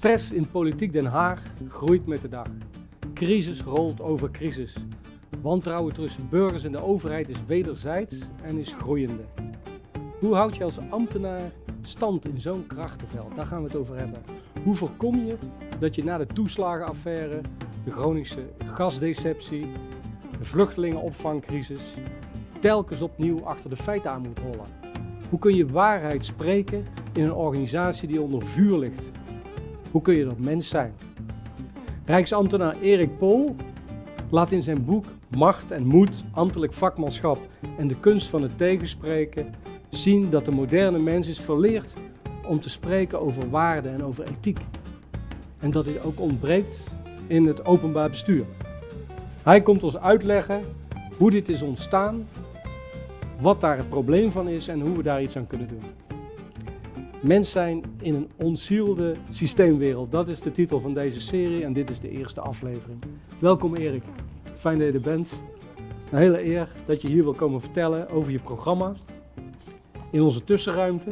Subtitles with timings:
[0.00, 2.46] stress in politiek Den Haag groeit met de dag.
[3.14, 4.76] Crisis rolt over crisis.
[5.42, 9.24] Wantrouwen tussen burgers en de overheid is wederzijds en is groeiende.
[10.20, 11.52] Hoe houd je als ambtenaar
[11.82, 13.36] stand in zo'n krachtenveld?
[13.36, 14.22] Daar gaan we het over hebben.
[14.64, 15.36] Hoe voorkom je
[15.78, 17.40] dat je na de toeslagenaffaire,
[17.84, 19.66] de Groningse gasdeceptie,
[20.38, 21.94] de vluchtelingenopvangcrisis,
[22.60, 24.66] telkens opnieuw achter de feiten aan moet rollen?
[25.30, 29.18] Hoe kun je waarheid spreken in een organisatie die onder vuur ligt?
[29.90, 30.94] Hoe kun je dat mens zijn?
[32.04, 33.56] Rijksambtenaar Erik Pol
[34.30, 35.04] laat in zijn boek
[35.36, 37.38] Macht en Moed, ambtelijk vakmanschap
[37.78, 39.54] en de kunst van het tegenspreken
[39.88, 41.92] zien dat de moderne mens is verleerd
[42.46, 44.58] om te spreken over waarde en over ethiek.
[45.58, 46.84] En dat dit ook ontbreekt
[47.26, 48.44] in het openbaar bestuur.
[49.42, 50.62] Hij komt ons uitleggen
[51.16, 52.28] hoe dit is ontstaan,
[53.40, 56.09] wat daar het probleem van is en hoe we daar iets aan kunnen doen.
[57.20, 60.12] Mens zijn in een ontzielde systeemwereld.
[60.12, 63.02] Dat is de titel van deze serie en dit is de eerste aflevering.
[63.38, 64.02] Welkom Erik,
[64.54, 65.42] fijn dat je er bent.
[66.10, 68.94] Een hele eer dat je hier wil komen vertellen over je programma.
[70.10, 71.10] In onze tussenruimte,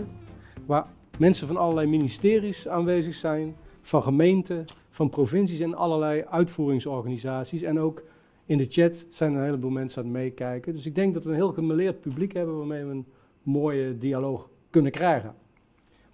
[0.67, 0.87] waar
[1.19, 7.63] mensen van allerlei ministeries aanwezig zijn, van gemeenten, van provincies en allerlei uitvoeringsorganisaties.
[7.63, 8.03] En ook
[8.47, 10.75] in de chat zijn een heleboel mensen aan het meekijken.
[10.75, 13.07] Dus ik denk dat we een heel gemeleerd publiek hebben waarmee we een
[13.43, 15.35] mooie dialoog kunnen krijgen.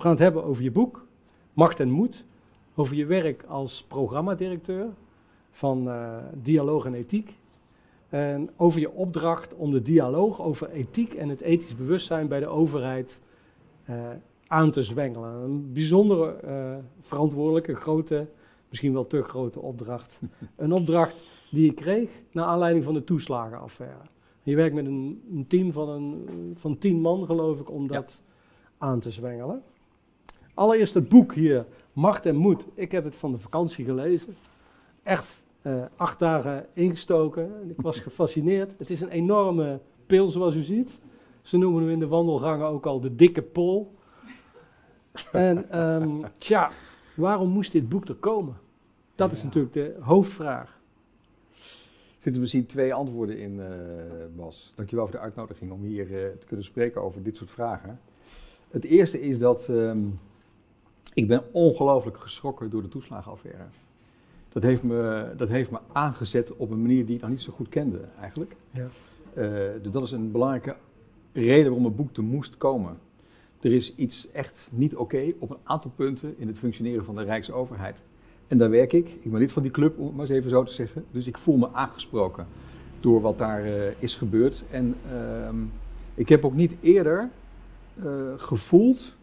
[0.05, 1.07] We gaan het hebben over je boek,
[1.53, 2.25] Macht en Moed.
[2.75, 4.87] Over je werk als programmadirecteur
[5.51, 7.35] van uh, Dialoog en Ethiek.
[8.09, 12.47] En over je opdracht om de dialoog over ethiek en het ethisch bewustzijn bij de
[12.47, 13.23] overheid
[13.91, 13.97] uh,
[14.47, 15.31] aan te zwengelen.
[15.31, 18.27] Een bijzondere, uh, verantwoordelijke, grote,
[18.69, 20.21] misschien wel te grote opdracht.
[20.57, 24.03] een opdracht die je kreeg naar aanleiding van de toeslagenaffaire.
[24.43, 28.21] Je werkt met een, een team van, een, van tien man, geloof ik, om dat
[28.21, 28.87] ja.
[28.87, 29.63] aan te zwengelen.
[30.55, 32.65] Allereerst het boek hier, Macht en Moed.
[32.75, 34.37] Ik heb het van de vakantie gelezen.
[35.03, 37.51] Echt uh, acht dagen ingestoken.
[37.69, 38.75] Ik was gefascineerd.
[38.79, 41.01] Het is een enorme pil, zoals u ziet.
[41.43, 43.95] Ze noemen hem in de wandelgangen ook al de dikke pol.
[45.33, 46.71] En um, tja,
[47.17, 48.57] waarom moest dit boek er komen?
[49.15, 50.81] Dat is natuurlijk de hoofdvraag.
[52.17, 53.67] Er zitten misschien twee antwoorden in, uh,
[54.37, 54.73] Bas.
[54.75, 58.01] Dankjewel voor de uitnodiging om hier uh, te kunnen spreken over dit soort vragen.
[58.71, 60.19] Het eerste is dat um,
[61.15, 63.65] ik ben ongelooflijk geschrokken door de toeslagenaffaire.
[64.49, 67.53] Dat heeft, me, dat heeft me aangezet op een manier die ik nog niet zo
[67.53, 68.57] goed kende eigenlijk.
[68.71, 68.89] Ja.
[69.37, 69.43] Uh,
[69.83, 70.77] dus dat is een belangrijke
[71.33, 72.99] reden waarom het boek er moest komen.
[73.61, 77.17] Er is iets echt niet oké okay op een aantal punten in het functioneren van
[77.17, 78.03] de Rijksoverheid.
[78.49, 79.09] En daar werk ik.
[79.09, 81.05] Ik ben lid van die club, om het maar eens even zo te zeggen.
[81.11, 82.47] Dus ik voel me aangesproken
[83.01, 84.65] door wat daar uh, is gebeurd.
[84.71, 85.49] En uh,
[86.15, 87.31] ik heb ook niet eerder
[88.05, 88.05] uh,
[88.37, 89.15] gevoeld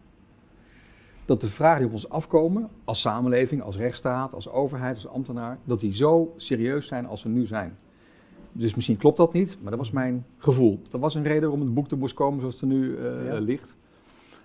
[1.32, 5.58] dat de vragen die op ons afkomen, als samenleving, als rechtsstaat, als overheid, als ambtenaar,
[5.64, 7.76] dat die zo serieus zijn als ze nu zijn.
[8.52, 10.80] Dus misschien klopt dat niet, maar dat was mijn gevoel.
[10.90, 13.26] Dat was een reden waarom het boek er moest komen zoals het er nu uh,
[13.26, 13.38] ja.
[13.38, 13.76] ligt.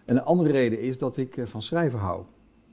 [0.06, 2.22] En een andere reden is dat ik uh, van schrijven hou.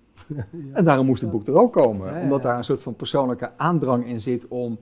[0.27, 0.47] ja.
[0.73, 3.51] En daarom moest het boek er ook komen, ja, omdat daar een soort van persoonlijke
[3.57, 4.79] aandrang in zit om,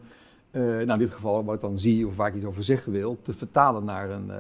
[0.50, 2.93] uh, nou in dit geval wat ik dan zie of waar ik iets over zeggen
[2.93, 4.31] wil, te vertalen naar een,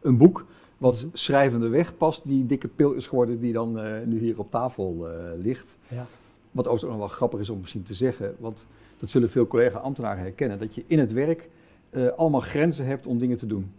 [0.00, 0.46] een boek
[0.80, 4.50] wat schrijvende weg past, die dikke pil is geworden die dan uh, nu hier op
[4.50, 5.76] tafel uh, ligt.
[5.88, 6.06] Ja.
[6.50, 8.66] Wat ook nog wel grappig is om misschien te zeggen, want
[8.98, 11.48] dat zullen veel collega-ambtenaren herkennen, dat je in het werk
[11.90, 13.72] uh, allemaal grenzen hebt om dingen te doen.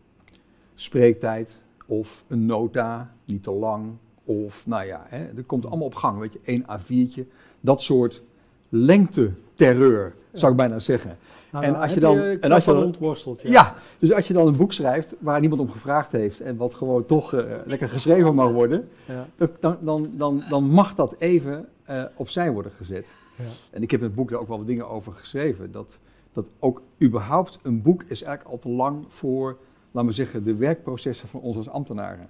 [0.75, 3.91] Spreektijd of een nota, niet te lang,
[4.23, 7.23] of nou ja, hè, dat komt allemaal op gang, weet je, één A4'tje.
[7.61, 8.21] Dat soort
[8.69, 11.17] lengte-terreur, zou ik bijna zeggen.
[11.51, 12.95] Nou, en als je dan, je en als je dan.
[13.41, 13.51] Ja.
[13.51, 13.75] ja.
[13.99, 17.05] dus als je dan een boek schrijft waar niemand om gevraagd heeft en wat gewoon
[17.05, 19.27] toch uh, lekker geschreven mag worden, ja.
[19.59, 23.07] dan, dan, dan, dan mag dat even uh, opzij worden gezet.
[23.35, 23.43] Ja.
[23.71, 25.71] En ik heb in het boek daar ook wel wat dingen over geschreven.
[25.71, 25.97] Dat,
[26.33, 29.57] dat ook überhaupt een boek is eigenlijk al te lang voor,
[29.91, 32.29] laten we zeggen, de werkprocessen van ons als ambtenaren.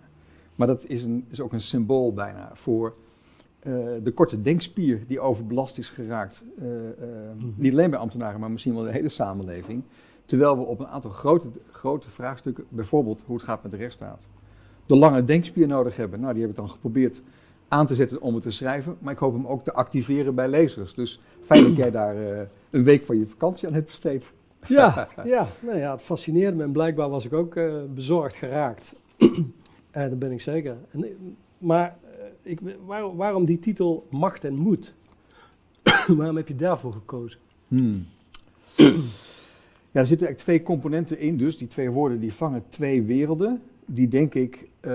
[0.56, 2.94] Maar dat is, een, is ook een symbool bijna voor
[3.68, 3.74] uh,
[4.04, 6.44] de korte denkspier die overbelast is geraakt.
[6.60, 6.74] Uh, uh,
[7.34, 7.54] mm-hmm.
[7.58, 9.84] Niet alleen bij ambtenaren, maar misschien wel de hele samenleving.
[10.26, 14.28] Terwijl we op een aantal grote, grote vraagstukken, bijvoorbeeld hoe het gaat met de rechtsstaat,
[14.86, 16.20] de lange denkspier nodig hebben.
[16.20, 17.22] Nou, die heb ik dan geprobeerd
[17.68, 20.48] aan te zetten om het te schrijven, maar ik hoop hem ook te activeren bij
[20.48, 20.94] lezers.
[20.94, 22.16] Dus fijn dat jij daar
[22.70, 24.34] een week van je vakantie aan hebt besteed.
[24.68, 27.60] Ja, ja, nou ja, het fascineerde me en blijkbaar was ik ook
[27.94, 28.96] bezorgd geraakt.
[29.92, 30.78] Dat ben ik zeker.
[30.92, 31.06] En,
[31.58, 31.98] maar
[32.42, 34.94] ik, waar, waarom die titel Macht en Moed?
[36.18, 37.40] waarom heb je daarvoor gekozen?
[37.68, 38.06] Hmm.
[39.94, 43.62] Ja, er zitten eigenlijk twee componenten in, dus die twee woorden die vangen twee werelden.
[43.86, 44.92] die denk ik eh,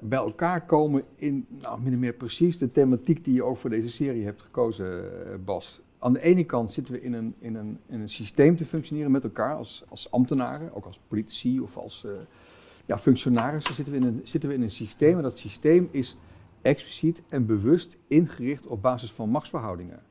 [0.00, 3.70] bij elkaar komen in nou, min of meer precies de thematiek die je ook voor
[3.70, 5.80] deze serie hebt gekozen, eh, Bas.
[5.98, 9.10] Aan de ene kant zitten we in een, in een, in een systeem te functioneren
[9.10, 12.12] met elkaar als, als ambtenaren, ook als politici of als uh,
[12.86, 15.16] ja, functionarissen zitten we, in een, zitten we in een systeem.
[15.16, 16.16] En dat systeem is
[16.62, 20.02] expliciet en bewust ingericht op basis van machtsverhoudingen.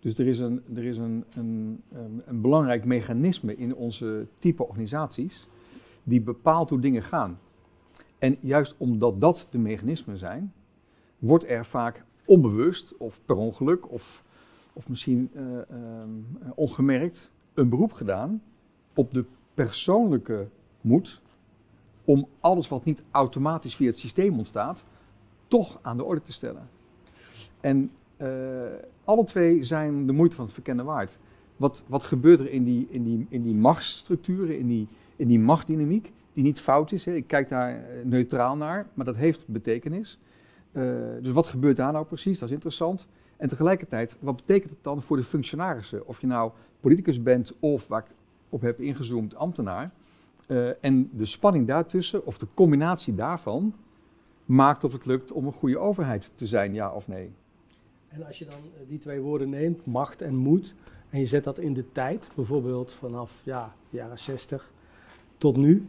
[0.00, 1.82] Dus er is een, er is een, een,
[2.26, 5.46] een belangrijk mechanisme in onze type organisaties
[6.02, 7.38] die bepaalt hoe dingen gaan.
[8.18, 10.52] En juist omdat dat de mechanismen zijn,
[11.18, 14.24] wordt er vaak onbewust of per ongeluk of,
[14.72, 15.58] of misschien uh,
[16.54, 18.42] ongemerkt een beroep gedaan
[18.94, 19.24] op de
[19.54, 20.48] persoonlijke
[20.80, 21.22] moed
[22.04, 24.84] om alles wat niet automatisch via het systeem ontstaat,
[25.48, 26.68] toch aan de orde te stellen.
[27.60, 27.90] En
[28.22, 28.28] uh,
[29.04, 31.18] alle twee zijn de moeite van het verkennen waard.
[31.56, 35.40] Wat, wat gebeurt er in die, in, die, in die machtsstructuren, in die, in die
[35.40, 37.04] machtsdynamiek, die niet fout is?
[37.04, 37.14] Hè?
[37.14, 40.18] Ik kijk daar eh, neutraal naar, maar dat heeft betekenis.
[40.72, 40.82] Uh,
[41.22, 42.38] dus wat gebeurt daar nou precies?
[42.38, 43.06] Dat is interessant.
[43.36, 46.06] En tegelijkertijd, wat betekent het dan voor de functionarissen?
[46.06, 46.50] Of je nou
[46.80, 48.14] politicus bent of, waar ik
[48.48, 49.90] op heb ingezoomd, ambtenaar.
[50.80, 53.74] En de spanning daartussen, of de combinatie daarvan,
[54.44, 57.30] maakt of het lukt om een goede overheid te zijn, ja of nee.
[58.08, 60.74] En als je dan eh, die twee woorden neemt, macht en moed,
[61.10, 64.70] en je zet dat in de tijd, bijvoorbeeld vanaf ja, de jaren 60
[65.38, 65.88] tot nu,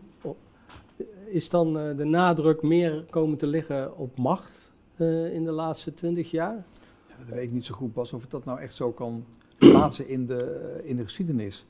[1.25, 5.93] is dan uh, de nadruk meer komen te liggen op macht uh, in de laatste
[5.93, 6.65] twintig jaar?
[7.07, 9.25] Ja, dat weet ik niet zo goed, Bas, of ik dat nou echt zo kan
[9.57, 11.65] plaatsen in de, in de geschiedenis.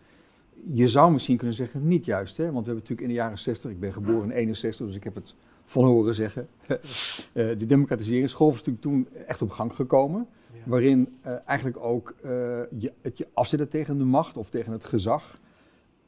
[0.73, 2.43] Je zou misschien kunnen zeggen, niet juist, hè?
[2.43, 5.03] want we hebben natuurlijk in de jaren 60, ik ben geboren in 61, dus ik
[5.03, 5.35] heb het
[5.65, 6.47] van horen zeggen.
[6.67, 6.77] uh,
[7.33, 10.27] de democratiseringsgolf is natuurlijk toen echt op gang gekomen.
[10.53, 10.59] Ja.
[10.65, 12.29] Waarin uh, eigenlijk ook uh,
[12.77, 15.39] je, het je afzetten tegen de macht of tegen het gezag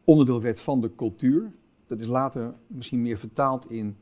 [0.04, 1.52] onderdeel werd van de cultuur.
[1.88, 3.96] Dat is later misschien meer vertaald in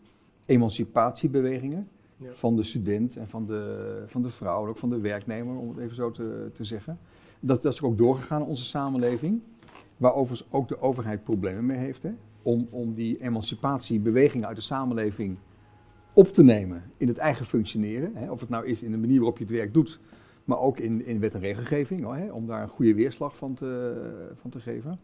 [0.46, 1.88] emancipatiebewegingen.
[2.18, 2.31] Ja.
[2.31, 5.69] Van de student en van de, van de vrouw, en ook van de werknemer, om
[5.69, 7.00] het even zo te, te zeggen.
[7.40, 9.42] Dat, dat is ook doorgegaan in onze samenleving.
[9.98, 12.04] Waar overigens ook de overheid problemen mee heeft.
[12.04, 12.12] Hè?
[12.45, 15.38] Om, om die emancipatiebewegingen uit de samenleving
[16.13, 18.15] op te nemen in het eigen functioneren.
[18.15, 18.31] Hè?
[18.31, 20.00] Of het nou is in de manier waarop je het werk doet,
[20.44, 22.31] maar ook in, in wet en regelgeving, hè?
[22.31, 25.00] om daar een goede weerslag van te, van te geven.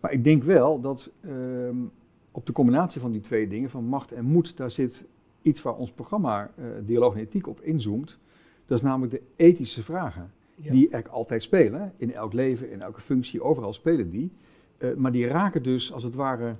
[0.00, 1.90] Maar ik denk wel dat um,
[2.30, 5.04] op de combinatie van die twee dingen, van macht en moed, daar zit
[5.42, 8.18] iets waar ons programma uh, Dialoog en Ethiek op inzoomt.
[8.66, 10.72] Dat is namelijk de ethische vragen, ja.
[10.72, 11.92] die er altijd spelen.
[11.96, 14.30] In elk leven, in elke functie, overal spelen die.
[14.78, 16.56] Uh, maar die raken dus als het ware,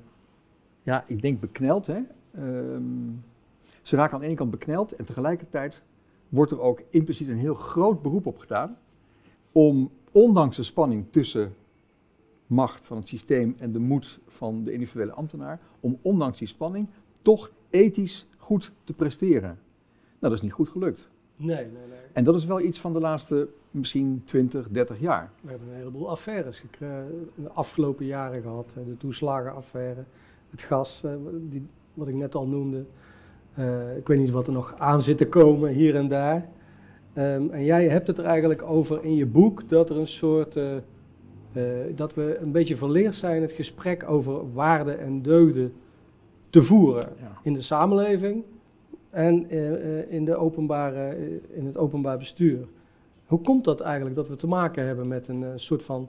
[0.83, 1.87] ja, ik denk bekneld.
[1.87, 2.01] Hè?
[2.39, 3.25] Um,
[3.83, 5.83] ze raken aan de ene kant bekneld en tegelijkertijd
[6.29, 8.77] wordt er ook impliciet een heel groot beroep op gedaan
[9.53, 11.55] om, ondanks de spanning tussen
[12.47, 16.89] macht van het systeem en de moed van de individuele ambtenaar, om ondanks die spanning
[17.23, 19.49] toch ethisch goed te presteren.
[19.51, 19.59] Nou,
[20.19, 21.09] dat is niet goed gelukt.
[21.39, 21.99] Nee, nee, nee.
[22.13, 25.31] En dat is wel iets van de laatste misschien 20, 30 jaar.
[25.41, 26.69] We hebben een heleboel affaires in
[27.35, 28.71] de afgelopen jaren gehad.
[28.75, 30.05] De toeslagenaffaire,
[30.51, 31.05] het gas,
[31.41, 32.85] die, wat ik net al noemde.
[33.59, 36.49] Uh, ik weet niet wat er nog aan zit te komen hier en daar.
[37.15, 40.59] Um, en jij hebt het er eigenlijk over in je boek dat er een soort.
[41.95, 45.73] Dat we een beetje verleerd zijn het gesprek over waarden en deugden
[46.51, 47.39] te voeren ja.
[47.43, 48.45] in de samenleving
[49.11, 49.51] en
[50.11, 51.17] in, de openbare,
[51.53, 52.69] in het openbaar bestuur.
[53.27, 56.09] Hoe komt dat eigenlijk dat we te maken hebben met een soort van,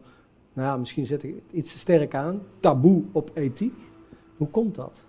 [0.53, 3.73] nou ja, misschien zet ik het iets sterk aan, taboe op ethiek?
[4.37, 5.03] Hoe komt dat?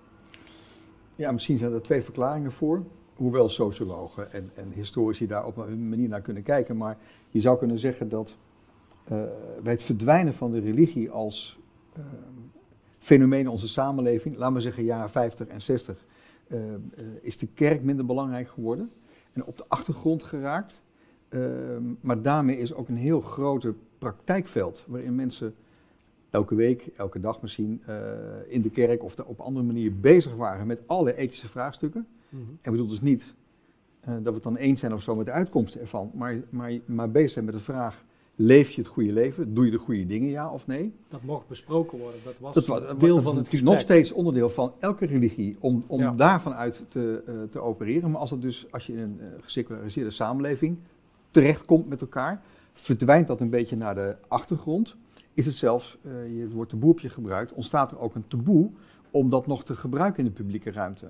[1.15, 2.83] Ja, misschien zijn er twee verklaringen voor.
[3.15, 6.77] Hoewel sociologen en, en historici daar op een manier naar kunnen kijken.
[6.77, 8.37] Maar je zou kunnen zeggen dat
[9.63, 11.59] bij het verdwijnen van de religie als
[11.99, 12.05] uh,
[12.99, 16.03] fenomeen in onze samenleving, laten we zeggen jaren 50 en 60, uh,
[17.21, 18.90] is de kerk minder belangrijk geworden
[19.33, 20.83] en op de achtergrond geraakt.
[22.00, 25.54] maar daarmee is ook een heel grote praktijkveld waarin mensen
[26.30, 27.97] elke week, elke dag misschien uh,
[28.49, 32.07] in de kerk of de, op andere manier bezig waren met alle ethische vraagstukken.
[32.28, 32.59] Mm -hmm.
[32.62, 33.35] En bedoel dus niet
[34.09, 36.73] uh, dat we het dan eens zijn of zo met de uitkomsten ervan, maar, maar,
[36.85, 38.04] maar bezig zijn met de vraag,
[38.41, 39.55] leef je het goede leven?
[39.55, 40.93] Doe je de goede dingen, ja of nee?
[41.09, 43.71] Dat mocht besproken worden, dat was dat, dat, deel dat van het gesprek.
[43.71, 46.13] nog steeds onderdeel van elke religie, om, om ja.
[46.13, 48.11] daarvan uit te, uh, te opereren.
[48.11, 50.79] Maar als, het dus, als je in een geseculariseerde samenleving
[51.31, 52.43] terechtkomt met elkaar,
[52.73, 54.97] verdwijnt dat een beetje naar de achtergrond
[55.35, 58.71] is het zelfs, uh, je, woord taboe op je gebruikt, ontstaat er ook een taboe
[59.11, 61.07] om dat nog te gebruiken in de publieke ruimte.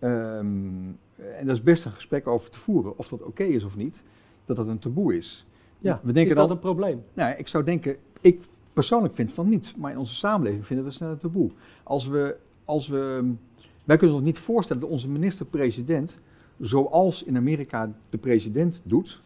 [0.00, 3.64] Um, en daar is best een gesprek over te voeren, of dat oké okay is
[3.64, 4.02] of niet,
[4.44, 5.46] dat dat een taboe is.
[5.84, 7.02] Ja, we denken is dat dan, een probleem?
[7.14, 10.90] Nou, ik zou denken, ik persoonlijk vind van niet, maar in onze samenleving vinden we
[10.90, 11.50] het snel een taboe.
[11.82, 13.32] Als we als we,
[13.84, 16.18] wij kunnen ons niet voorstellen dat onze minister-president,
[16.60, 19.22] zoals in Amerika de president doet,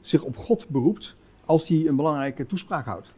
[0.00, 3.14] zich op God beroept als hij een belangrijke toespraak houdt.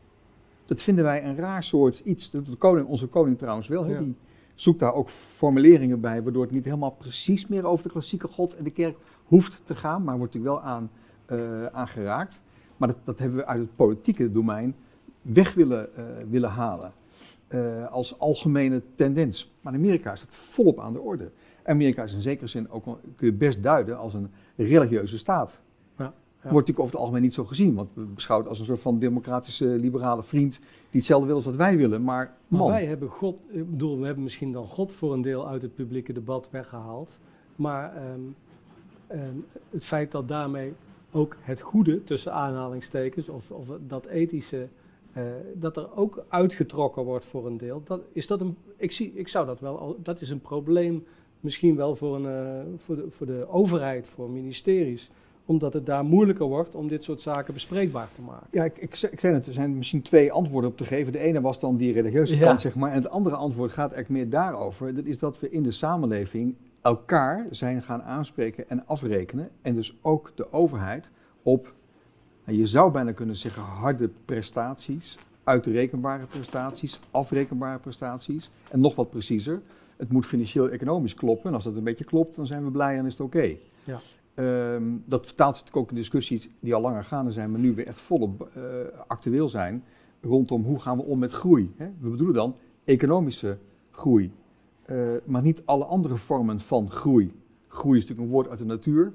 [0.67, 2.31] Dat vinden wij een raar soort iets.
[2.31, 3.87] De koning, onze koning trouwens wel.
[3.87, 3.99] Ja.
[3.99, 4.17] Die
[4.55, 8.57] zoekt daar ook formuleringen bij, waardoor het niet helemaal precies meer over de klassieke God
[8.57, 10.91] en de kerk hoeft te gaan, maar wordt natuurlijk wel aan,
[11.27, 12.41] eh, aan geraakt.
[12.77, 14.75] Maar dat, dat hebben we uit het politieke domein
[15.23, 16.93] weg willen, eh, willen halen.
[17.49, 19.53] eh, als algemene tendens.
[19.61, 21.31] Maar in Amerika is dat volop aan de orde.
[21.65, 25.61] Amerika is in zekere zin ook kun je best duiden als een religieuze staat.
[25.99, 26.13] Ja, ja.
[26.41, 28.85] Wordt natuurlijk over het algemeen niet zo gezien, want we beschouwen het als een soort
[28.85, 32.03] van democratische liberale vriend die hetzelfde wil als wat wij willen.
[32.03, 35.23] Maar Maar man, wij hebben God, ik bedoel, we hebben misschien dan God voor een
[35.23, 37.19] deel uit het publieke debat weggehaald.
[37.57, 38.21] Maar ehm,
[39.07, 39.37] ehm,
[39.71, 40.73] het feit dat daarmee
[41.17, 44.67] ook het goede, tussen aanhalingstekens, of, of dat ethische,
[45.13, 45.23] eh,
[45.55, 49.29] dat er ook uitgetrokken wordt voor een deel, dat, is dat een, ik, zie, ik
[49.29, 51.05] zou dat wel, al- dat is een probleem
[51.41, 55.11] misschien wel voor, een, eh, voor, de, voor de overheid, voor ministeries.
[55.49, 58.47] Omdat het daar moeilijker wordt om dit soort zaken bespreekbaar te maken.
[58.51, 61.13] Ja, ik, ik, ik zei het, er zijn misschien twee antwoorden op te geven.
[61.13, 62.47] De ene was dan die religieuze Ja.
[62.47, 62.91] kant, zeg maar.
[62.91, 64.95] En het andere antwoord gaat eigenlijk meer daarover.
[64.95, 69.51] Dat is dat we in de samenleving elkaar zijn gaan aanspreken en afrekenen.
[69.63, 71.11] En dus ook de overheid
[71.43, 71.75] op,
[72.45, 75.19] nou, je zou bijna kunnen zeggen, harde prestaties.
[75.45, 78.51] Uitrekenbare prestaties, afrekenbare prestaties.
[78.71, 79.61] En nog wat preciezer,
[79.97, 81.49] het moet financieel-economisch kloppen.
[81.49, 83.57] En als dat een beetje klopt, dan zijn we blij en is het oké.
[83.85, 83.99] Ja.
[84.35, 87.75] Ehm, dat vertaalt zich natuurlijk ook in discussies die al langer gaande zijn, maar nu
[87.75, 88.63] weer echt volop eh,
[89.07, 89.85] actueel zijn.
[90.21, 91.75] Rondom hoe gaan we om met groei.
[91.77, 91.87] Hè?
[92.01, 93.59] We bedoelen dan economische
[93.91, 94.33] groei.
[94.87, 97.33] Eh, maar niet alle andere vormen van groei.
[97.69, 99.13] Groei is natuurlijk een woord uit de natuur.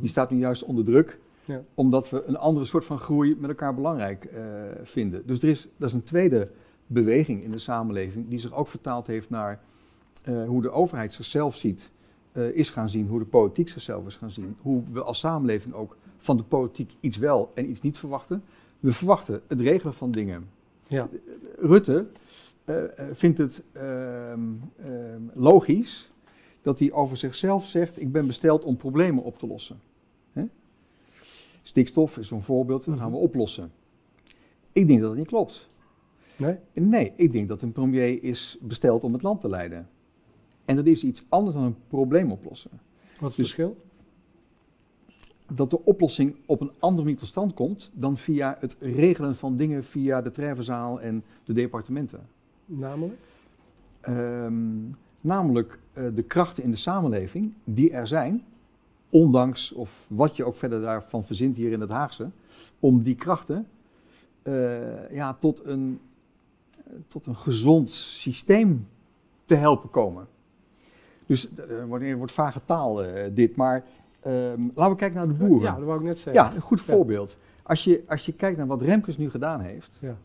[0.00, 1.18] Die staat nu juist onder druk.
[1.44, 1.62] Ja.
[1.74, 4.42] Omdat we een andere soort van groei met elkaar belangrijk eh,
[4.82, 5.26] vinden.
[5.26, 6.48] Dus er is, dat is een tweede
[6.86, 9.60] beweging in de samenleving die zich ook vertaald heeft naar
[10.24, 11.92] eh, hoe de overheid zichzelf ziet,
[12.52, 14.56] is gaan zien, hoe de politiek zichzelf is gaan zien.
[14.60, 18.42] Hoe we als samenleving ook van de politiek iets wel en iets niet verwachten.
[18.80, 20.48] We verwachten het regelen van dingen.
[20.86, 21.08] Ja.
[21.58, 22.06] Rutte
[22.64, 24.40] eh, eh, vindt het ehm,
[24.82, 26.12] ehm, logisch
[26.62, 29.80] dat hij over zichzelf zegt: Ik ben besteld om problemen op te lossen.
[30.32, 30.44] Hè?
[31.62, 33.72] Stikstof is zo'n voorbeeld, dat gaan we oplossen.
[34.72, 35.68] Ik denk dat dat niet klopt.
[36.36, 36.56] Nee?
[36.72, 39.88] Nee, ik denk dat een premier is besteld om het land te leiden.
[40.64, 42.70] En dat is iets anders dan een probleem oplossen.
[42.70, 42.80] Wat
[43.10, 43.76] is het Dus- verschil?
[45.54, 49.56] Dat de oplossing op een andere manier tot stand komt dan via het regelen van
[49.56, 52.28] dingen via de treffenzaal en de departementen.
[52.66, 53.20] Namelijk?
[54.00, 54.54] Ehm,
[55.20, 58.42] namelijk eh, de krachten in de samenleving die er zijn,
[59.08, 62.30] ondanks of wat je ook verder daarvan verzint hier in het Haagse,
[62.80, 63.66] om die krachten
[64.42, 66.00] eh, ja, tot, een,
[66.76, 68.88] eh, tot een gezond systeem
[69.44, 70.26] te helpen komen.
[71.26, 73.02] Dus er wordt, er wordt vage taal
[73.32, 73.84] dit, maar
[74.20, 75.70] ehm, laten we kijken naar de boeren.
[75.70, 76.44] Ja, dat wou ik net zeggen.
[76.44, 77.38] Ja, een goed voorbeeld.
[77.62, 80.16] Als je, als je kijkt naar wat Remkes nu gedaan heeft, Ja.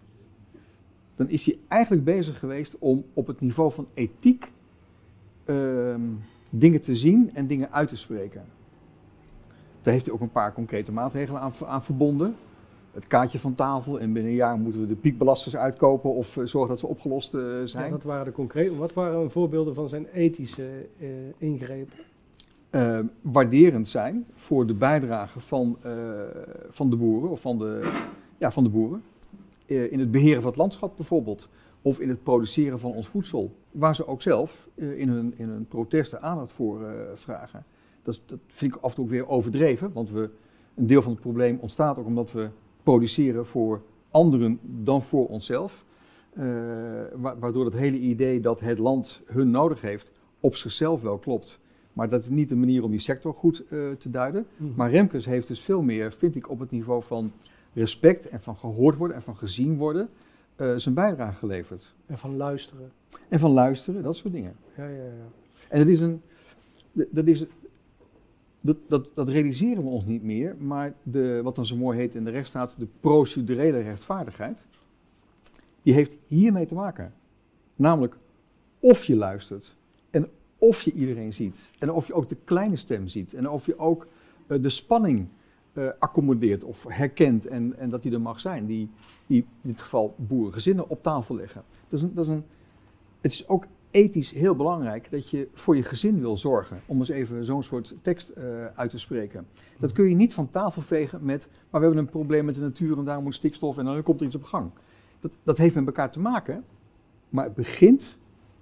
[1.19, 4.51] Dan is hij eigenlijk bezig geweest om op het niveau van ethiek
[5.45, 6.01] ehm,
[6.49, 8.45] dingen te zien en dingen uit te spreken.
[9.81, 12.35] Daar heeft hij ook een paar concrete maatregelen aan, aan verbonden.
[12.91, 16.45] Het kaartje van tafel en binnen een jaar moeten we de piekbelasters uitkopen of eh,
[16.45, 17.85] zorgen dat ze opgelost eh, zijn.
[17.85, 18.75] Ja, dat waren de concrete.
[18.75, 21.07] Wat waren voorbeelden van zijn ethische eh,
[21.38, 21.97] ingrepen?
[22.69, 25.77] eh, waarderend zijn voor de bijdrage van,
[26.69, 28.01] van de boeren of van de,
[28.38, 29.03] ja, van de boeren.
[29.69, 31.49] Eh, in het beheren van het landschap bijvoorbeeld.
[31.81, 33.51] Of in het produceren van ons voedsel.
[33.71, 37.65] Waar ze ook zelf eh, in, hun, in hun protesten aandacht voor eh, vragen.
[38.03, 39.91] Dat, dat vind ik af en toe ook weer overdreven.
[39.93, 40.29] Want we,
[40.75, 42.49] een deel van het probleem ontstaat ook omdat we
[42.83, 45.85] produceren voor anderen dan voor onszelf.
[47.15, 51.59] Wa- waardoor het hele idee dat het land hun nodig heeft op zichzelf wel klopt.
[51.93, 53.63] Maar dat is niet de manier om die sector goed
[53.97, 54.45] te duiden.
[54.75, 57.31] Maar Remkes heeft dus veel meer, vind ik, op het niveau van
[57.73, 60.09] respect en van gehoord worden en van gezien worden,
[60.55, 61.93] eh, zijn bijdrage geleverd.
[62.05, 62.91] En van luisteren.
[63.27, 64.55] En van luisteren, dat soort dingen.
[64.77, 65.27] Ja, ja, ja.
[65.67, 66.21] En dat is een.
[66.91, 67.45] Dat, is,
[68.61, 72.15] dat, dat, dat realiseren we ons niet meer, maar de, wat dan zo mooi heet
[72.15, 74.57] in de rechtsstaat, de procedurele rechtvaardigheid,
[75.81, 77.13] die heeft hiermee te maken.
[77.75, 78.17] Namelijk
[78.79, 79.75] of je luistert
[80.09, 83.65] en of je iedereen ziet en of je ook de kleine stem ziet en of
[83.65, 84.07] je ook
[84.47, 85.27] eh, de spanning
[85.79, 88.89] eh, accommodeert of herkent en, en dat die er mag zijn, die,
[89.27, 91.63] die in dit geval boerengezinnen op tafel leggen.
[91.88, 92.43] Dat is een, dat is een,
[93.21, 96.81] het is ook ethisch heel belangrijk dat je voor je gezin wil zorgen.
[96.86, 98.43] Om eens even zo'n soort tekst eh,
[98.75, 99.48] uit te spreken.
[99.79, 102.62] Dat kun je niet van tafel vegen met, maar we hebben een probleem met de
[102.62, 104.71] natuur en daarom moet stikstof en dan komt er iets op gang.
[105.19, 106.63] Dat, dat heeft met elkaar te maken,
[107.29, 108.17] maar het begint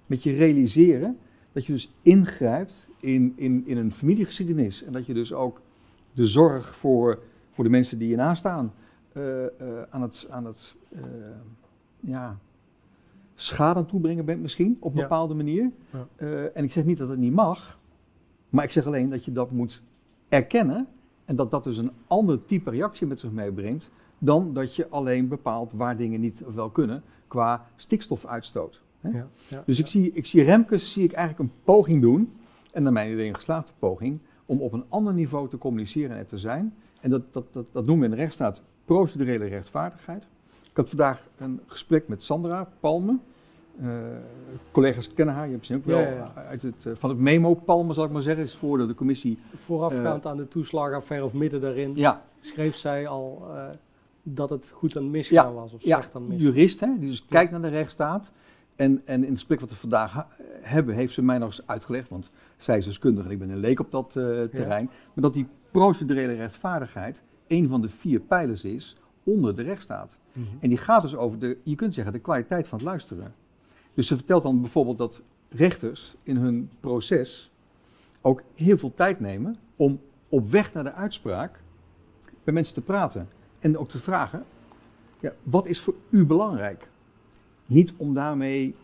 [0.06, 1.18] met je realiseren
[1.52, 4.84] dat je dus ingrijpt in, in, in een familiegeschiedenis.
[4.84, 5.60] En dat je dus ook
[6.18, 7.18] de zorg voor,
[7.50, 8.72] voor de mensen die je naast staan
[9.12, 9.22] eh,
[9.90, 11.00] aan het, aan het eh,
[12.00, 12.38] ja,
[13.34, 15.02] schade aan toebrengen bent misschien, op een Ja.
[15.02, 15.70] bepaalde manier.
[15.90, 16.26] Ja.
[16.54, 17.78] En ik zeg niet dat het niet mag,
[18.48, 19.82] maar ik zeg alleen dat je dat moet
[20.28, 20.86] erkennen
[21.24, 25.28] en dat dat dus een ander type reactie met zich meebrengt dan dat je alleen
[25.28, 28.82] bepaalt waar dingen niet of wel kunnen qua stikstofuitstoot.
[29.00, 29.08] Hè?
[29.10, 29.84] Ja, ja, Dus ja.
[29.84, 32.32] ik zie, ik zie Remkes zie ik eigenlijk een poging doen,
[32.72, 36.18] en naar mijn idee een geslaagde poging, om op een ander niveau te communiceren en
[36.18, 36.74] er te zijn.
[37.00, 40.26] En dat, dat, dat, dat noemen we in de rechtsstaat procedurele rechtvaardigheid.
[40.70, 43.18] Ik had vandaag een gesprek met Sandra Palme.
[43.80, 43.88] Eh,
[44.70, 47.18] collega's kennen haar, je hebt ze ook wel Ja, ja, Uit het, eh, van het
[47.18, 49.38] memo Palme, zal ik maar zeggen, is voor de, de commissie.
[49.56, 53.64] Voorafgaand aan de toeslagaffaire of midden daarin, Ja, schreef zij al eh,
[54.22, 55.72] dat het goed aan misgaan was.
[55.72, 56.46] Of slecht aan misgaan.
[56.46, 58.30] jurist, hè, die dus kijkt naar de rechtsstaat.
[58.78, 60.26] En, en in het gesprek wat we vandaag
[60.60, 63.58] hebben, heeft ze mij nog eens uitgelegd, want zij is deskundige en ik ben een
[63.58, 68.64] leek op dat eh, terrein, maar dat die procedurele rechtvaardigheid een van de vier pijlers
[68.64, 70.16] is onder de rechtsstaat.
[70.32, 70.46] Mhm.
[70.60, 73.34] En die gaat dus over de, je kunt zeggen, de kwaliteit van het luisteren.
[73.94, 77.50] Dus ze vertelt dan bijvoorbeeld dat rechters in hun proces
[78.20, 81.60] ook heel veel tijd nemen om op weg naar de uitspraak
[82.44, 83.28] met mensen te praten.
[83.58, 84.44] En ook te vragen,
[85.20, 86.88] ja, wat is voor u belangrijk?
[87.68, 88.74] Niet om daarmee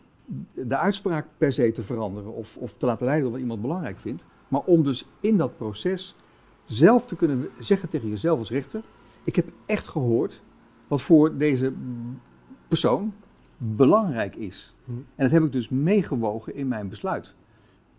[0.53, 3.99] de uitspraak per se te veranderen of, of te laten leiden door wat iemand belangrijk
[3.99, 6.17] vindt, maar om dus in dat proces
[6.64, 8.83] zelf te kunnen zeggen tegen jezelf als rechter,
[9.25, 10.43] ik heb echt gehoord
[10.88, 11.73] wat voor deze
[12.69, 13.14] persoon
[13.57, 14.75] belangrijk is.
[14.85, 14.91] Hm.
[14.91, 17.35] En dat heb ik dus meegewogen in mijn besluit.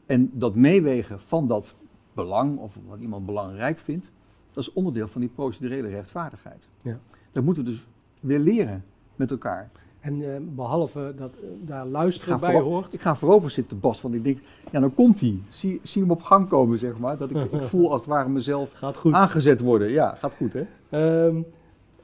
[0.06, 1.76] En dat meewegen van dat
[2.14, 4.12] belang of wat iemand belangrijk vindt,
[4.52, 6.68] dat is onderdeel van die procedurele rechtvaardigheid.
[6.82, 7.00] Ja.
[7.32, 7.86] Dat moeten we dus
[8.20, 9.72] weer leren met elkaar.
[10.06, 14.02] En eh, behalve dat eh, daar luisteren bij voorop- hoort, ik ga voorover zitten, Bas,
[14.02, 14.40] want ik denk,
[14.72, 15.40] ja, dan komt hij.
[15.50, 17.18] Zie, zie hem op gang komen, zeg maar.
[17.18, 19.14] Dat ik, ik voel als het ware mezelf gaat goed.
[19.14, 19.90] aangezet worden.
[19.92, 20.64] Ja, gaat goed, hè?
[20.90, 21.36] Ehm,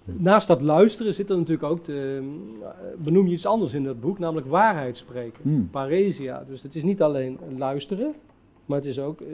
[0.04, 2.22] naast dat luisteren zit er natuurlijk ook, de,
[2.62, 5.42] eh, benoem je iets anders in dat boek, namelijk waarheid spreken.
[5.42, 5.70] Hmm.
[5.72, 6.44] Paresia.
[6.48, 8.14] Dus het is niet alleen luisteren,
[8.66, 9.28] maar het is ook eh,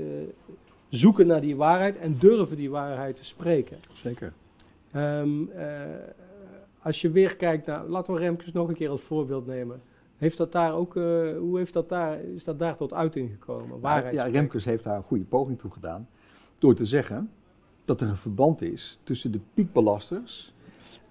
[0.89, 3.77] zoeken naar die waarheid en durven die waarheid te spreken.
[3.93, 4.33] Zeker.
[4.91, 5.65] Ehm, eh,
[6.87, 9.81] als je weer kijkt naar, laten we Remkes nog een keer als voorbeeld nemen.
[10.17, 11.03] Heeft dat daar ook, eh,
[11.37, 13.79] hoe heeft dat daar, is dat daar tot uiting gekomen?
[13.79, 14.25] Waarheid ja.
[14.25, 16.07] Remkes heeft daar een goede poging toe gedaan.
[16.57, 17.29] Door te zeggen
[17.85, 20.53] dat er een verband is tussen de piekbelasters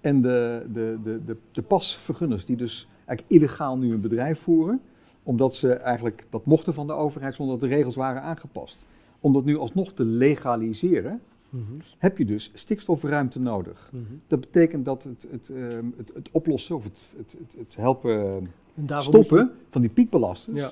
[0.01, 2.45] en de, de, de, de, de pasvergunners.
[2.45, 4.81] Die dus eigenlijk illegaal nu een bedrijf voeren.
[5.23, 8.85] Omdat ze eigenlijk dat mochten van de overheid zonder dat de regels waren aangepast.
[9.19, 11.63] Om dat nu alsnog te legaliseren, Mhm,
[11.97, 13.89] heb je dus stikstofruimte nodig.
[13.93, 14.03] mhm.
[14.27, 18.51] Dat betekent dat het, het, ehm, het, het oplossen of het, het, het, het helpen
[18.99, 20.69] stoppen van die piekbelasters Ja.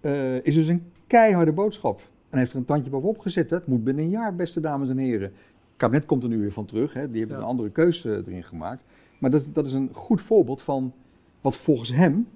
[0.00, 2.00] eh, is dus een keiharde boodschap.
[2.30, 3.50] En heeft er een tandje bovenop gezet.
[3.50, 5.28] Het moet binnen een jaar, beste dames en heren.
[5.32, 6.92] Het kabinet komt er nu weer van terug.
[6.92, 7.10] Hè.
[7.10, 7.42] Die hebben Ja.
[7.42, 8.82] een andere keuze erin gemaakt.
[9.18, 10.92] Maar dat, dat is een goed voorbeeld van
[11.40, 12.28] wat volgens hem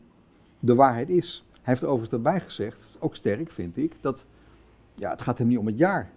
[0.59, 1.45] de waarheid is.
[1.51, 4.25] Hij heeft er overigens daarbij gezegd, ook sterk vind ik, dat
[4.95, 6.11] ja, het gaat hem niet om het jaar.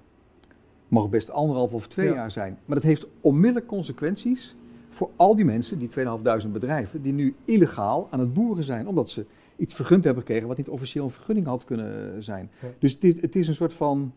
[0.94, 2.14] Mag best anderhalf of twee Ja.
[2.14, 2.58] jaar zijn.
[2.66, 4.56] Maar dat heeft onmiddellijk consequenties
[4.90, 8.88] voor al die mensen, die 2.500 bedrijven, die nu illegaal aan het boeren zijn.
[8.88, 9.26] Omdat ze
[9.56, 12.50] iets vergund hebben gekregen wat niet officieel een vergunning had kunnen zijn.
[12.62, 12.68] Ja.
[12.80, 14.14] Dus het is, het is een soort van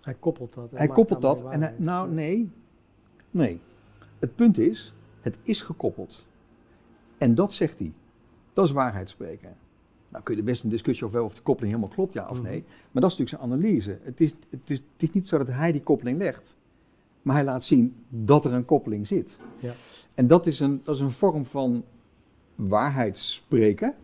[0.00, 0.70] Hij koppelt dat.
[0.70, 1.44] hij koppelt dat.
[1.50, 2.50] En hij- nou, nee.
[3.30, 3.60] Nee.
[4.18, 6.26] Het punt is, het is gekoppeld.
[7.18, 7.92] En dat zegt hij.
[8.52, 9.56] Dat is waarheid spreken.
[10.08, 12.26] Nou kun je er best een discussie over hebben of de koppeling helemaal klopt, ja
[12.28, 12.46] of Mhm.
[12.48, 12.64] nee.
[12.90, 13.98] Maar dat is natuurlijk zijn analyse.
[14.02, 16.56] Het is, het, is, het is niet zo dat hij die koppeling legt.
[17.22, 19.30] Maar hij laat zien dat er een koppeling zit.
[19.58, 19.72] Ja.
[20.14, 21.84] En dat is, een, dat is een vorm van
[22.54, 23.94] waarheid spreken.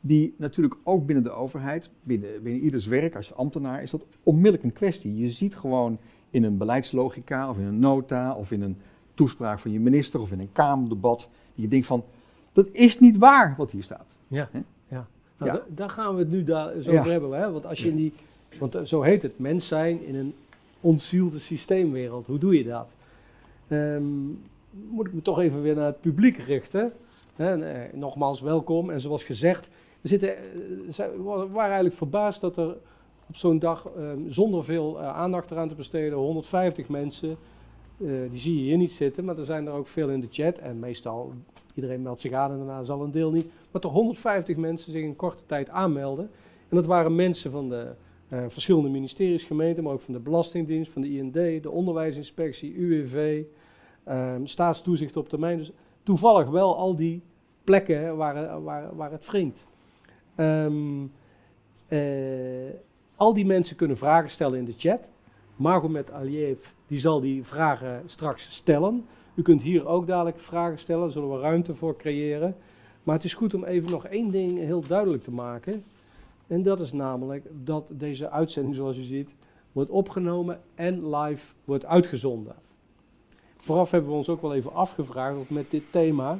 [0.00, 4.62] Die natuurlijk ook binnen de overheid, binnen, binnen ieders werk, als ambtenaar, is dat onmiddellijk
[4.62, 5.16] een kwestie.
[5.16, 5.98] Je ziet gewoon
[6.30, 8.76] in een beleidslogica of in een nota of in een
[9.14, 12.04] toespraak van je minister of in een kamerdebat, dat je denkt van,
[12.52, 14.06] dat is niet waar wat hier staat.
[14.28, 14.48] Ja?
[15.38, 15.62] Nou, Ja.
[15.68, 17.38] daar gaan we het nu daar zo over hebben.
[17.38, 17.52] Hè?
[17.52, 18.12] Want als je in die,
[18.58, 20.34] want eh, zo heet het, mens zijn in een
[20.80, 22.26] ontzielde systeemwereld.
[22.26, 22.94] Hoe doe je dat?
[23.68, 24.04] Ehm,
[24.88, 26.92] moet ik me toch even weer naar het publiek richten.
[27.36, 28.90] En, eh, nogmaals, welkom.
[28.90, 29.68] En zoals gezegd,
[30.00, 30.42] we zitten, eh,
[30.96, 32.76] we waren eigenlijk verbaasd dat er
[33.28, 37.36] op zo'n dag, ehm, zonder veel aandacht eraan te besteden, 150 mensen,
[38.30, 40.58] die zie je hier niet zitten, maar er zijn er ook veel in de chat.
[40.58, 41.32] En meestal,
[41.76, 43.46] iedereen meldt zich aan en daarna zal een deel niet.
[43.70, 46.30] Maar toch 150 mensen zich in korte tijd aanmelden.
[46.68, 47.92] En dat waren mensen van de
[48.28, 53.42] eh, verschillende ministeries, gemeenten, maar ook van de Belastingdienst, van de IND, de Onderwijsinspectie, UWV,
[54.04, 55.58] ehm, Staatstoezicht op termijn.
[55.58, 57.22] Dus toevallig wel al die
[57.64, 59.64] plekken hè, waar, het wringt.
[60.34, 61.06] Ehm,
[61.88, 62.00] eh,
[63.16, 65.08] al die mensen kunnen vragen stellen in de chat.
[65.56, 69.04] Magomed Aliyev die zal die vragen straks stellen.
[69.36, 72.56] U kunt hier ook dadelijk vragen stellen, daar zullen we ruimte voor creëren.
[73.02, 75.84] Maar het is goed om even nog één ding heel duidelijk te maken.
[76.46, 79.30] En dat is namelijk dat deze uitzending, zoals u ziet,
[79.72, 82.54] wordt opgenomen en live wordt uitgezonden.
[83.56, 86.38] Vooraf hebben we ons ook wel even afgevraagd of met dit thema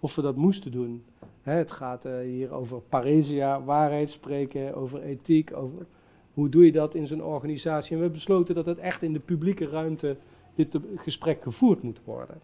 [0.00, 1.04] of we dat moesten doen.
[1.42, 5.86] Hè, het gaat uh, hier over paresia, waarheid spreken, over ethiek, over
[6.34, 7.90] hoe doe je dat in zo'n organisatie.
[7.90, 10.16] En we hebben besloten dat het echt in de publieke ruimte
[10.58, 12.40] dit gesprek gevoerd moet worden.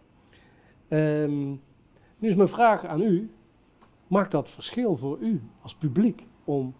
[0.89, 1.61] Um,
[2.17, 3.29] nu is mijn vraag aan u,
[4.07, 6.75] maakt dat verschil voor u als publiek om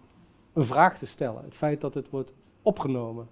[0.54, 1.43] een vraag te stellen?
[1.43, 3.28] Het feit dat het wordt opgenomen.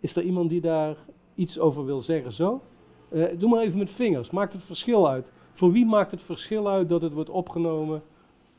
[0.00, 0.96] Is er iemand die daar
[1.34, 2.62] iets over wil zeggen zo?
[3.10, 4.30] Uh, doe maar even met vingers.
[4.30, 5.32] Maakt het verschil uit?
[5.52, 8.02] Voor wie maakt het verschil uit dat het wordt opgenomen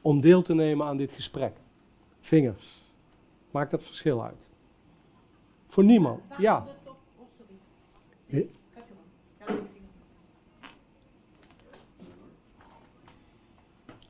[0.01, 1.53] om deel te nemen aan dit gesprek?
[2.19, 2.83] Vingers.
[3.51, 4.47] Maakt dat verschil uit?
[5.67, 6.21] Voor niemand.
[6.37, 6.65] Ja.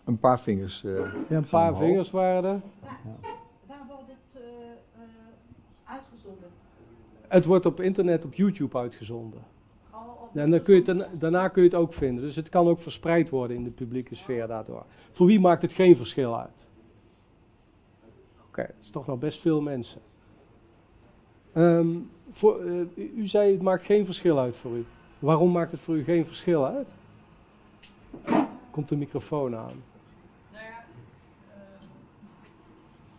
[0.04, 0.84] Een paar vingers.
[0.84, 2.62] Uh, ja, een paar vingers waren er.
[3.68, 5.04] Waar, wordt het uh,
[5.84, 6.50] uitgezonden?
[7.28, 9.44] Het wordt op internet, op YouTube uitgezonden.
[9.92, 12.24] Oh, en dan kun je het, daarna kun je het ook vinden.
[12.24, 14.86] Dus het kan ook verspreid worden in de publieke sfeer daardoor.
[15.12, 16.68] Voor wie maakt het geen verschil uit?
[18.38, 20.02] Oké, okay, dat is toch nog best veel mensen.
[21.56, 24.86] Um, voor, uh, u zei het maakt geen verschil uit voor u.
[25.20, 26.88] Waarom maakt het voor u geen verschil uit?
[28.72, 29.84] Komt de microfoon aan.
[30.52, 30.86] Nou ja,
[31.50, 31.54] uh,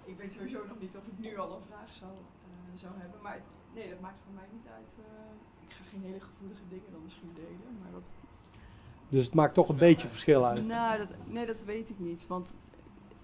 [0.04, 3.20] ik weet sowieso nog niet of ik nu al een vraag zou, uh, zou hebben.
[3.22, 3.40] Maar
[3.74, 4.98] nee, dat maakt voor mij niet uit.
[5.66, 7.78] ik ga geen hele gevoelige dingen dan misschien delen.
[7.82, 8.16] Maar dat...
[9.08, 10.66] Dus het maakt toch een beetje verschil uit?
[10.66, 12.26] Nou, dat, nee, dat weet ik niet.
[12.26, 12.54] Want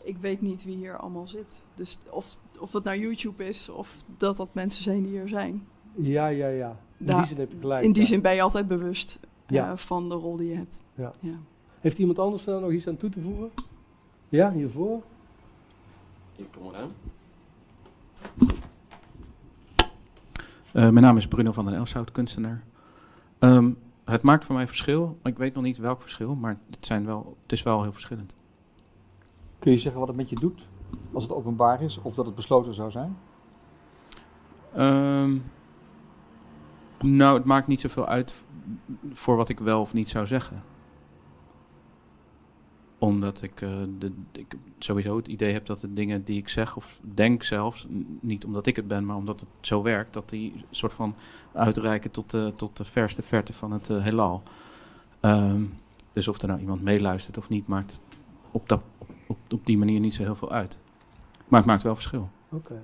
[0.02, 1.62] ik weet niet wie hier allemaal zit.
[1.74, 5.66] Dus of, of dat nou YouTube is of dat dat mensen zijn die er zijn.
[5.94, 6.76] Ja, ja, ja.
[6.96, 7.84] In die zin heb je gelijk.
[7.84, 10.82] In die zin ben je altijd bewust uh, van de rol die je hebt.
[10.94, 11.12] Ja.
[11.20, 11.34] ja.
[11.80, 13.50] Heeft iemand anders daar nog iets aan toe te voegen?
[14.28, 15.02] Ja, hiervoor?
[16.36, 16.90] Ik kom eraan.
[20.72, 22.62] Uh, mijn naam is Bruno van den Elshout, kunstenaar.
[23.38, 25.18] Um, het maakt voor mij verschil.
[25.22, 28.34] Ik weet nog niet welk verschil, maar het, zijn wel, het is wel heel verschillend.
[29.58, 30.66] Kun je zeggen wat het met je doet
[31.12, 33.16] als het openbaar is of dat het besloten zou zijn?
[34.76, 35.42] Um,
[37.02, 38.34] nou, het maakt niet zoveel uit
[39.12, 40.62] voor wat ik wel of niet zou zeggen.
[42.98, 46.76] Omdat ik, uh, de, ik sowieso het idee heb dat de dingen die ik zeg
[46.76, 47.86] of denk zelfs,
[48.20, 51.14] niet omdat ik het ben, maar omdat het zo werkt, dat die soort van
[51.52, 54.42] uitreiken tot de, tot de verste verte van het uh, heelal.
[55.20, 55.72] Um,
[56.12, 58.00] dus of er nou iemand meeluistert of niet, maakt
[58.50, 58.82] op dat
[59.26, 60.78] op, op die manier niet zo heel veel uit.
[61.48, 62.30] Maar het maakt wel verschil.
[62.48, 62.82] Oké.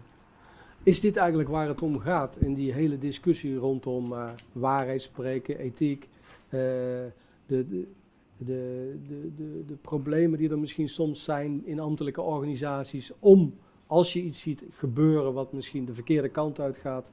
[0.86, 5.58] Is dit eigenlijk waar het om gaat in die hele discussie rondom uh, waarheid spreken,
[5.58, 6.10] ethiek, uh,
[6.50, 7.12] de,
[7.46, 7.86] de,
[8.36, 8.98] de,
[9.36, 13.54] de, de, problemen die er misschien soms zijn in ambtelijke organisaties om,
[13.86, 17.10] als je iets ziet gebeuren wat misschien de verkeerde kant uitgaat,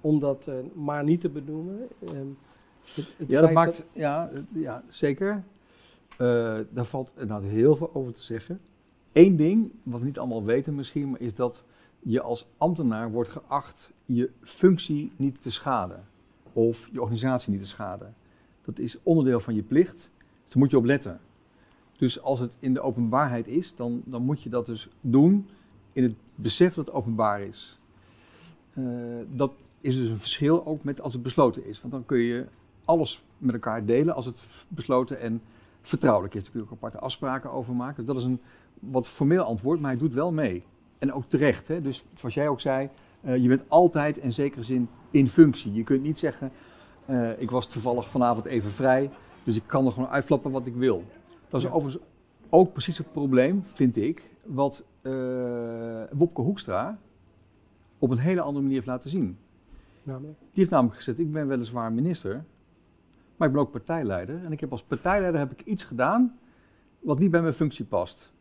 [0.00, 1.88] om dat uh, maar niet te benoemen?
[1.98, 5.44] Het, het ja, dat maakt, dat ja, ja, zeker.
[6.70, 8.60] Daar valt inderdaad heel veel over te zeggen.
[9.12, 11.64] Eén ding, wat we niet allemaal weten misschien, maar is dat
[12.02, 16.04] je als ambtenaar wordt geacht je functie niet te schaden.
[16.52, 18.14] Of je organisatie niet te schaden.
[18.64, 19.96] Dat is onderdeel van je plicht.
[19.96, 21.20] Dus daar moet je op letten.
[21.96, 25.48] Dus als het in de openbaarheid is, dan, dan moet je dat dus doen
[25.92, 27.78] in het besef dat het openbaar is.
[28.74, 28.84] Uh,
[29.30, 31.80] dat is dus een verschil ook met als het besloten is.
[31.80, 32.46] Want dan kun je
[32.84, 35.42] alles met elkaar delen als het besloten en
[35.82, 36.42] vertrouwelijk is.
[36.42, 38.04] Daar kun je ook aparte afspraken over maken.
[38.04, 38.40] Dat is een
[38.78, 40.62] wat formeel antwoord, maar hij doet wel mee.
[41.02, 41.68] En ook terecht.
[41.68, 41.80] Hè?
[41.80, 42.88] Dus zoals jij ook zei,
[43.24, 45.72] uh, je bent altijd in zekere zin in functie.
[45.72, 46.52] Je kunt niet zeggen,
[47.06, 49.10] uh, ik was toevallig vanavond even vrij,
[49.44, 51.04] dus ik kan er gewoon uitflappen wat ik wil.
[51.48, 51.72] Dat is ja.
[51.72, 52.04] overigens
[52.48, 56.98] ook precies het probleem, vind ik, wat uh, Wopke Hoekstra
[57.98, 59.38] op een hele andere manier heeft laten zien.
[60.02, 60.18] Nee.
[60.20, 62.44] Die heeft namelijk gezegd, ik ben weliswaar minister,
[63.36, 64.44] maar ik ben ook partijleider.
[64.44, 66.38] En ik heb als partijleider heb ik iets gedaan
[67.00, 68.31] wat niet bij mijn functie past.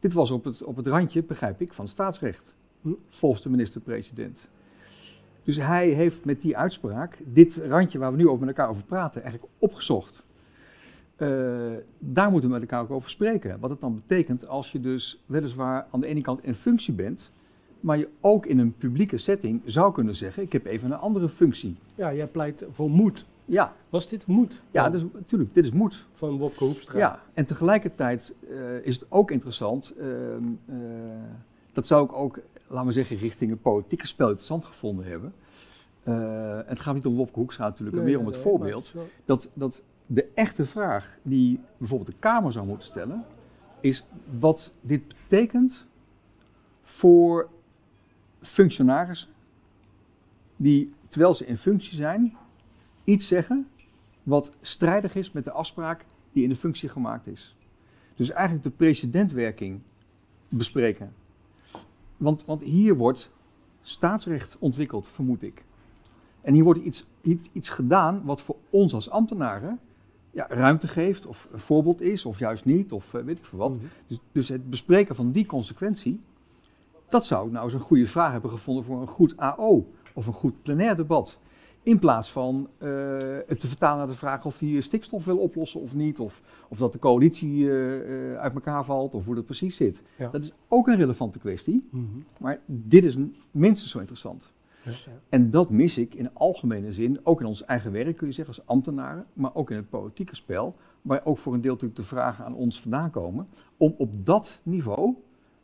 [0.00, 2.54] Dit was op het, op het randje, begrijp ik, van staatsrecht.
[2.82, 2.92] Hm?
[3.08, 4.48] Volgens de minister-president.
[5.44, 8.84] Dus hij heeft met die uitspraak dit randje waar we nu over met elkaar over
[8.84, 10.26] praten, eigenlijk opgezocht.
[11.16, 11.28] Uh,
[11.98, 13.60] daar moeten we met elkaar ook over spreken.
[13.60, 17.30] Wat het dan betekent als je dus weliswaar aan de ene kant in functie bent,
[17.80, 21.28] maar je ook in een publieke setting zou kunnen zeggen: ik heb even een andere
[21.28, 21.76] functie.
[21.94, 26.06] Ja, jij pleit voor moed Ja, Was dit moed ja dus, natuurlijk, dit is moed.
[26.12, 26.98] van Wopke Hoekstra?
[26.98, 29.94] Ja, en tegelijkertijd eh, is het ook interessant.
[29.98, 30.76] ehm, eh,
[31.72, 35.32] dat zou ik ook, laten we zeggen, richting het politieke spel interessant gevonden hebben.
[36.02, 38.92] Eh, het gaat niet om Wopke Hoekstra natuurlijk, maar meer om het nee, voorbeeld.
[38.92, 43.24] het Dat, dat de echte vraag die bijvoorbeeld de Kamer zou moeten stellen,
[43.80, 44.06] is
[44.38, 45.86] wat dit betekent
[46.82, 47.48] voor
[48.40, 49.30] functionarissen
[50.56, 52.36] die, terwijl ze in functie zijn,
[53.08, 53.68] iets zeggen
[54.22, 57.56] wat strijdig is met de afspraak die in de functie gemaakt is.
[58.14, 59.80] Dus eigenlijk de precedentwerking
[60.48, 61.12] bespreken.
[62.16, 63.30] Want, want hier wordt
[63.82, 65.64] staatsrecht ontwikkeld, vermoed ik.
[66.40, 69.80] En hier wordt iets, iets, iets gedaan wat voor ons als ambtenaren
[70.30, 73.58] ja, ruimte geeft, of een voorbeeld is, of juist niet, of eh, weet ik veel
[73.58, 73.74] wat.
[73.74, 73.84] Mhm.
[74.06, 76.20] Dus, dus het bespreken van die consequentie,
[77.08, 80.32] dat zou nou eens een goede vraag hebben gevonden voor een goed AO of een
[80.32, 81.38] goed plenair debat.
[81.88, 82.88] In plaats van eh,
[83.46, 86.78] het te vertalen naar de vraag of die stikstof wil oplossen of niet, of, of
[86.78, 90.02] dat de coalitie eh, eh, uit elkaar valt, of hoe dat precies zit.
[90.16, 90.30] Ja.
[90.30, 92.04] Dat is ook een relevante kwestie, Mhm.
[92.38, 93.16] maar dit is
[93.50, 94.52] minstens zo interessant.
[94.82, 94.92] Ja.
[95.28, 98.54] En dat mis ik in algemene zin, ook in ons eigen werk kun je zeggen
[98.56, 102.06] als ambtenaren, maar ook in het politieke spel, waar ook voor een deel natuurlijk de
[102.06, 105.14] vragen aan ons vandaan komen, om op dat niveau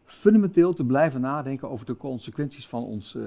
[0.04, 3.22] fundamenteel te blijven nadenken over de consequenties van ons, eh,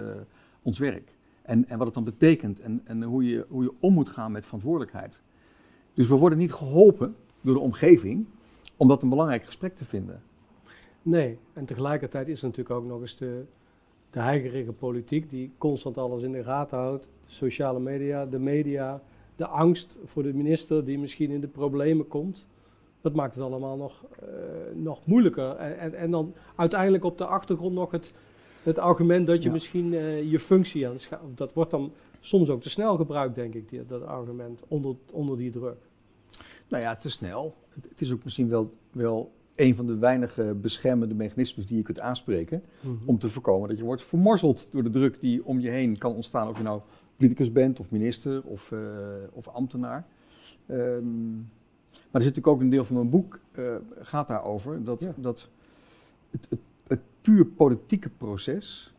[0.61, 1.15] ons werk.
[1.47, 4.31] En, en wat het dan betekent en, en hoe, je, hoe je om moet gaan
[4.31, 5.19] met verantwoordelijkheid.
[5.93, 8.25] Dus we worden niet geholpen door de omgeving
[8.77, 10.21] om dat een belangrijk gesprek te vinden.
[11.01, 13.43] Nee, en tegelijkertijd is er natuurlijk ook nog eens de,
[14.09, 17.03] de politiek die constant alles in de gaten houdt.
[17.03, 19.01] De sociale media, de media,
[19.35, 22.45] de angst voor de minister die misschien in de problemen komt.
[23.01, 24.27] Dat maakt het allemaal nog, eh,
[24.73, 25.55] nog moeilijker.
[25.55, 28.13] En, en, en dan uiteindelijk op de achtergrond nog het,
[28.67, 29.53] het argument dat je Ja.
[29.53, 33.53] misschien eh, je functie aan het Dat wordt dan soms ook te snel gebruikt, denk
[33.53, 35.77] ik, die, dat argument, onder, onder die druk.
[36.67, 37.55] Nou ja, te snel.
[37.69, 41.83] Het, het is ook misschien wel, wel een van de weinige beschermende mechanismes die je
[41.83, 42.63] kunt aanspreken.
[43.05, 46.13] Om te voorkomen dat je wordt vermorzeld door de druk die om je heen kan
[46.15, 46.47] ontstaan.
[46.49, 46.81] Of je nou
[47.15, 48.79] politicus bent, of minister, of, eh,
[49.33, 50.07] of ambtenaar.
[50.65, 51.31] Ehm,
[51.91, 54.83] maar er zit natuurlijk ook een deel van mijn boek, eh, gaat daarover.
[54.83, 55.13] Dat, Ja.
[55.17, 55.49] dat
[56.31, 56.59] het, het
[57.27, 58.93] puur politieke proces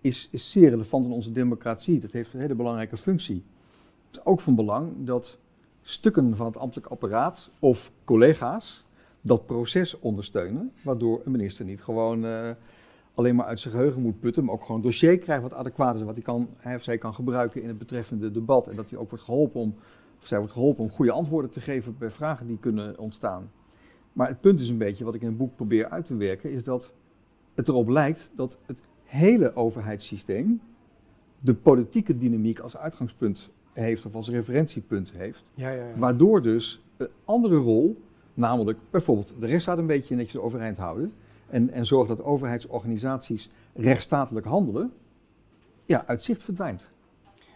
[0.00, 2.00] is, is zeer relevant in onze democratie.
[2.00, 3.44] Dat heeft een hele belangrijke functie.
[4.06, 5.38] Het is ook van belang dat
[5.82, 8.84] stukken van het ambtelijk apparaat of collega's
[9.20, 12.50] dat proces ondersteunen, waardoor een minister niet gewoon eh,
[13.14, 15.94] alleen maar uit zijn geheugen moet putten, maar ook gewoon een dossier krijgt wat adequaat
[15.94, 18.90] is, wat hij, kan, hij of zij kan gebruiken in het betreffende debat en dat
[18.90, 19.74] hij ook wordt geholpen om,
[20.18, 23.50] zij wordt geholpen om goede antwoorden te geven bij vragen die kunnen ontstaan.
[24.12, 26.50] Maar het punt is een beetje, wat ik in het boek probeer uit te werken,
[26.50, 26.92] is dat
[27.54, 30.60] het erop lijkt dat het hele overheidssysteem
[31.42, 35.42] de politieke dynamiek als uitgangspunt heeft of als referentiepunt heeft.
[35.54, 35.96] Ja, ja, ja.
[35.98, 38.00] Waardoor dus een andere rol,
[38.34, 41.12] namelijk bijvoorbeeld de rechtsstaat een beetje netjes overeind houden
[41.48, 44.92] en, en zorgen dat overheidsorganisaties rechtsstatelijk handelen,
[45.86, 46.84] ja, uit zicht verdwijnt.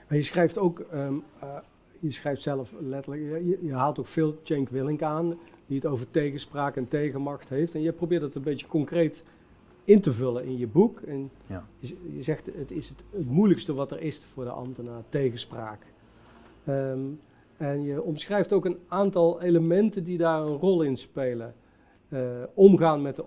[0.08, 1.48] Maar je schrijft ook, ehm, eh,
[2.00, 5.86] je schrijft zelf letterlijk, je- je, je haalt ook veel Cenk Willink aan, die het
[5.86, 7.74] over tegenspraak en tegenmacht heeft.
[7.74, 9.24] En je probeert het een beetje concreet
[9.88, 11.00] in te vullen in je boek.
[11.00, 11.66] En Ja.
[11.78, 15.86] je, zegt, het is het, het moeilijkste wat er is voor de ambtenaar, tegenspraak.
[16.64, 16.98] Ehm,
[17.56, 21.54] en je omschrijft ook een aantal elementen die daar een rol in spelen.
[22.08, 22.20] Eh,
[22.54, 23.24] omgaan met de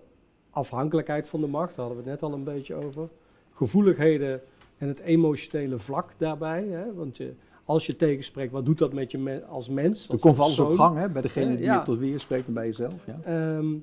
[0.49, 3.09] afhankelijkheid van de macht, daar hadden we het net al een beetje over.
[3.53, 4.41] Gevoeligheden
[4.77, 6.63] en het emotionele vlak daarbij.
[6.67, 6.93] Hè?
[6.93, 7.33] Want je,
[7.65, 10.05] als je tegenspreekt, wat doet dat met je me- als mens?
[10.05, 11.77] Er Als komt alles op gang hè, bij degene die Ja.
[11.79, 13.05] je tot weer spreekt en bij jezelf.
[13.05, 13.19] Ja.
[13.23, 13.73] Ehm,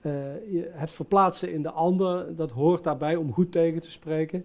[0.00, 0.12] eh,
[0.52, 4.44] je- het verplaatsen in de ander, dat hoort daarbij om goed tegen te spreken.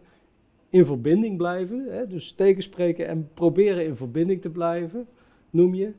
[0.70, 2.08] In verbinding blijven, hè?
[2.08, 5.08] dus tegenspreken en proberen in verbinding te blijven,
[5.50, 5.92] noem je.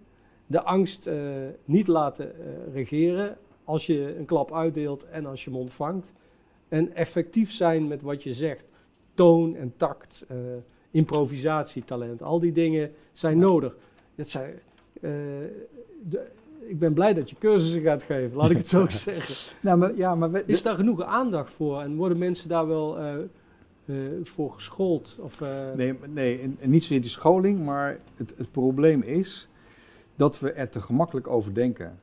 [0.46, 1.16] De angst eh,
[1.64, 6.12] niet laten eh, regeren als je een klap uitdeelt en als je hem ontvangt.
[6.68, 8.64] En effectief zijn met wat je zegt.
[9.14, 10.26] Toon en tact,
[10.90, 13.76] improvisatietalent, al die dingen zijn nodig.
[14.14, 14.54] Dat zijn,
[16.02, 16.26] de-
[16.68, 19.35] ik ben blij dat je cursussen gaat geven, laat ik het zo zeggen.
[19.61, 22.98] Nou, maar, ja, maar we- Is daar genoeg aandacht voor en worden mensen daar wel
[22.98, 23.14] eh,
[24.22, 25.18] voor geschoold?
[25.20, 29.48] Of, eh, Nee, nee en, en niet zozeer die scholing, maar het, het probleem is
[30.16, 31.98] dat we er te gemakkelijk over denken.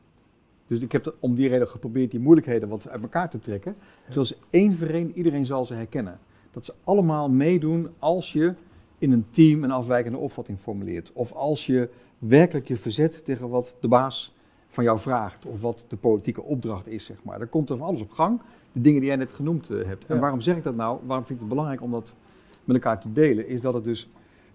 [0.67, 3.76] Dus ik heb dat om die reden geprobeerd die moeilijkheden wat uit elkaar te trekken.
[4.06, 6.19] Terwijl ze één voor één, iedereen zal ze herkennen.
[6.52, 8.54] Dat ze allemaal meedoen als je
[8.97, 11.12] in een team een afwijkende opvatting formuleert.
[11.13, 14.34] Of als je werkelijk je verzet tegen wat de baas
[14.73, 15.45] van jou vraagt.
[15.45, 17.39] Of wat de politieke opdracht is, zeg maar.
[17.39, 18.41] Dan komt er van alles op gang.
[18.71, 20.05] De dingen die jij net genoemd eh, hebt.
[20.05, 20.21] En Ja.
[20.21, 20.99] waarom zeg ik dat nou?
[21.05, 22.15] Waarom vind ik het belangrijk om dat
[22.63, 23.47] met elkaar te delen?
[23.47, 24.09] Is dat het dus,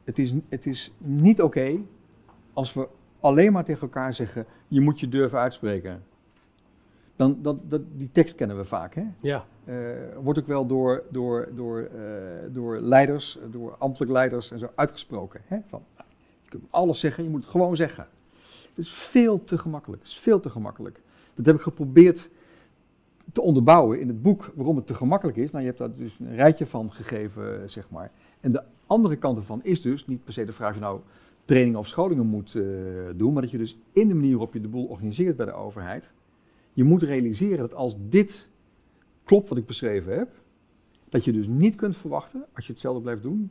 [0.05, 1.79] het is, het is niet oké
[2.53, 2.89] als we
[3.21, 6.03] alleen maar tegen elkaar zeggen, je moet je durven uitspreken.
[7.17, 8.95] Dan, dat, dat, die tekst kennen we vaak.
[8.95, 9.05] Hè?
[9.21, 9.75] Ja, Eh,
[10.23, 12.01] wordt ook wel door, door, door, eh,
[12.51, 15.41] door leiders, door ambtelijk leiders en zo uitgesproken.
[15.45, 15.59] Hè?
[15.69, 15.83] Van,
[16.43, 18.07] je kunt alles zeggen, je moet het gewoon zeggen.
[18.79, 20.03] Het is veel te gemakkelijk.
[20.03, 21.01] Het is veel te gemakkelijk.
[21.35, 22.31] Dat heb ik geprobeerd
[23.33, 25.51] te onderbouwen in het boek waarom het te gemakkelijk is.
[25.51, 28.11] Nou, je hebt daar dus een rijtje van gegeven, eh, zeg maar.
[28.41, 31.01] En de andere kant ervan is dus niet per se de vraag of je nou
[31.45, 32.63] trainingen of scholingen moet eh,
[33.17, 35.53] doen, maar dat je dus in de manier waarop je de boel organiseert bij de
[35.53, 36.11] overheid,
[36.73, 38.49] je moet realiseren dat als dit
[39.25, 40.29] klopt wat ik beschreven heb,
[41.09, 43.51] dat je dus niet kunt verwachten, als je hetzelfde blijft doen,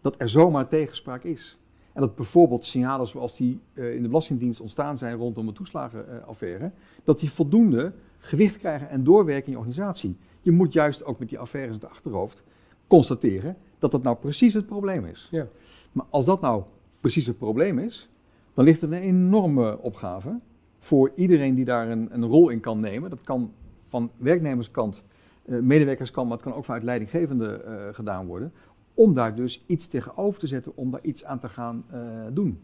[0.00, 1.58] dat er zomaar tegenspraak is.
[1.96, 6.70] En dat bijvoorbeeld signalen zoals die eh, in de Belastingdienst ontstaan zijn rondom de toeslagenaffaire,
[7.04, 10.16] dat die voldoende gewicht krijgen en doorwerken in je organisatie.
[10.40, 12.42] Je moet juist ook met die affaires in het achterhoofd
[12.86, 15.28] constateren dat dat nou precies het probleem is.
[15.30, 15.46] Ja.
[15.92, 16.62] Maar als dat nou
[17.00, 18.08] precies het probleem is,
[18.54, 20.38] dan ligt er een enorme opgave
[20.78, 23.10] voor iedereen die daar een, een rol in kan nemen.
[23.10, 23.52] Dat kan
[23.86, 25.04] van werknemerskant,
[25.44, 28.52] eh, medewerkerskant, maar het kan ook vanuit leidinggevende eh, gedaan worden.
[28.96, 32.00] Om daar dus iets tegenover te zetten, om daar iets aan te gaan eh,
[32.32, 32.60] doen.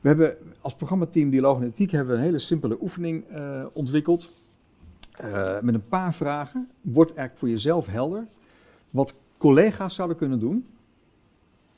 [0.00, 4.30] We hebben als programmateam Dialoog en Ethiek hebben we een hele simpele oefening eh, ontwikkeld.
[5.18, 6.68] Eh, met een paar vragen.
[6.80, 8.26] Wordt eigenlijk voor jezelf helder
[8.90, 10.66] wat collega's zouden kunnen doen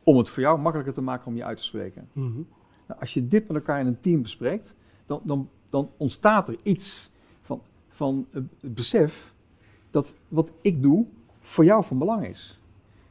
[0.03, 2.09] om het voor jou makkelijker te maken om je uit te spreken.
[2.12, 2.42] Mhm.
[2.87, 4.74] Nou, als je dit met elkaar in een team bespreekt,
[5.07, 7.11] dan, dan, dan ontstaat er iets
[7.42, 8.26] van, van
[8.61, 9.35] het besef
[9.90, 11.07] dat wat ik doe
[11.38, 12.60] voor jou van belang is.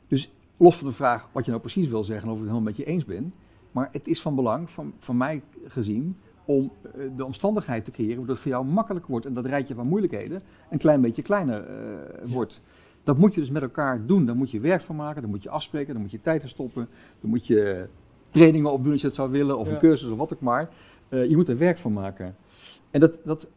[0.09, 2.71] Dus los van de vraag wat je nou precies wil zeggen of ik het helemaal
[2.71, 3.33] met je eens ben,
[3.71, 8.15] maar het is van belang, van, van mij gezien, om eh, de omstandigheid te creëren
[8.15, 11.63] waardoor het voor jou makkelijker wordt en dat rijtje van moeilijkheden een klein beetje kleiner
[11.63, 12.61] eh, wordt.
[13.03, 14.25] Dat moet je dus met elkaar doen.
[14.25, 16.49] Daar moet je werk van maken, daar moet je afspreken, daar moet je tijd in
[16.49, 16.87] stoppen,
[17.21, 17.87] daar moet je
[18.29, 19.73] trainingen op doen als je het zou willen, of Ja.
[19.73, 20.69] een cursus of wat ook maar.
[21.09, 22.35] Eh, je moet er werk van maken.
[22.91, 23.47] En dat, dat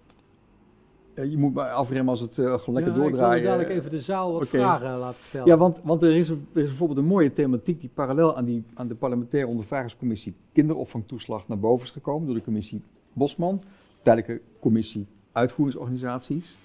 [1.15, 3.37] je moet maar afremmen als het eh, gewoon lekker ja, doordraaien.
[3.37, 5.47] Ik wil dadelijk even de zaal wat vragen laten stellen.
[5.47, 8.65] Ja, want, want er, is, er is bijvoorbeeld een mooie thematiek die parallel aan, die,
[8.75, 13.61] aan de parlementaire ondervragingscommissie kinderopvangtoeslag naar boven is gekomen door de commissie Bosman,
[14.03, 16.57] tijdelijke commissie uitvoeringsorganisaties.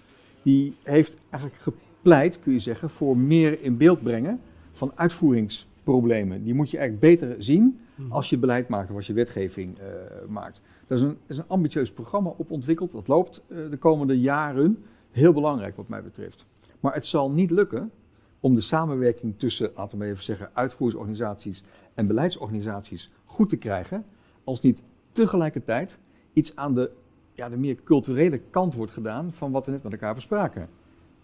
[0.41, 4.39] Die heeft eigenlijk gepleit, kun je zeggen, voor meer in beeld brengen
[4.73, 6.43] van uitvoeringsproblemen.
[6.43, 8.11] Die moet je eigenlijk beter zien Mhm.
[8.11, 9.85] als je beleid maakt of als je wetgeving eh,
[10.27, 10.61] maakt.
[10.87, 12.91] Daar is een, er is een ambitieus programma op ontwikkeld.
[12.91, 14.83] Dat loopt eh, de komende jaren.
[15.11, 16.45] Heel belangrijk wat mij betreft.
[16.79, 17.91] Maar het zal niet lukken
[18.39, 24.05] om de samenwerking tussen, laten we maar even zeggen, uitvoeringsorganisaties en beleidsorganisaties goed te krijgen.
[24.43, 25.97] Als niet tegelijkertijd
[26.33, 26.91] iets aan de,
[27.33, 30.69] ja, de meer culturele kant wordt gedaan van wat we net met elkaar bespraken.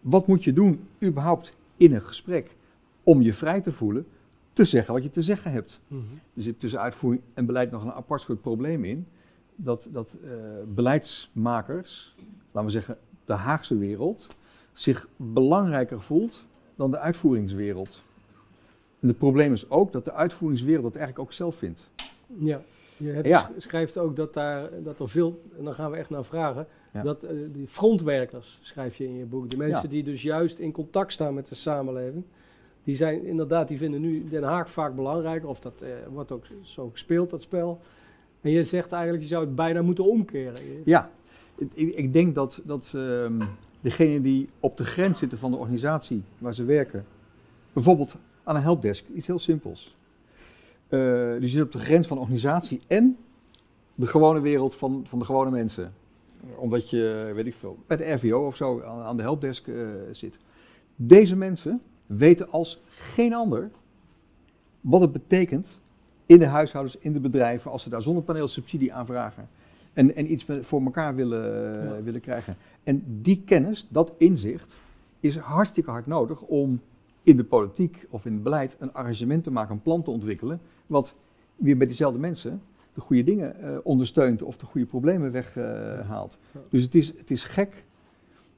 [0.02, 2.56] Wat moet je doen überhaupt in een gesprek
[3.04, 4.06] om je vrij te voelen
[4.54, 5.80] te zeggen wat je te zeggen hebt?
[5.88, 6.02] Mhm.
[6.34, 9.08] Er zit tussen uitvoering en beleid nog een apart soort probleem in.
[9.56, 10.30] Dat, dat eh,
[10.68, 12.16] beleidsmakers,
[12.52, 14.28] laten we zeggen de Haagse wereld,
[14.74, 16.44] zich belangrijker voelt
[16.76, 18.04] dan de uitvoeringswereld.
[19.00, 21.90] En het probleem is ook dat de uitvoeringswereld dat eigenlijk ook zelf vindt.
[22.38, 22.62] Ja,
[22.98, 23.52] je hebt, Ja.
[23.58, 26.68] sch- schrijft ook dat, daar, dat er veel, en dan gaan we echt naar vragen,
[26.94, 27.02] Ja.
[27.02, 29.90] dat eh, die frontwerkers, schrijf je in je boek, die mensen Ja.
[29.90, 32.24] die dus juist in contact staan met de samenleving,
[32.84, 36.46] die zijn inderdaad, die vinden nu Den Haag vaak belangrijker, of dat eh, wordt ook
[36.62, 37.80] zo gespeeld, dat spel.
[38.44, 40.54] En je zegt eigenlijk, je zou het bijna moeten omkeren.
[40.86, 41.10] Ja,
[41.56, 43.42] ik, ik- denk dat, dat ehm
[43.82, 47.06] degenen die op de grens zitten van de organisatie waar ze werken,
[47.74, 49.96] bijvoorbeeld aan een helpdesk, iets heel simpels.
[50.88, 53.18] Eh, die zitten op de grens van de organisatie en
[53.96, 55.94] de gewone wereld van, van de gewone mensen.
[56.58, 59.76] Omdat je, weet ik veel, bij de RVO of zo aan, aan de helpdesk eh,
[60.12, 60.38] zit.
[60.96, 63.70] Deze mensen weten als geen ander
[64.82, 65.80] wat het betekent
[66.26, 69.48] in de huishoudens, in de bedrijven, als ze daar zonnepaneel subsidie aanvragen
[69.94, 71.42] en, en iets voor elkaar willen,
[71.84, 72.02] Ja.
[72.04, 72.56] willen krijgen.
[72.84, 74.74] En die kennis, dat inzicht,
[75.20, 76.82] is hartstikke hard nodig om
[77.24, 80.60] in de politiek of in het beleid een arrangement te maken, een plan te ontwikkelen,
[80.88, 81.16] wat
[81.56, 82.62] weer bij diezelfde mensen
[82.94, 86.38] de goede dingen eh, ondersteunt of de goede problemen weghaalt.
[86.52, 86.60] Ja.
[86.70, 87.84] Dus het is, het is gek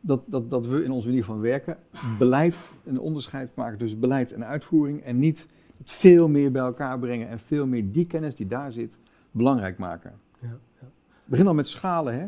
[0.01, 1.77] dat, dat, dat we in onze manier van werken
[2.19, 2.55] beleid
[2.85, 5.45] een onderscheid maken tussen beleid en uitvoering en niet
[5.77, 8.97] het veel meer bij elkaar brengen en veel meer die kennis die daar zit
[9.31, 10.13] belangrijk maken.
[10.39, 10.47] Ja,
[10.81, 10.87] ja.
[11.25, 12.19] Begin al met schalen.
[12.19, 12.27] Hè?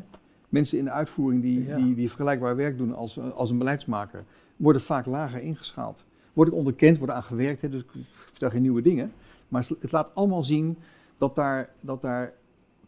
[0.49, 1.75] Mensen in de uitvoering die, Ja.
[1.75, 4.23] die, die vergelijkbaar werk doen als, als een beleidsmaker,
[4.55, 6.05] worden vaak lager ingeschaald.
[6.33, 7.69] Worden onderkend, worden aan gewerkt, hè?
[7.69, 7.89] dus ik
[8.31, 9.11] vertel geen nieuwe dingen.
[9.47, 10.77] Maar het laat allemaal zien
[11.17, 12.33] dat daar, dat daar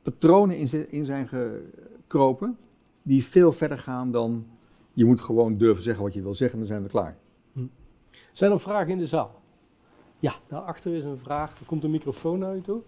[0.01, 2.57] patronen in, zi- in zijn gekropen
[3.03, 4.45] die veel verder gaan dan
[4.93, 7.17] je moet gewoon durven zeggen wat je wil zeggen en dan zijn we klaar.
[8.31, 9.38] Zijn er vragen in de zaal?
[10.19, 11.59] Ja, daarachter is een vraag.
[11.59, 12.81] Er komt een microfoon naar u toe.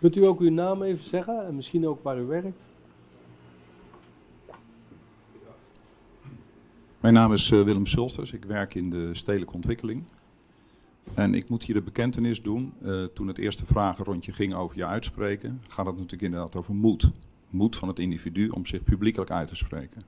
[0.00, 2.56] Kunt u ook uw naam even zeggen en misschien ook waar u werkt?
[7.00, 8.32] Mijn naam is eh, Willem Sulters.
[8.32, 10.02] Ik werk in de stedelijke ontwikkeling.
[11.14, 12.72] En ik moet hier de bekentenis doen.
[12.82, 17.10] eh, toen het eerste vragenrondje ging over je uitspreken, gaat het natuurlijk inderdaad over moed.
[17.50, 20.02] Moed van het individu om zich publiekelijk uit te spreken.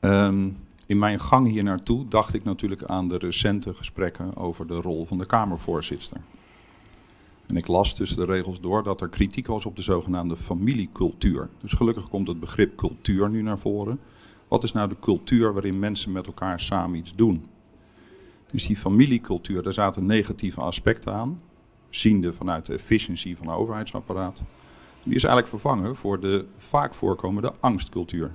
[0.00, 0.48] Ehm,
[0.90, 5.06] in mijn gang hier naartoe dacht ik natuurlijk aan de recente gesprekken over de rol
[5.06, 6.20] van de Kamervoorzitter.
[7.46, 11.48] En ik las tussen de regels door dat er kritiek was op de zogenaamde familiecultuur.
[11.60, 14.00] Dus gelukkig komt het begrip cultuur nu naar voren.
[14.48, 17.44] Wat is nou de cultuur waarin mensen met elkaar samen iets doen?
[18.50, 21.40] Dus die familiecultuur, daar zaten negatieve aspecten aan,
[21.90, 24.42] ziende vanuit de efficiëntie van het overheidsapparaat.
[25.02, 28.32] Die is eigenlijk vervangen voor de vaak voorkomende angstcultuur.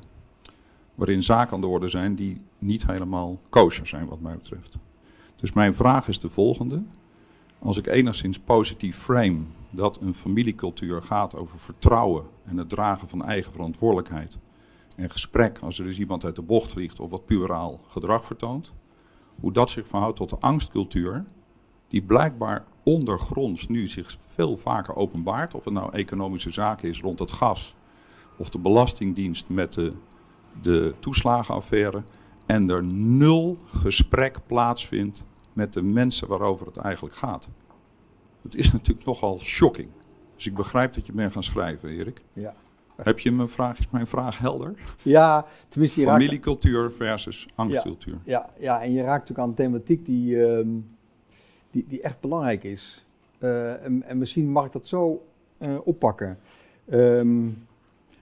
[0.96, 4.78] Waarin zaken aan de orde zijn die niet helemaal kosher zijn, wat mij betreft.
[5.36, 6.84] Dus mijn vraag is de volgende.
[7.60, 9.40] Als ik enigszins positief frame
[9.70, 14.38] dat een familiecultuur gaat over vertrouwen en het dragen van eigen verantwoordelijkheid
[14.96, 18.74] en gesprek als er dus iemand uit de bocht vliegt of wat puberaal gedrag vertoont,
[19.40, 21.26] hoe dat zich verhoudt tot de angstcultuur,
[21.88, 27.20] die blijkbaar ondergronds nu zich veel vaker openbaart, of het nou economische zaken is rond
[27.20, 27.76] het gas,
[28.38, 29.94] of de Belastingdienst met de,
[30.62, 32.04] de toeslagenaffaire,
[32.46, 37.50] en er nul gesprek plaatsvindt met de mensen waarover het eigenlijk gaat.
[38.42, 39.90] Het is natuurlijk nogal shocking.
[40.36, 42.22] Dus ik begrijp dat je bent gaan schrijven, Erik.
[42.34, 42.54] Ja.
[42.96, 44.74] Heb je mijn vraag, is mijn vraag helder?
[45.02, 48.18] Ja, tenminste, raakt, Familiecultuur versus angstcultuur.
[48.24, 50.70] ja, ja, en je raakt natuurlijk aan een thematiek die, ehm,
[51.72, 53.06] die, die echt belangrijk is.
[53.38, 55.26] Eh, en, en misschien mag ik dat zo
[55.58, 56.40] eh, oppakken.
[56.90, 57.48] Ehm,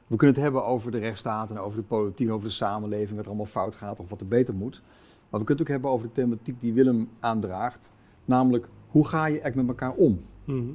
[0.08, 3.20] we kunnen het hebben over de rechtsstaat en over de politiek, over de samenleving, wat
[3.20, 4.82] er allemaal fout gaat of wat er beter moet.
[5.30, 7.92] Maar we kunnen het ook hebben over de thematiek die Willem aandraagt.
[8.26, 10.22] Namelijk, hoe ga je echt met elkaar om?
[10.46, 10.72] Mhm.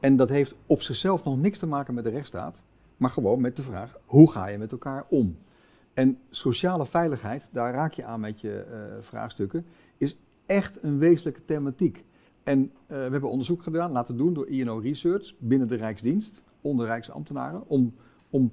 [0.00, 2.62] En dat heeft op zichzelf nog niks te maken met de rechtsstaat,
[2.96, 5.36] maar gewoon met de vraag: hoe ga je met elkaar om?
[5.94, 9.66] En sociale veiligheid, daar raak je aan met je eh, vraagstukken,
[9.96, 10.16] is
[10.46, 12.04] echt een wezenlijke thematiek.
[12.42, 16.86] En eh, we hebben onderzoek gedaan, laten doen door INO Research binnen de Rijksdienst, onder
[16.86, 17.94] Rijksambtenaren, om,
[18.30, 18.52] om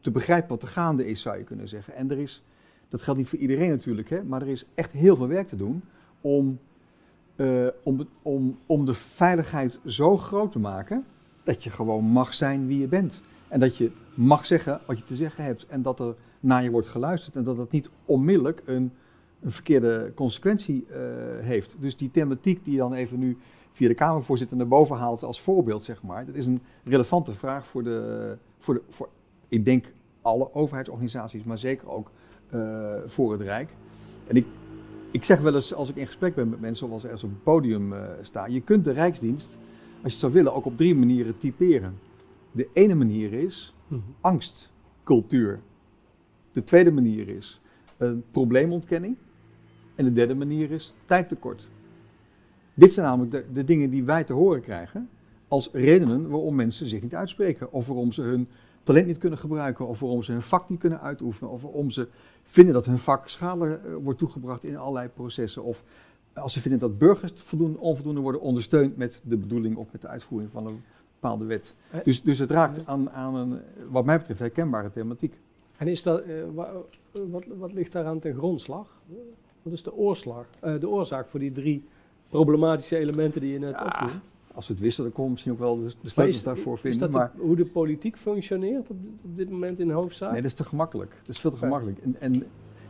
[0.00, 1.94] te, begrijpen wat er gaande is, zou je kunnen zeggen.
[1.94, 2.42] En er is,
[2.88, 5.56] dat geldt niet voor iedereen natuurlijk, hè, maar er is echt heel veel werk te
[5.56, 5.82] doen
[6.20, 6.58] om
[7.36, 7.66] eh,
[8.22, 11.04] om, om de veiligheid zo groot te maken
[11.42, 13.20] dat je gewoon mag zijn wie je bent.
[13.48, 15.66] En dat je mag zeggen wat je te zeggen hebt.
[15.66, 17.36] En dat er naar je wordt geluisterd.
[17.36, 18.92] En dat dat niet onmiddellijk een,
[19.40, 20.98] een verkeerde consequentie eh,
[21.40, 21.76] heeft.
[21.78, 23.38] Dus die thematiek die je dan even nu
[23.72, 26.26] via de Kamervoorzitter naar boven haalt als voorbeeld, zeg maar.
[26.26, 29.08] Dat is een relevante vraag voor de, voor de voor,
[29.48, 29.92] ik denk,
[30.22, 32.10] alle overheidsorganisaties, maar zeker ook
[32.50, 33.70] eh, voor het Rijk.
[34.26, 34.46] En ik,
[35.10, 37.30] ik zeg wel eens als ik in gesprek ben met mensen of als er ergens
[37.30, 39.46] op een podium eh sta, je kunt de Rijksdienst,
[39.92, 41.98] als je het zou willen, ook op drie manieren typeren.
[42.52, 44.00] De ene manier is Mhm.
[44.20, 45.60] angstcultuur.
[46.52, 47.60] De tweede manier is
[47.96, 49.16] een probleemontkenning.
[49.94, 51.68] En de derde manier is tijdtekort.
[52.74, 55.08] Dit zijn namelijk de, de dingen die wij te horen krijgen
[55.52, 57.72] als redenen waarom mensen zich niet uitspreken.
[57.72, 58.48] Of waarom ze hun
[58.82, 59.86] talent niet kunnen gebruiken.
[59.86, 61.50] Of waarom ze hun vak niet kunnen uitoefenen.
[61.50, 62.08] Of waarom ze
[62.42, 65.62] vinden dat hun vak schade eh, wordt toegebracht in allerlei processen.
[65.62, 65.84] Of
[66.32, 70.08] als ze vinden dat burgers voldoende, onvoldoende worden ondersteund met de bedoeling of met de
[70.08, 70.82] uitvoering van een
[71.20, 71.74] bepaalde wet.
[71.90, 73.58] Eh, Dus, dus het raakt aan, aan een,
[73.90, 75.34] wat mij betreft, herkenbare thematiek.
[75.76, 76.72] En is dat, eh, wa-
[77.12, 79.00] eh, wat, wat ligt daaraan ten grondslag?
[79.62, 81.84] Wat is de, oorslag, eh, de oorzaak voor die drie
[82.28, 83.74] problematische elementen die je net
[84.06, 84.20] Ja?
[84.54, 86.42] Als we het wisten, dan kon we misschien ook wel de, de Maar sleutels is,
[86.42, 87.00] daarvoor is vinden.
[87.00, 90.32] dat de- maar hoe de politiek functioneert op, dit- op dit moment in de hoofdzaak?
[90.32, 91.10] nee, dat is te gemakkelijk.
[91.20, 91.98] Dat is veel te gemakkelijk.
[91.98, 92.42] En, en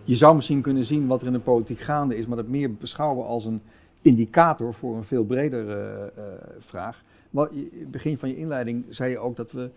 [0.04, 2.74] je zou misschien kunnen zien wat er in de politiek gaande is, maar dat meer
[2.74, 3.60] beschouwen als een
[4.02, 6.22] indicator voor een veel bredere eh,
[6.58, 7.04] vraag.
[7.30, 9.70] Wat, je- in het begin van je inleiding zei je ook dat we,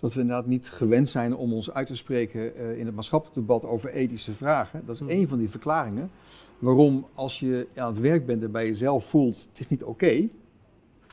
[0.00, 3.38] dat we inderdaad niet gewend zijn om ons uit te spreken eh, in het maatschappelijk
[3.38, 4.82] debat over ethische vragen.
[4.86, 5.10] Dat is Hmm.
[5.10, 6.10] een van die verklaringen
[6.58, 10.28] waarom als je aan het werk bent en bij jezelf voelt, het is niet oké,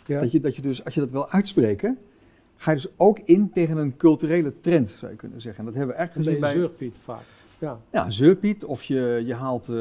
[0.05, 0.19] Ja.
[0.19, 1.97] dat, je, dat je dus, als je dat wil uitspreken,
[2.55, 5.59] ga je dus ook in tegen een culturele trend, zou je kunnen zeggen.
[5.59, 7.23] En dat hebben we eigenlijk gezien bij zeurpiet vaak.
[7.59, 7.79] Ja.
[7.91, 9.75] ja, zeurpiet, of je, je haalt eh,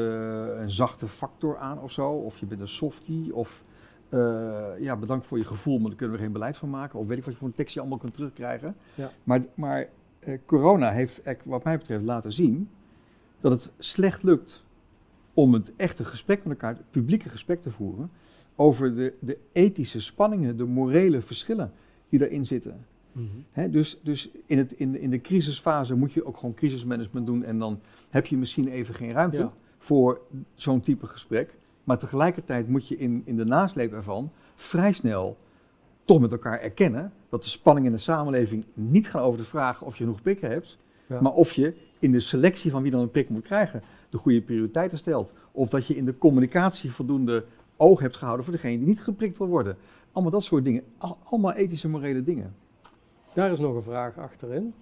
[0.61, 3.63] een zachte factor aan of zo, of je bent een softie, of
[4.09, 7.07] eh, ja, bedankt voor je gevoel, maar daar kunnen we geen beleid van maken, of
[7.07, 8.75] weet ik wat je voor een tekstje allemaal kunt terugkrijgen.
[8.95, 9.11] Ja.
[9.23, 9.87] Maar, maar
[10.19, 12.69] eh, corona heeft, wat mij betreft, laten zien
[13.39, 14.63] dat het slecht lukt
[15.33, 18.11] om het echte gesprek met elkaar, het publieke gesprek te voeren,
[18.55, 21.71] over de, de ethische spanningen, de morele verschillen
[22.09, 22.85] die daarin zitten.
[23.11, 23.71] Mhm.
[23.71, 27.43] Dus dus in, het, in, de, in de crisisfase moet je ook gewoon crisismanagement doen
[27.43, 27.79] en dan
[28.09, 29.53] heb je misschien even geen ruimte Ja.
[29.77, 30.19] voor
[30.53, 31.55] zo'n type gesprek.
[31.83, 35.37] Maar tegelijkertijd moet je in, in de nasleep ervan vrij snel
[36.05, 39.81] toch met elkaar erkennen dat de spanning in de samenleving niet gaan over de vraag
[39.81, 40.77] of je genoeg prikken hebt,
[41.07, 41.21] Ja.
[41.21, 44.41] maar of je in de selectie van wie dan een prik moet krijgen de goede
[44.41, 45.33] prioriteiten stelt.
[45.51, 47.45] Of dat je in de communicatie voldoende
[47.77, 49.77] oog hebt gehouden voor degene die niet geprikt wil worden.
[50.11, 50.83] Allemaal dat soort dingen.
[50.97, 52.55] Al- allemaal ethische, morele dingen.
[53.33, 54.73] Daar is nog een vraag achterin.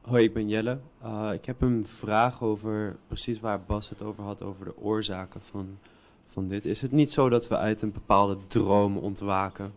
[0.00, 0.78] Hoi, ik ben Jelle.
[1.04, 5.40] Uh, ik heb een vraag over precies waar Bas het over had, over de oorzaken
[5.40, 5.78] van,
[6.26, 6.64] van dit.
[6.64, 9.72] Is het niet zo dat we uit een bepaalde droom ontwaken,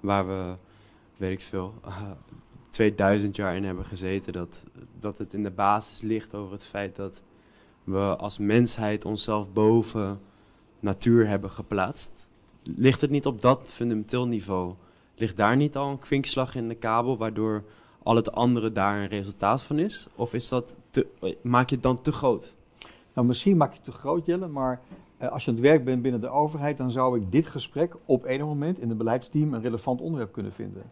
[0.00, 0.54] waar we,
[1.16, 2.10] weet ik veel, uh,
[2.70, 4.64] 2000 jaar in hebben gezeten, dat,
[5.00, 7.22] dat het in de basis ligt over het feit dat
[7.84, 10.20] we als mensheid onszelf boven
[10.82, 12.28] natuur hebben geplaatst?
[12.62, 14.74] Ligt het niet op dat fundamenteel niveau?
[15.14, 17.64] Ligt daar niet al een kwinkslag in de kabel, waardoor
[18.02, 20.06] al het andere daar een resultaat van is?
[20.14, 20.76] Of is dat
[21.42, 22.56] maak je het dan te groot?
[23.14, 24.80] Nou, misschien maak je het te groot, Jelle, maar
[25.16, 27.96] eh, als je aan het werk bent binnen de overheid, dan zou ik dit gesprek
[28.04, 30.82] op enig moment in het beleidsteam een relevant onderwerp kunnen vinden.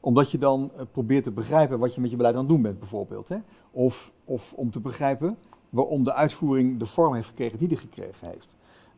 [0.00, 2.62] Omdat je dan eh, probeert te begrijpen wat je met je beleid aan het doen
[2.62, 3.28] bent, bijvoorbeeld.
[3.28, 3.36] Hè?
[3.70, 5.36] Of, of om te begrijpen
[5.68, 8.48] waarom de uitvoering de vorm heeft gekregen die die gekregen heeft.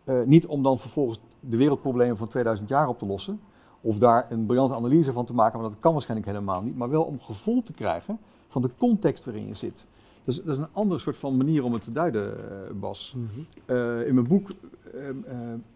[0.05, 3.41] Eh, niet om dan vervolgens de wereldproblemen van 2000 jaar op te lossen,
[3.81, 6.91] of daar een briljante analyse van te maken, want dat kan waarschijnlijk helemaal niet, maar
[6.91, 9.85] wel om gevoel te krijgen van de context waarin je zit.
[10.25, 13.17] Dus dat is een andere soort van manier om het te duiden, eh, Bas.
[13.67, 14.51] Uh, in mijn boek
[14.95, 15.01] uh,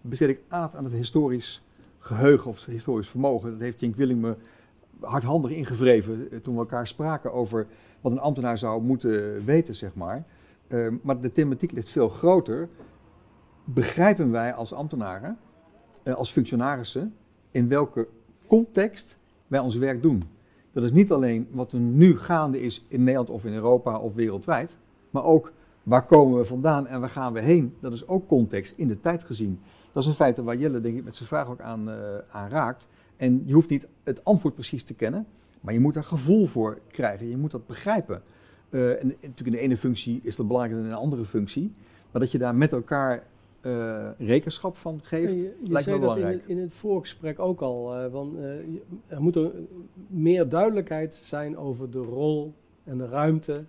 [0.00, 1.62] besteed ik aandacht aan het historisch
[1.98, 3.50] geheugen of het historisch vermogen.
[3.50, 4.36] Dat heeft Jink Willing me
[5.00, 7.66] hardhandig ingevreven toen we elkaar spraken over
[8.00, 10.24] wat een ambtenaar zou moeten weten, zeg maar.
[10.68, 12.68] Uh, maar de thematiek ligt veel groter.
[13.70, 15.38] Begrijpen wij als ambtenaren,
[16.04, 17.14] uh, als functionarissen,
[17.50, 18.08] in welke
[18.46, 19.16] context
[19.46, 20.24] wij ons werk doen?
[20.72, 24.14] Dat is niet alleen wat er nu gaande is in Nederland of in Europa of
[24.14, 24.76] wereldwijd,
[25.10, 25.52] maar ook
[25.82, 27.74] waar komen we vandaan en waar gaan we heen.
[27.80, 29.60] Dat is ook context in de tijd gezien.
[29.92, 31.94] Dat is in feite waar Jelle denk ik met zijn vraag ook aan, uh,
[32.30, 32.86] aan raakt.
[33.16, 35.26] En je hoeft niet het antwoord precies te kennen,
[35.60, 37.28] maar je moet er gevoel voor krijgen.
[37.28, 38.22] Je moet dat begrijpen.
[38.70, 41.72] En, en natuurlijk in de ene functie is dat belangrijker dan in een andere functie.
[42.10, 43.22] Maar dat je daar met elkaar
[43.62, 46.40] uh, rekenschap van geeft, je, je lijkt me belangrijk.
[46.40, 48.04] dat in, in het voorgesprek ook al.
[48.04, 48.42] Uh, want, uh,
[49.06, 49.50] er moet er
[50.06, 52.54] meer duidelijkheid zijn over de rol
[52.84, 53.64] en de ruimte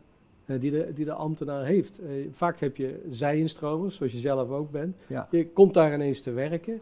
[0.46, 2.00] die, de, die de ambtenaar heeft.
[2.32, 4.96] vaak heb je zij-instromers, zoals je zelf ook bent.
[5.08, 5.28] Ja.
[5.32, 6.74] Je komt daar ineens te werken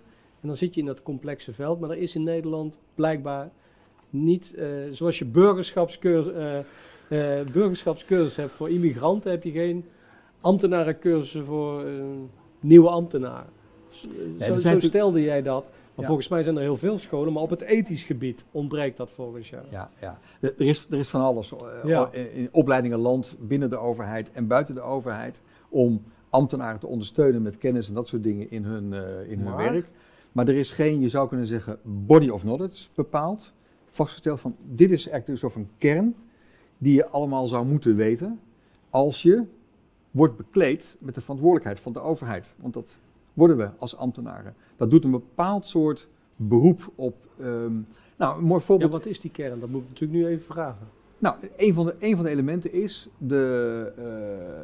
[0.41, 1.79] en dan zit je in dat complexe veld.
[1.79, 3.49] Maar er is in Nederland blijkbaar
[4.09, 6.33] niet, eh, zoals je burgerschapscursus,
[7.51, 9.85] burgerschapscursus hebt voor immigranten, heb je geen
[10.41, 11.85] ambtenarencursussen voor
[12.59, 13.49] nieuwe ambtenaren.
[14.37, 15.63] Nee, zo, stelde jij dat.
[15.63, 16.11] Maar Ja.
[16.11, 19.49] volgens mij zijn er heel veel scholen, maar op het ethisch gebied ontbreekt dat volgens
[19.49, 19.63] jou.
[19.69, 20.19] Ja, ja.
[20.41, 22.11] Er, is, er is van alles uh, Ja.
[22.11, 27.57] in opleidingen land, binnen de overheid en buiten de overheid om ambtenaren te ondersteunen met
[27.57, 29.71] kennis en dat soort dingen in hun, uh, in hun Maar?
[29.71, 29.89] werk.
[30.31, 33.53] Maar er is geen, je zou kunnen zeggen, body of knowledge bepaald,
[33.89, 36.15] vastgesteld van dit is echt een soort van kern
[36.77, 38.39] die je allemaal zou moeten weten
[38.89, 39.43] als je
[40.17, 42.53] wordt bekleed met de verantwoordelijkheid van de overheid.
[42.57, 42.97] Want dat
[43.33, 44.55] worden we als ambtenaren.
[44.75, 47.15] Dat doet een bepaald soort beroep op.
[47.39, 47.73] ehm,
[48.17, 48.91] nou, een mooi Ja, voorbeeld.
[48.91, 49.59] wat is die kern?
[49.59, 50.87] Dat moet ik natuurlijk nu even vragen.
[51.19, 53.91] Nou, een van de, een van de elementen is de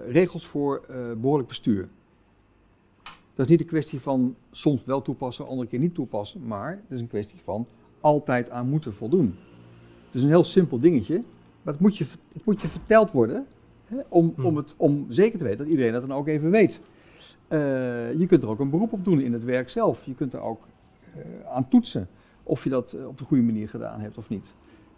[0.05, 1.89] eh, regels voor eh, behoorlijk bestuur.
[3.35, 6.91] Dat is niet een kwestie van soms wel toepassen, andere keer niet toepassen, maar het
[6.91, 7.67] is een kwestie van
[7.99, 9.35] altijd aan moeten voldoen.
[10.05, 11.23] Het is een heel simpel dingetje,
[11.61, 13.45] maar het moet je, het moet je verteld worden
[13.95, 14.45] hè, om, Hmm.
[14.45, 16.79] om, het, om zeker te weten dat iedereen dat dan ook even weet.
[17.47, 17.59] Eh,
[18.13, 20.05] je kunt er ook een beroep op doen in het werk zelf.
[20.05, 20.67] Je kunt er ook
[21.15, 21.21] eh,
[21.53, 22.07] aan toetsen
[22.43, 24.53] of je dat eh, op de goede manier gedaan hebt of niet.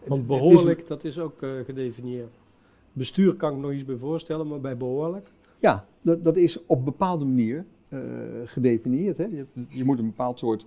[0.07, 2.33] Want is- behoorlijk, dat is ook gedefinieerd.
[2.93, 5.27] Bestuur kan ik nog iets bij voorstellen, maar bij behoorlijk.
[5.59, 7.65] Ja, dat, dat is op bepaalde manier
[8.45, 9.17] gedefinieerd.
[9.17, 9.23] Hè.
[9.23, 10.65] Je, je moet een bepaald soort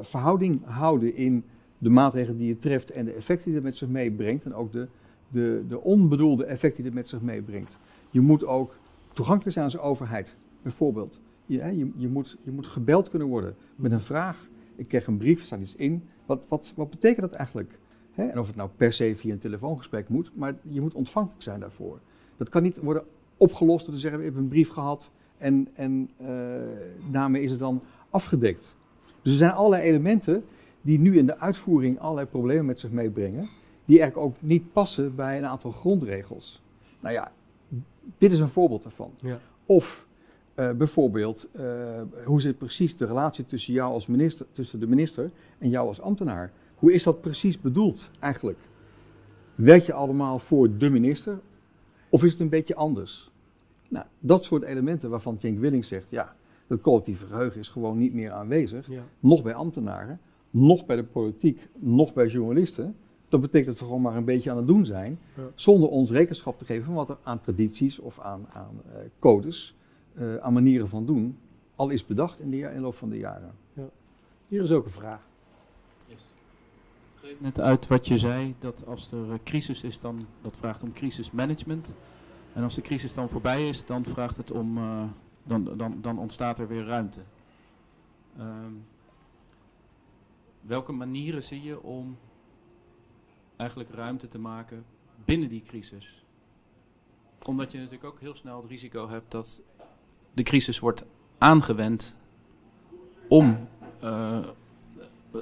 [0.00, 1.44] verhouding houden in
[1.78, 4.44] de maatregelen die je treft en de effecten die het met zich meebrengt.
[4.44, 4.86] En ook de,
[5.34, 7.78] de, de onbedoelde effecten die het met zich meebrengt.
[8.10, 8.74] Je moet ook
[9.12, 11.20] toegankelijk zijn als overheid, bijvoorbeeld.
[11.46, 14.48] Je, je, moet, je moet gebeld kunnen worden met een vraag.
[14.76, 16.02] Ik krijg een brief, er staat iets in.
[16.26, 17.78] Wat, wat, wat betekent dat eigenlijk?
[18.14, 21.60] En of het nou per se via een telefoongesprek moet, maar je moet ontvankelijk zijn
[21.60, 21.98] daarvoor.
[22.36, 23.04] Dat kan niet worden
[23.36, 26.26] opgelost door te zeggen, we hebben een brief gehad en, en eh,
[27.10, 28.74] daarmee is het dan afgedekt.
[29.22, 30.44] Dus er zijn allerlei elementen
[30.82, 33.48] die nu in de uitvoering allerlei problemen met zich meebrengen,
[33.84, 36.62] die eigenlijk ook niet passen bij een aantal grondregels.
[37.00, 37.32] Nou ja,
[38.18, 39.10] dit is een voorbeeld daarvan.
[39.20, 39.38] Ja.
[39.66, 40.06] Of
[40.54, 41.64] eh, bijvoorbeeld, eh,
[42.24, 46.00] hoe zit precies de relatie tussen jou als minister, tussen de minister en jou als
[46.00, 46.52] ambtenaar?
[46.74, 48.58] Hoe is dat precies bedoeld eigenlijk?
[49.54, 51.40] Werk je allemaal voor de minister
[52.08, 53.30] of is het een beetje anders?
[53.88, 58.14] Nou, dat soort elementen waarvan Cenk Willing zegt, ja, het collectieve geheugen is gewoon niet
[58.14, 59.02] meer aanwezig, Ja.
[59.20, 60.20] nog bij ambtenaren,
[60.50, 62.96] nog bij de politiek, nog bij journalisten.
[63.34, 65.42] Dat betekent dat we gewoon maar een beetje aan het doen zijn, Ja.
[65.54, 69.74] zonder ons rekenschap te geven van wat er aan tradities of aan, aan eh, codes,
[70.14, 71.38] eh, aan manieren van doen,
[71.76, 73.52] al is bedacht in de, ja- in de loop van de jaren.
[74.48, 75.20] Hier is ook een vraag.
[77.14, 80.82] greep net uit wat je zei, dat als er eh, crisis is, dan dat vraagt
[80.82, 81.94] om crisismanagement.
[82.52, 85.02] En als de crisis dan voorbij is, dan vraagt het om, eh,
[85.42, 87.20] dan, dan, dan ontstaat er weer ruimte.
[88.38, 88.72] Ehm,
[90.60, 92.16] welke manieren zie je om
[93.56, 94.84] eigenlijk ruimte te maken
[95.24, 96.24] binnen die crisis?
[97.44, 99.62] Omdat je natuurlijk ook heel snel het risico hebt dat
[100.32, 101.04] de crisis wordt
[101.38, 102.16] aangewend
[103.28, 103.58] om,
[104.00, 104.46] eh,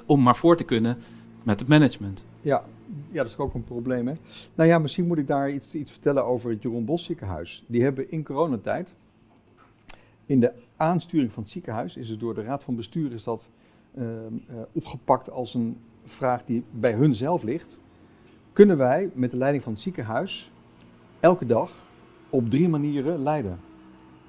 [0.05, 0.97] om maar voor te kunnen
[1.43, 2.25] met het management.
[2.41, 2.63] Ja,
[3.09, 4.07] ja, dat is ook een probleem.
[4.07, 4.13] Hè?
[4.55, 7.63] Nou ja, misschien moet ik daar iets, iets vertellen over het Jeroen Bos ziekenhuis.
[7.67, 8.93] Die hebben in coronatijd,
[10.25, 13.49] in de aansturing van het ziekenhuis, is het door de raad van bestuur is dat
[13.95, 14.05] ehm,
[14.47, 17.77] eh, opgepakt als een vraag die bij hun zelf ligt.
[18.53, 20.51] Kunnen wij met de leiding van het ziekenhuis
[21.19, 21.71] elke dag
[22.29, 23.59] op drie manieren leiden?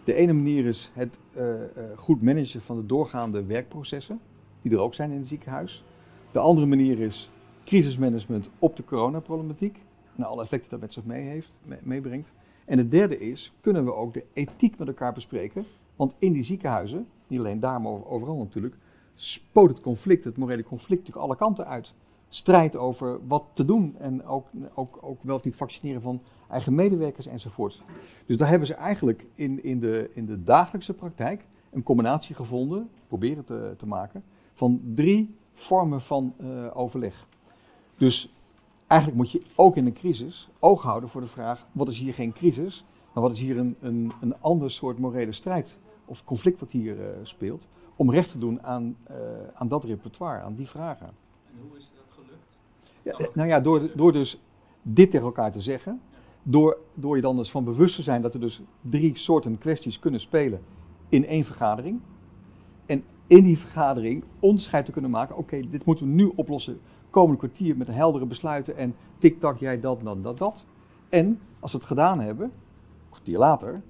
[0.04, 4.20] De ene manier is het eh, eh, goed managen van de doorgaande werkprocessen,
[4.62, 5.84] die er ook zijn in het ziekenhuis.
[6.32, 7.30] De andere manier is
[7.64, 9.78] crisismanagement op de coronaproblematiek.
[10.16, 12.32] En alle effecten dat met zich mee heeft, me- meebrengt.
[12.64, 15.64] En het derde is, kunnen we ook de ethiek met elkaar bespreken?
[15.96, 18.74] Want in die ziekenhuizen, niet alleen daar, maar over- overal natuurlijk,
[19.14, 21.94] spoot het conflict, het morele conflict natuurlijk alle kanten uit.
[22.34, 26.74] Strijd over wat te doen en ook, ook, ook wel of niet vaccineren van eigen
[26.74, 27.82] medewerkers enzovoort.
[28.26, 32.90] Dus daar hebben ze eigenlijk in, in, de, in de dagelijkse praktijk een combinatie gevonden,
[33.06, 37.26] proberen te, te maken, van drie vormen van eh, overleg.
[37.96, 38.34] Dus
[38.86, 42.14] eigenlijk moet je ook in een crisis oog houden voor de vraag: wat is hier
[42.14, 46.60] geen crisis, maar wat is hier een, een, een ander soort morele strijd of conflict
[46.60, 49.16] wat hier eh, speelt, om recht te doen aan, eh,
[49.54, 51.06] aan dat repertoire, aan die vragen.
[51.06, 51.93] En hoe is?
[53.04, 54.40] Ja, nou ja, door, door dus
[54.82, 56.00] dit tegen elkaar te zeggen,
[56.42, 59.98] door, door je dan dus van bewust te zijn dat er dus drie soorten kwesties
[59.98, 60.60] kunnen spelen
[61.08, 62.00] in één vergadering.
[62.86, 66.80] En in die vergadering onderscheid te kunnen maken, oké, dit moeten we nu oplossen,
[67.10, 70.64] komende kwartier met heldere besluiten en tik-tak, jij dat, dan dat, dat.
[71.08, 73.82] En als we het gedaan hebben, een kwartier later,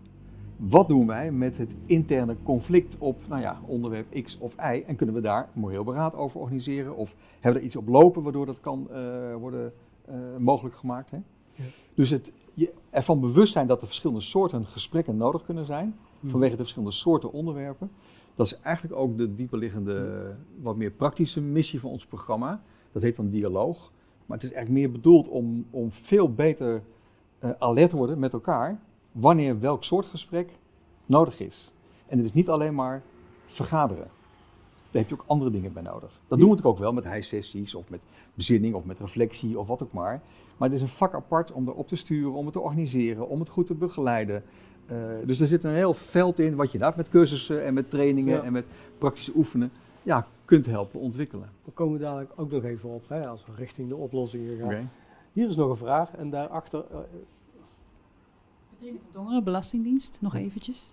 [0.56, 4.96] wat doen wij met het interne conflict op nou ja, onderwerp X of Y en
[4.96, 8.46] kunnen we daar moreel beraad over organiseren of hebben we er iets op lopen waardoor
[8.46, 9.72] dat kan eh, worden
[10.04, 11.10] eh, mogelijk gemaakt.
[11.10, 11.18] Hè?
[11.54, 11.64] Ja.
[11.94, 15.96] Dus het je ervan bewust zijn dat er verschillende soorten gesprekken nodig kunnen zijn
[16.26, 17.90] vanwege de verschillende soorten onderwerpen.
[18.34, 22.62] Dat is eigenlijk ook de dieperliggende, wat meer praktische missie van ons programma.
[22.92, 23.92] Dat heet dan dialoog.
[24.26, 26.82] Maar het is eigenlijk meer bedoeld om, om veel beter
[27.38, 28.80] eh, alert te worden met elkaar
[29.14, 30.50] wanneer welk soort gesprek
[31.06, 31.72] nodig is.
[32.06, 33.02] En het is niet alleen maar
[33.46, 34.06] vergaderen.
[34.90, 36.00] Daar heb je ook andere dingen bij nodig.
[36.28, 38.00] Dat doen we natuurlijk ook wel met high-sessies of met
[38.34, 40.20] bezinning of met reflectie of wat ook maar.
[40.56, 43.40] Maar het is een vak apart om erop te sturen, om het te organiseren, om
[43.40, 44.42] het goed te begeleiden.
[44.86, 47.90] Eh, dus er zit een heel veld in wat je inderdaad met cursussen en met
[47.90, 48.42] trainingen Ja.
[48.42, 48.64] en met
[48.98, 49.70] praktische oefenen
[50.02, 51.50] ja, kunt helpen ontwikkelen.
[51.64, 54.90] Daar komen we dadelijk ook nog even op, hè, als we richting de oplossingen gaan.
[55.32, 56.84] Hier is nog een vraag en daarachter...
[56.90, 56.98] eh,
[58.84, 60.86] Katrine van Tongeren, Belastingdienst, nog eventjes.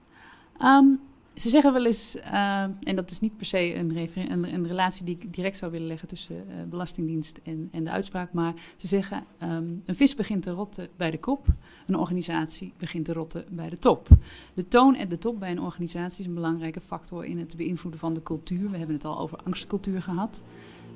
[0.57, 0.85] Ehm,
[1.33, 5.17] ze zeggen wel eens, eh, en dat is niet per se een, een, relatie die
[5.19, 9.23] ik direct zou willen leggen tussen eh, Belastingdienst en, en de uitspraak, maar ze zeggen,
[9.37, 11.45] ehm, een vis begint te rotten bij de kop,
[11.87, 14.07] een organisatie begint te rotten bij de top.
[14.53, 17.99] De toon at de top bij een organisatie is een belangrijke factor in het beïnvloeden
[17.99, 18.69] van de cultuur.
[18.69, 20.43] We hebben het al over angstcultuur gehad.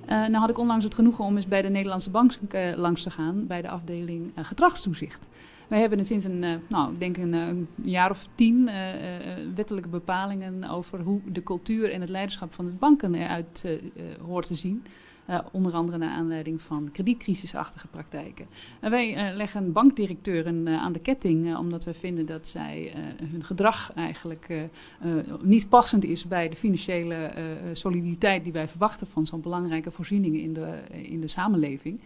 [0.06, 3.04] Eh, nou had ik onlangs het genoegen om eens bij de Nederlandse Bank eh, langs
[3.04, 5.28] te gaan, bij de afdeling gedragstoezicht.
[5.68, 8.76] Wij hebben sinds een, eh, nou, ik denk een, eh, jaar of tien eh,
[9.56, 13.80] wettelijke bepalingen over hoe de cultuur en het leiderschap van de banken eruit
[14.26, 14.84] hoort te zien.
[15.52, 18.46] Onder andere naar aanleiding van kredietcrisisachtige praktijken.
[18.80, 22.94] En wij leggen bankdirecteuren aan de ketting, omdat we vinden dat zij
[23.32, 24.70] hun gedrag eigenlijk
[25.44, 27.32] niet passend is bij de financiële
[27.74, 32.02] soliditeit die wij verwachten van zo'n belangrijke voorzieningen in de, in de samenleving.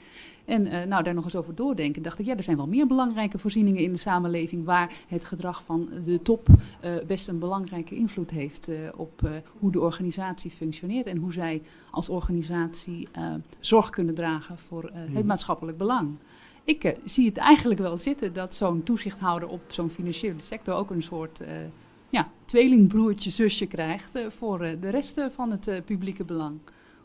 [0.50, 2.88] En eh, nou, daar nog eens over doordenken, dacht ik, ja, er zijn wel meer
[2.88, 6.48] belangrijke voorzieningen in de samenleving waar het gedrag van de top
[6.80, 9.30] eh, best een belangrijke invloed heeft eh, op
[9.60, 13.08] hoe de organisatie functioneert en hoe zij als organisatie
[13.60, 15.26] zorg kunnen dragen voor het Mhm.
[15.26, 16.10] maatschappelijk belang.
[16.64, 21.04] Ik zie het eigenlijk wel zitten dat zo'n toezichthouder op zo'n financiële sector ook een
[21.04, 21.42] soort
[22.10, 26.60] ja, tweelingbroertje, zusje krijgt voor de rest van het publieke belang.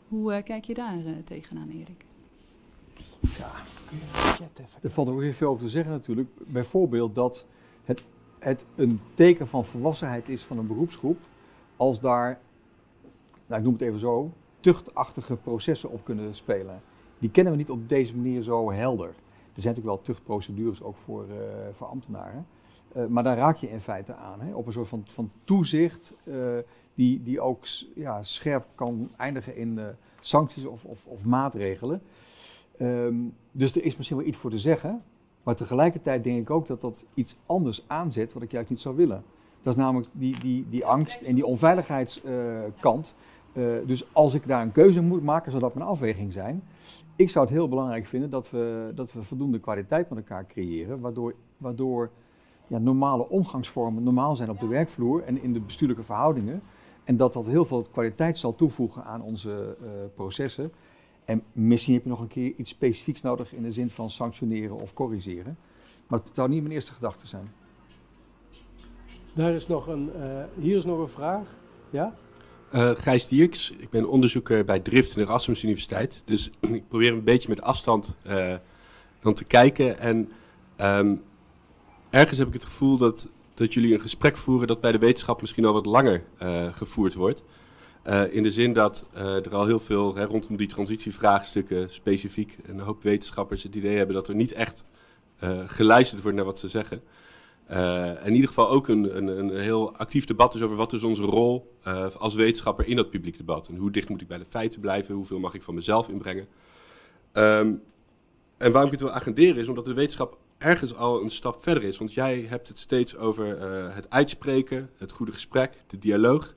[0.07, 2.04] Hoe kijk je daar tegenaan, Erik?
[4.81, 6.29] Er valt ook weer veel over te zeggen natuurlijk.
[6.47, 7.45] Bijvoorbeeld dat
[7.83, 8.03] het,
[8.39, 11.17] het een teken van volwassenheid is van een beroepsgroep
[11.77, 12.39] als daar,
[13.45, 16.81] nou ik noem het even zo, tuchtachtige processen op kunnen spelen.
[17.19, 19.07] Die kennen we niet op deze manier zo helder.
[19.07, 21.37] Er zijn natuurlijk wel tuchtprocedures ook voor, eh,
[21.71, 22.47] voor ambtenaren.
[22.93, 26.13] Eh, maar daar raak je in feite aan, hè, op een soort van, van toezicht
[26.23, 26.35] eh,
[26.93, 27.65] die, die ook
[27.95, 29.79] ja, scherp kan eindigen in
[30.19, 32.01] sancties of, of, of maatregelen.
[32.77, 33.15] Ehm,
[33.51, 35.01] dus er is misschien wel iets voor te zeggen,
[35.43, 38.95] maar tegelijkertijd denk ik ook dat dat iets anders aanzet wat ik juist niet zou
[38.95, 39.23] willen.
[39.63, 43.15] Dat is namelijk die, die, die angst en die onveiligheidskant.
[43.85, 46.63] dus als ik daar een keuze moet maken, zou dat mijn afweging zijn.
[47.15, 50.99] Ik zou het heel belangrijk vinden dat we, dat we voldoende kwaliteit met elkaar creëren,
[50.99, 52.09] waardoor, waardoor
[52.67, 56.61] ja, normale omgangsvormen normaal zijn op de werkvloer en in de bestuurlijke verhoudingen.
[57.03, 60.71] En dat dat heel veel kwaliteit zal toevoegen aan onze eh, processen.
[61.25, 64.75] En misschien heb je nog een keer iets specifieks nodig in de zin van sanctioneren
[64.75, 65.57] of corrigeren.
[66.07, 67.51] Maar het zou niet mijn eerste gedachte zijn.
[69.33, 71.47] Daar is nog een, eh, hier is nog een vraag.
[71.89, 72.15] Ja?
[72.75, 76.21] Eh, Gijs Dierks, ik ben onderzoeker bij Drift in de Erasmus Universiteit.
[76.25, 78.55] Dus ik probeer een beetje met afstand eh,
[79.19, 79.99] dan te kijken.
[79.99, 80.31] En
[80.75, 81.15] ehm,
[82.09, 85.41] ergens heb ik het gevoel dat, dat jullie een gesprek voeren dat bij de wetenschap
[85.41, 87.43] misschien al wat langer eh, gevoerd wordt.
[88.05, 92.57] Eh, in de zin dat eh, er al heel veel hè, rondom die transitievraagstukken specifiek
[92.65, 94.85] een hoop wetenschappers het idee hebben dat er niet echt
[95.39, 97.01] eh, geluisterd wordt naar wat ze zeggen.
[97.65, 100.93] Eh, en in ieder geval ook een, een, een heel actief debat is over wat
[100.93, 103.67] is onze rol eh, als wetenschapper in dat publiek debat.
[103.67, 106.47] En hoe dicht moet ik bij de feiten blijven, hoeveel mag ik van mezelf inbrengen.
[107.31, 107.73] Ehm,
[108.57, 111.83] en waarom ik het wil agenderen is omdat de wetenschap ergens al een stap verder
[111.83, 111.97] is.
[111.97, 116.55] Want jij hebt het steeds over eh, het uitspreken, het goede gesprek, de dialoog.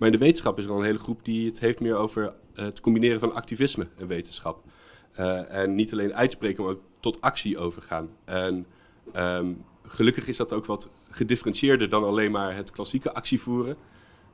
[0.00, 2.64] Maar in de wetenschap is er een hele groep die het heeft meer over eh,
[2.64, 4.64] het combineren van activisme en wetenschap.
[5.12, 8.08] Eh, en niet alleen uitspreken, maar ook tot actie overgaan.
[8.24, 8.66] En
[9.12, 9.52] ehm,
[9.86, 13.76] gelukkig is dat ook wat gedifferentieerder dan alleen maar het klassieke actievoeren.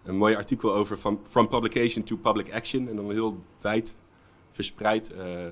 [0.05, 2.89] Een mooi artikel over van From Publication to Public Action.
[2.89, 3.97] En dan heel wijd
[4.51, 5.13] verspreid.
[5.13, 5.47] eh,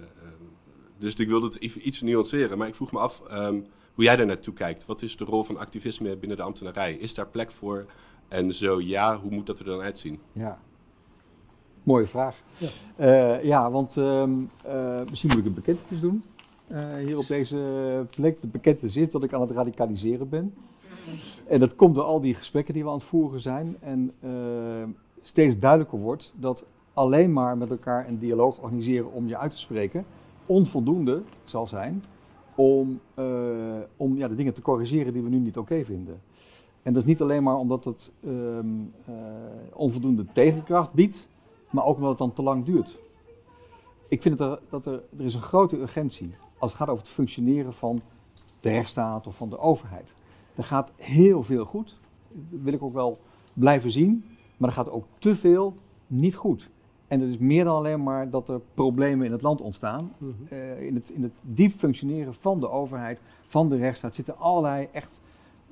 [0.99, 2.59] dus ik wilde het iets nuanceren.
[2.59, 3.61] Maar ik vroeg me af ehm,
[3.95, 4.87] hoe jij daar naartoe kijkt.
[4.87, 6.95] Wat is de rol van activisme binnen de ambtenarij?
[6.95, 7.87] Is daar plek voor?
[8.29, 10.19] En zo ja, hoe moet dat er dan uitzien?
[10.33, 10.59] Ja.
[11.83, 12.37] Mooie vraag.
[12.57, 12.69] Ja.
[13.07, 14.33] Ja, ja want ehm,
[14.65, 16.23] eh, misschien moet ik een bekentenis doen.
[16.67, 18.41] eh, hier op deze plek.
[18.41, 20.55] De bekentenis is dat ik aan het radicaliseren ben.
[21.47, 23.77] En dat komt door al die gesprekken die we aan het voeren zijn.
[23.81, 24.31] En eh,
[25.21, 26.65] steeds duidelijker wordt dat
[26.95, 30.05] alleen maar met elkaar een dialoog organiseren om je uit te spreken
[30.47, 32.05] onvoldoende zal zijn
[32.55, 33.25] om, eh,
[33.97, 36.21] om ja, de dingen te corrigeren die we nu niet oké vinden.
[36.85, 38.67] En dat is niet alleen maar omdat het ehm,
[39.05, 39.15] eh,
[39.73, 41.27] onvoldoende tegenkracht biedt,
[41.71, 42.99] maar ook omdat het dan te lang duurt.
[44.09, 47.03] Ik vind dat er, dat er, er is een grote urgentie als het gaat over
[47.03, 48.01] het functioneren van
[48.61, 50.13] de rechtsstaat of van de overheid.
[50.55, 53.19] Er gaat heel veel goed, dat wil ik ook wel
[53.53, 54.25] blijven zien,
[54.57, 55.77] maar er gaat ook te veel
[56.07, 56.71] niet goed.
[57.09, 60.13] En dat is meer dan alleen maar dat er problemen in het land ontstaan.
[60.19, 60.31] Mhm.
[60.49, 64.89] Eh, in, het, in het diep functioneren van de overheid, van de rechtsstaat, zitten allerlei
[64.93, 65.11] echt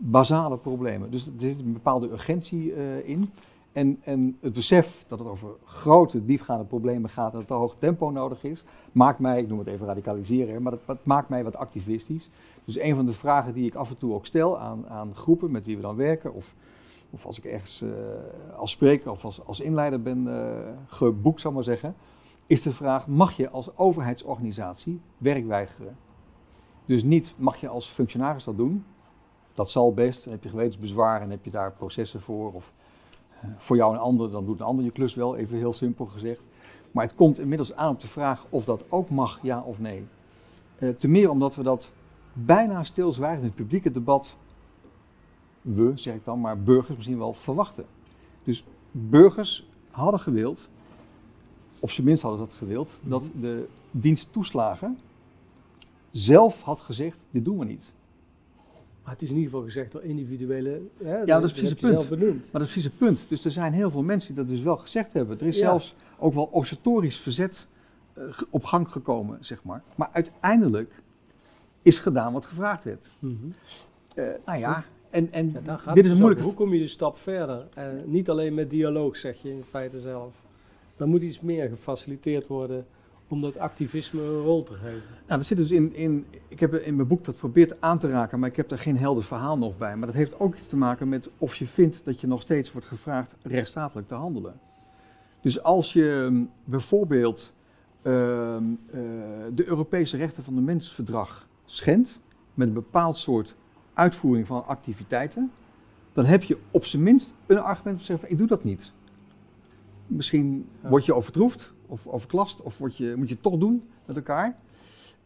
[0.04, 1.10] basale problemen.
[1.10, 3.30] Dus er zit een bepaalde urgentie eh, in.
[3.72, 8.10] En, en het besef dat het over grote, diepgaande problemen gaat dat er hoog tempo
[8.10, 12.30] nodig is, maakt mij, ik noem het even radicaliseren, maar dat, maakt mij wat activistisch.
[12.64, 15.50] Dus een van de vragen die ik af en toe ook stel aan, aan groepen
[15.50, 16.54] met wie we dan werken, of,
[17.10, 17.88] of als ik ergens eh,
[18.56, 21.94] als spreker of als, als inleider ben eh, geboekt, ik maar zeggen,
[22.46, 25.96] is de vraag, mag je als overheidsorganisatie werk weigeren?
[26.86, 28.84] Dus niet, mag je als functionaris dat doen?
[29.54, 32.72] Dat zal best, dan heb je gewetensbezwaar en heb je daar processen voor, of
[33.40, 36.06] eh, voor jou en ander, dan doet een ander je klus wel, even heel simpel
[36.06, 36.40] gezegd.
[36.90, 40.04] Maar het komt inmiddels aan op de vraag of dat ook mag, ja of nee.
[40.78, 41.90] Eh ten meer omdat we dat
[42.32, 44.36] bijna stilzwijgend in het publieke debat,
[45.60, 47.84] we zeg ik dan, maar burgers misschien wel verwachten.
[48.44, 50.68] Dus burgers hadden gewild,
[51.80, 54.98] of zijn minst hadden ze dat gewild, dat de dienst toeslagen
[56.10, 57.92] zelf had gezegd, dit doen we niet.
[59.04, 60.80] Maar het is in ieder geval gezegd door individuele.
[61.02, 61.92] Hè, dat is precies het punt.
[61.92, 62.42] zelf benoemd.
[62.42, 63.28] Maar dat is precies het punt.
[63.28, 65.40] Dus er zijn heel veel mensen die dat dus wel gezegd hebben.
[65.40, 65.62] Er is Ja.
[65.64, 67.66] zelfs ook wel oscillatorisch verzet
[68.14, 69.82] eh, op gang gekomen, zeg maar.
[69.96, 70.92] Maar uiteindelijk
[71.82, 73.06] is gedaan wat gevraagd werd.
[74.14, 76.42] Eh, nou ja, en, en Ja, dit is een dus moeilijke...
[76.44, 77.66] Hoe kom je de stap verder?
[78.04, 80.34] Niet alleen met dialoog, zeg je in feite zelf.
[80.96, 82.86] Er moet iets meer gefaciliteerd worden
[83.32, 85.02] om dat activisme een rol te geven.
[85.26, 86.26] Nou, dat zit dus in, in...
[86.48, 88.96] Ik heb in mijn boek dat geprobeerd aan te raken, maar ik heb daar geen
[88.96, 89.96] helder verhaal nog bij.
[89.96, 92.72] Maar dat heeft ook iets te maken met of je vindt dat je nog steeds
[92.72, 94.60] wordt gevraagd rechtsstatelijk te handelen.
[95.40, 97.52] Dus als je mm, bijvoorbeeld
[98.02, 99.00] ehm, eh,
[99.54, 102.18] de Europese Rechten van de Mens verdrag schendt
[102.54, 103.54] met een bepaald soort
[103.94, 105.50] uitvoering van activiteiten,
[106.12, 108.64] dan heb je op zijn minst een argument om te zeggen van ik doe dat
[108.64, 108.92] niet.
[110.06, 114.56] Misschien word je overtroefd of overklast of je, moet je het toch doen met elkaar.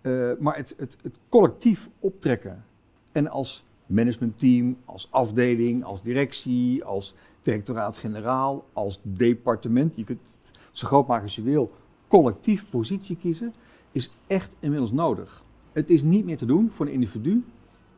[0.00, 2.64] Eh, maar het, het, het collectief optrekken
[3.12, 10.86] en als managementteam, als afdeling, als directie, als directoraat-generaal, als departement, je kunt het zo
[10.86, 11.72] groot maken als je wil,
[12.08, 13.54] collectief positie kiezen,
[13.92, 15.44] is echt inmiddels nodig.
[15.72, 17.44] Het is niet meer te doen voor een individu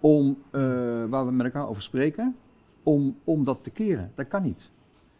[0.00, 0.60] om, eh,
[1.04, 2.36] waar we met elkaar over spreken,
[2.82, 4.12] om, om dat te keren.
[4.14, 4.70] Dat kan niet.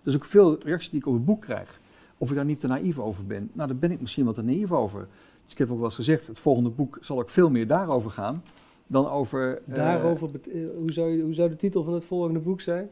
[0.02, 1.80] Er is ook veel reacties die ik op het boek krijg.
[2.18, 3.50] Of ik daar niet te naïef over ben.
[3.52, 5.06] Nou, daar ben ik misschien wat te naïef over.
[5.44, 8.10] Dus ik heb ook wel eens gezegd, het volgende boek zal ook veel meer daarover
[8.10, 8.42] gaan
[8.86, 9.62] dan over...
[9.68, 12.88] eh, Daarover, eh, hoe, zou je, hoe zou de titel van het volgende boek zijn?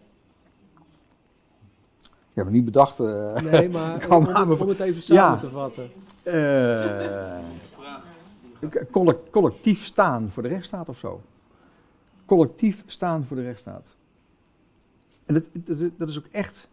[2.03, 3.01] ik heb het niet bedacht.
[3.01, 4.27] eh, Nee, maar om,
[4.61, 5.37] om, het even samen Ja.
[5.39, 5.91] te vatten.
[8.91, 11.21] collec- collectief staan voor de rechtsstaat of zo.
[12.27, 13.87] Collectief staan voor de rechtsstaat.
[15.27, 16.69] En dat, dat, dat is ook echt.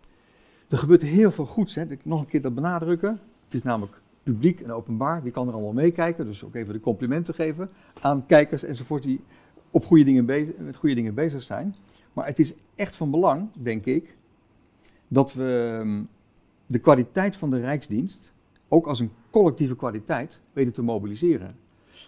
[0.74, 1.76] Er gebeurt heel veel goeds.
[1.76, 1.86] Hè.
[2.04, 3.20] Nog een keer dat benadrukken.
[3.44, 5.24] Het is namelijk publiek en openbaar.
[5.24, 6.26] Wie kan er allemaal meekijken?
[6.26, 7.70] Dus ook even de complimenten geven
[8.02, 9.22] aan kijkers enzovoort die
[9.72, 11.76] op goede dingen bezig, met goede dingen bezig zijn.
[12.14, 14.16] Maar het is echt van belang, denk ik,
[15.08, 16.02] dat we ehm,
[16.66, 18.34] de kwaliteit van de Rijksdienst
[18.68, 21.56] ook als een collectieve kwaliteit weten te mobiliseren.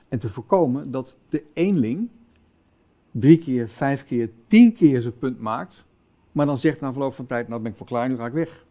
[0.09, 2.09] En te voorkomen dat de eenling
[3.11, 5.85] drie keer, vijf keer, tien keer zijn punt maakt,
[6.36, 8.34] maar dan zegt na verloop van tijd, nou ben ik wel klaar, nu ga ik
[8.34, 8.66] weg.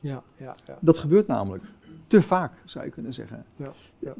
[0.00, 0.78] Ja, ja, ja.
[0.80, 1.64] Dat gebeurt namelijk.
[2.06, 3.44] Te vaak, zou je kunnen zeggen.
[3.56, 4.14] Ja, ja.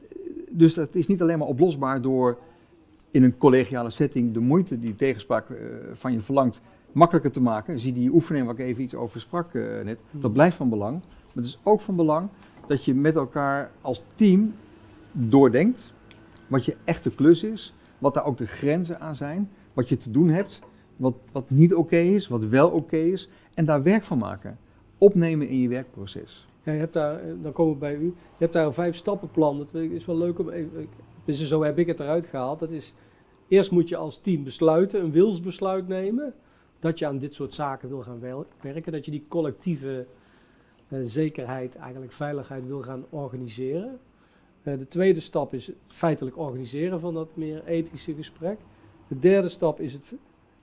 [0.51, 2.38] Dus dat is niet alleen maar oplosbaar door
[3.11, 5.57] in een collegiale setting de moeite die tegenspraak eh,
[5.92, 6.61] van je verlangt
[6.92, 7.80] makkelijker te maken.
[7.80, 9.99] Zie die oefening waar ik even iets over sprak eh, net.
[10.11, 11.01] Dat blijft van belang.
[11.01, 12.28] Maar het is ook van belang
[12.66, 14.55] dat je met elkaar als team
[15.12, 15.92] doordenkt
[16.46, 20.11] wat je echte klus is, wat daar ook de grenzen aan zijn, wat je te
[20.11, 20.61] doen hebt,
[20.99, 24.59] wat, wat niet oké is, wat wel oké is, en daar werk van maken.
[24.99, 26.46] Opnemen in je werkproces.
[26.62, 28.05] Ja, je hebt daar, eh, dan komen we bij u.
[28.05, 29.59] Je hebt daar een vijf stappenplan.
[29.59, 30.88] Dat is wel leuk om even.
[31.34, 32.59] zo heb ik het eruit gehaald.
[32.59, 32.94] Dat is,
[33.49, 36.34] eerst moet je als team besluiten, een wilsbesluit nemen.
[36.78, 38.20] Dat je aan dit soort zaken wil gaan
[38.61, 38.92] werken.
[38.92, 40.07] Dat je die collectieve
[40.88, 43.99] eh, zekerheid, eigenlijk veiligheid wil gaan organiseren.
[44.62, 48.59] Eh, de tweede stap is feitelijk organiseren van dat meer ethische gesprek.
[49.09, 50.12] De derde stap is het,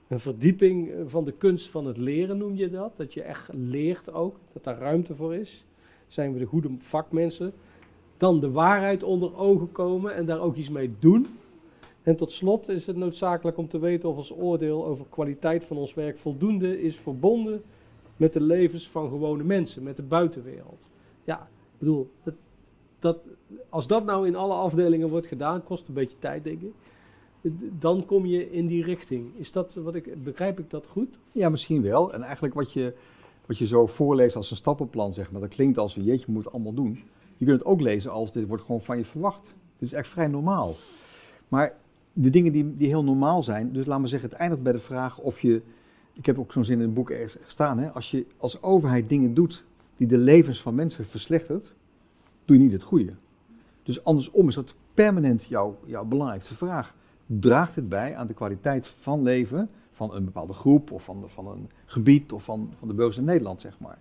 [0.08, 2.96] een verdieping eh, van de kunst van het leren, noem je dat.
[2.96, 5.64] Dat je echt leert ook, dat daar ruimte voor is.
[6.06, 7.52] Zijn we de goede vakmensen.
[8.16, 11.26] Dan de waarheid onder ogen komen en daar ook iets mee doen.
[12.02, 15.76] En tot slot is het noodzakelijk om te weten of ons oordeel over kwaliteit van
[15.76, 17.62] ons werk voldoende is verbonden
[18.16, 20.88] met de levens van gewone mensen, met de buitenwereld.
[21.24, 22.34] Ja, ik bedoel, dat,
[22.98, 23.18] dat,
[23.68, 26.72] als dat nou in alle afdelingen wordt gedaan, kost een beetje tijd, denk ik.
[27.78, 29.26] Dan kom je in die richting.
[29.36, 31.18] Is dat wat ik, begrijp ik dat goed?
[31.32, 32.12] Ja, misschien wel.
[32.12, 32.92] En eigenlijk wat je,
[33.46, 36.52] wat je zo voorleest als een stappenplan, zeg maar, dat klinkt als jeetje, je moet
[36.52, 37.02] allemaal doen.
[37.36, 39.54] Je kunt het ook lezen als dit wordt gewoon van je verwacht.
[39.78, 40.74] Dit is echt vrij normaal.
[41.48, 41.76] Maar
[42.12, 44.78] de dingen die, die heel normaal zijn, dus laat maar zeggen, het eindigt bij de
[44.78, 45.62] vraag of je,
[46.12, 49.08] ik heb ook zo'n zin in het boek ergens staan, hè, als je als overheid
[49.08, 49.64] dingen doet
[49.96, 51.74] die de levens van mensen verslechtert,
[52.44, 53.12] doe je niet het goede.
[53.82, 56.94] Dus andersom is dat permanent jouw, jouw belangrijkste vraag.
[57.26, 61.48] Draagt het bij aan de kwaliteit van leven van een bepaalde groep of van, van
[61.48, 63.98] een gebied of van, van de burgers in Nederland, zeg maar.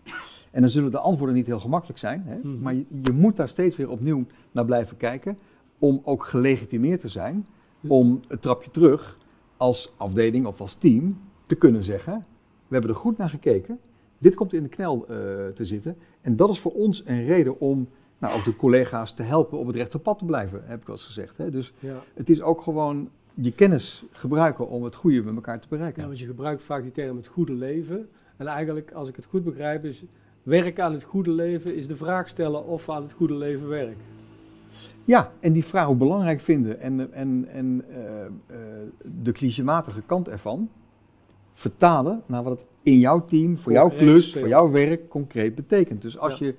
[0.51, 2.37] En dan zullen de antwoorden niet heel gemakkelijk zijn, hè?
[2.37, 2.61] Mhm.
[2.61, 5.37] maar je, je moet daar steeds weer opnieuw naar blijven kijken
[5.79, 7.47] om ook gelegitimeerd te zijn,
[7.87, 9.17] om het trapje terug
[9.57, 12.25] als afdeling of als team te kunnen zeggen,
[12.67, 13.79] we hebben er goed naar gekeken,
[14.17, 15.15] dit komt in de knel eh,
[15.53, 19.23] te zitten en dat is voor ons een reden om nou, ook de collega's te
[19.23, 21.37] helpen op het rechte pad te blijven, heb ik wel eens gezegd.
[21.37, 21.49] Hè?
[21.49, 22.03] Dus Ja.
[22.13, 26.01] het is ook gewoon je kennis gebruiken om het goede met elkaar te bereiken.
[26.01, 28.09] Ja, want je gebruikt vaak die term het goede leven.
[28.37, 30.03] En eigenlijk, als ik het goed begrijp, is
[30.43, 33.67] werk aan het goede leven is de vraag stellen of we aan het goede leven
[33.67, 33.97] werken.
[35.05, 38.55] Ja, en die vraag ook belangrijk vinden en, en, en eh,
[39.03, 40.69] de clichématige kant ervan
[41.53, 46.01] vertalen naar wat het in jouw team, voor jouw klus, voor jouw werk concreet betekent.
[46.01, 46.45] Dus als, Ja.
[46.45, 46.55] je,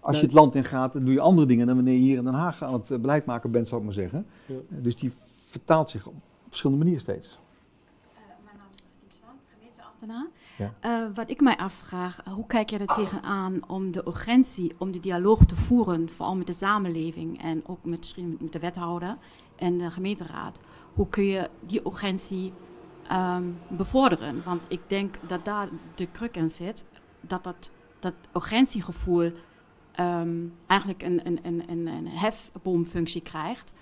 [0.00, 2.18] als je het land in gaat, dan doe je andere dingen dan wanneer je hier
[2.18, 4.26] in Den Haag aan het eh, beleid maken bent, zou ik maar zeggen.
[4.46, 4.54] Ja.
[4.54, 5.12] Eh, Dus die
[5.48, 6.14] vertaalt zich op
[6.48, 7.38] verschillende manieren steeds.
[8.44, 10.26] mijn naam is Christine gemeenteambtenaar.
[10.58, 10.74] Ja.
[10.80, 15.00] Eh, wat ik mij afvraag, hoe kijk je er tegenaan om de urgentie, om de
[15.00, 19.16] dialoog te voeren, vooral met de samenleving en ook met, misschien met de wethouder
[19.56, 20.58] en de gemeenteraad.
[20.94, 22.52] Hoe kun je die urgentie
[23.08, 24.42] ehm, bevorderen?
[24.44, 26.84] Want ik denk dat daar de kruk in zit,
[27.20, 29.32] dat dat, dat urgentiegevoel
[30.00, 30.36] ehm,
[30.66, 33.72] eigenlijk een, een, een, een, een hefboomfunctie krijgt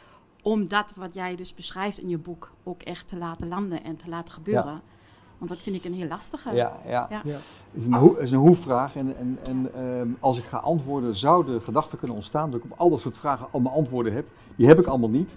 [0.43, 3.97] om dat wat jij dus beschrijft in je boek ook echt te laten landen en
[3.97, 4.81] te laten gebeuren.
[5.39, 6.55] Want dat vind ik een heel lastige.
[6.55, 7.07] Ja, ja.
[7.11, 7.21] Ja.
[7.25, 7.39] Ja.
[7.73, 8.97] Het is een, hoe, het is een hoe-vraag.
[8.97, 12.71] En, en, en ehm, als ik ga antwoorden, zou de gedachte kunnen ontstaan dat ik
[12.73, 14.27] op al dat soort vragen allemaal antwoorden heb.
[14.57, 15.37] Die heb ik allemaal niet.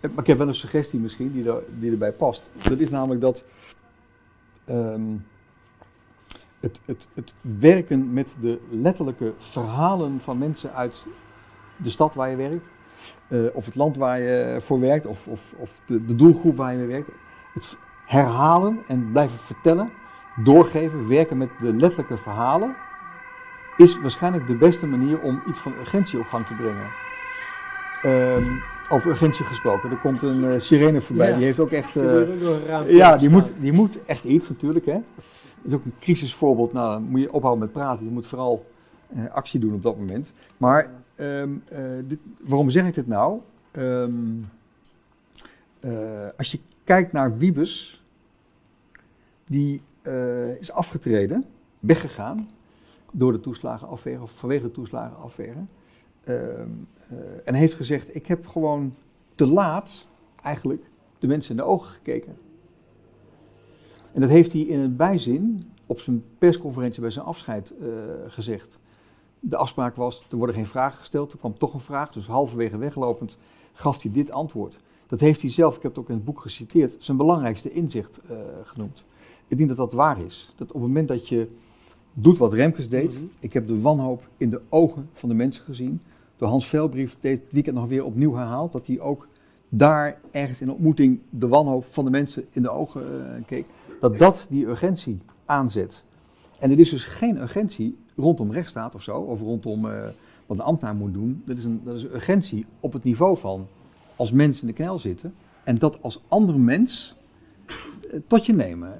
[0.00, 2.50] Eh, Maar ik heb wel een suggestie misschien die, er, die erbij past.
[2.68, 3.44] Dat is namelijk dat
[4.64, 5.16] ehm,
[6.60, 11.04] het, het, het werken met de letterlijke verhalen van mensen uit
[11.76, 12.64] de stad waar je werkt,
[13.28, 16.72] eh, of het land waar je voor werkt, of, of, of de, de doelgroep waar
[16.72, 17.08] je mee werkt.
[17.54, 19.90] Het herhalen en blijven vertellen,
[20.36, 22.76] doorgeven, werken met de letterlijke verhalen,
[23.76, 26.88] is waarschijnlijk de beste manier om iets van urgentie op gang te brengen.
[28.02, 28.56] Ehm,
[28.90, 31.36] over urgentie gesproken, er komt een eh, sirene voorbij, Ja.
[31.36, 31.96] die heeft ook echt...
[31.96, 34.86] Eh, ja, die moet, die moet echt iets natuurlijk.
[34.86, 34.98] Hè.
[35.62, 36.72] Dat is ook een crisisvoorbeeld.
[36.72, 38.04] Nou, dan moet je ophouden met praten.
[38.04, 38.66] Je moet vooral
[39.14, 40.32] eh, actie doen op dat moment.
[40.56, 43.40] Maar ehm, eh, dit, waarom zeg ik dit nou?
[43.70, 44.12] Ehm,
[45.80, 48.04] eh, als je kijkt naar Wiebes,
[49.46, 49.82] die
[50.58, 51.44] is afgetreden,
[51.80, 52.48] weggegaan
[53.12, 55.58] door de toeslagenaffaire of vanwege de toeslagenaffaire.
[57.10, 58.94] Eh, en heeft gezegd: Ik heb gewoon
[59.34, 60.06] te laat
[60.42, 60.82] eigenlijk
[61.18, 62.36] de mensen in de ogen gekeken.
[64.12, 67.86] En dat heeft hij in een bijzin op zijn persconferentie bij zijn afscheid eh,
[68.26, 68.78] gezegd.
[69.40, 72.78] De afspraak was, er worden geen vragen gesteld, er kwam toch een vraag, dus halverwege
[72.78, 73.36] weglopend
[73.72, 74.78] gaf hij dit antwoord.
[75.06, 78.20] Dat heeft hij zelf, ik heb het ook in het boek geciteerd, zijn belangrijkste inzicht
[78.28, 79.04] eh, genoemd.
[79.48, 80.52] Ik denk dat dat waar is.
[80.56, 81.48] Dat op het moment dat je
[82.12, 83.22] doet wat Remkes deed, Mhm.
[83.40, 86.00] ik heb de wanhoop in de ogen van de mensen gezien.
[86.40, 89.28] Door Hans Velbrief dit weekend nog weer opnieuw herhaald, dat hij ook
[89.68, 93.02] daar ergens in ontmoeting de wanhoop van de mensen in de ogen
[93.36, 93.64] eh, keek.
[94.00, 96.02] Dat dat die urgentie aanzet.
[96.58, 100.02] En er is dus geen urgentie rondom rechtsstaat of zo, of rondom eh,
[100.46, 101.42] wat een ambtenaar moet doen.
[101.46, 103.66] Dat is, een, dat is een urgentie op het niveau van
[104.16, 105.34] als mensen in de knel zitten
[105.64, 107.16] en dat als andere mens
[107.66, 108.92] eh, tot je nemen,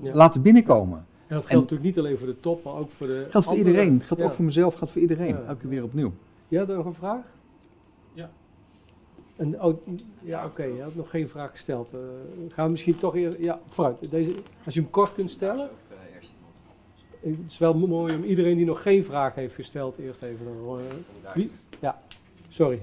[0.00, 0.12] Ja.
[0.14, 0.98] laten binnenkomen.
[0.98, 3.46] En dat geldt En- natuurlijk niet alleen voor de top, maar ook voor de Geldt
[3.46, 4.28] voor andere- iedereen, geldt Ja.
[4.28, 5.28] ook voor mezelf, geldt voor iedereen.
[5.28, 5.42] Ja.
[5.46, 6.12] Elke keer weer opnieuw.
[6.54, 7.24] Je had nog een vraag?
[8.12, 8.30] Ja.
[9.36, 9.86] En, oh,
[10.20, 11.88] ja, oké, je had nog geen vraag gesteld.
[11.92, 11.98] Eh,
[12.48, 13.38] gaan we misschien toch eerst...
[13.38, 14.10] Ja, vooruit.
[14.10, 14.34] Deze,
[14.64, 15.70] als je hem kort kunt stellen.
[15.88, 15.96] Eh,
[17.20, 20.46] Het is wel mooi om iedereen die nog geen vraag heeft gesteld eerst even...
[20.46, 20.80] een,
[21.22, 21.50] eh, wie?
[21.80, 22.02] Ja,
[22.48, 22.80] sorry.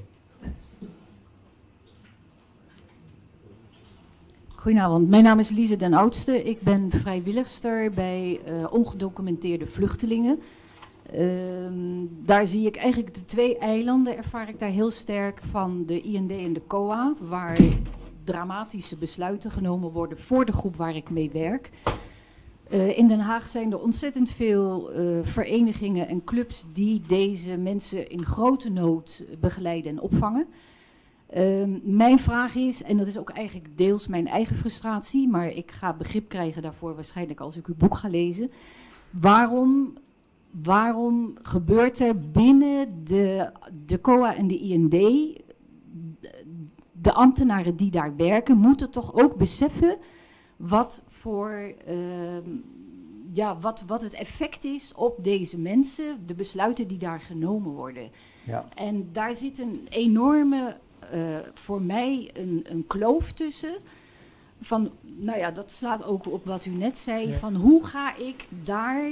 [4.48, 6.44] Goedenavond, mijn naam is Lise den Oudste.
[6.44, 10.40] Ik ben vrijwilligster bij eh, ongedocumenteerde vluchtelingen.
[11.12, 16.02] Ehm, daar zie ik eigenlijk de twee eilanden, ervaar ik daar heel sterk van de
[16.02, 17.58] IND en de COA, waar
[18.24, 21.70] dramatische besluiten genomen worden voor de groep waar ik mee werk.
[22.70, 28.10] Eh, in Den Haag zijn er ontzettend veel eh, verenigingen en clubs die deze mensen
[28.10, 30.48] in grote nood begeleiden en opvangen.
[31.30, 35.72] Ehm, mijn vraag is, en dat is ook eigenlijk deels mijn eigen frustratie, maar ik
[35.72, 38.52] ga begrip krijgen daarvoor waarschijnlijk als ik uw boek ga lezen.
[39.10, 39.94] Waarom,
[40.52, 43.52] waarom gebeurt er binnen de,
[43.86, 44.92] de COA en de IND,
[46.92, 49.98] de, ambtenaren die daar werken, moeten toch ook beseffen
[50.58, 51.74] wat voor.
[51.86, 52.50] ehm,
[53.34, 58.10] ja, wat, wat het effect is op deze mensen, de besluiten die daar genomen worden.
[58.44, 58.66] Ja.
[58.76, 60.78] En daar zit een enorme,
[61.12, 63.76] eh, voor mij, een, een kloof tussen.
[64.60, 67.28] Van, nou ja, dat slaat ook op wat u net zei.
[67.28, 67.38] Ja.
[67.38, 69.12] Van hoe ga ik daar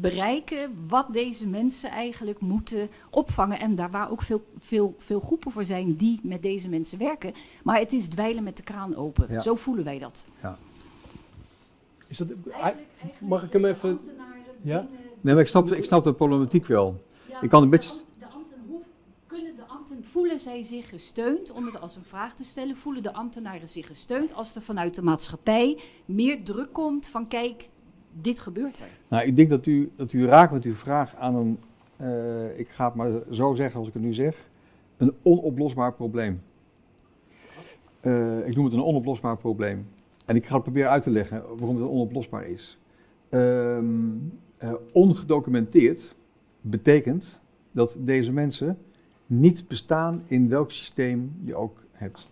[0.00, 3.60] bereiken wat deze mensen eigenlijk moeten opvangen.
[3.60, 7.32] En daar waar ook veel, veel, veel groepen voor zijn die met deze mensen werken.
[7.62, 9.26] Maar het is dweilen met de kraan open.
[9.30, 9.40] Ja.
[9.40, 10.26] Zo voelen wij dat.
[12.06, 12.28] Is dat,
[13.18, 14.00] mag ik hem even...
[14.62, 14.86] Ja?
[15.20, 17.02] Nee, maar ik snap, ik snap de problematiek wel.
[17.40, 17.90] Ik kan een beetje...
[18.18, 18.80] De ambten, hoe
[19.26, 23.02] kunnen de ambten, voelen zij zich gesteund, om het als een vraag te stellen, voelen
[23.02, 27.68] de ambtenaren zich gesteund als er vanuit de maatschappij meer druk komt van kijk,
[28.12, 28.88] dit gebeurt er.
[29.08, 31.58] Nou, ik denk dat u, dat u raakt met uw vraag aan een,
[31.96, 34.36] eh, ik ga het maar zo zeggen als ik het nu zeg,
[34.96, 36.42] een onoplosbaar probleem.
[38.00, 39.86] Eh, ik noem het een onoplosbaar probleem.
[40.26, 42.78] En ik ga het proberen uit te leggen waarom het onoplosbaar is.
[43.28, 43.84] Ehm,
[44.56, 46.14] eh, ongedocumenteerd
[46.60, 47.38] betekent
[47.70, 48.78] dat deze mensen
[49.26, 52.28] niet bestaan in welk systeem je ook hebt.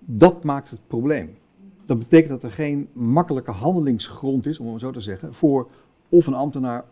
[0.00, 1.36] Dat maakt het probleem.
[1.88, 5.68] Dat betekent dat er geen makkelijke handelingsgrond is, om het zo te zeggen, voor
[6.08, 6.84] of een ambtenaar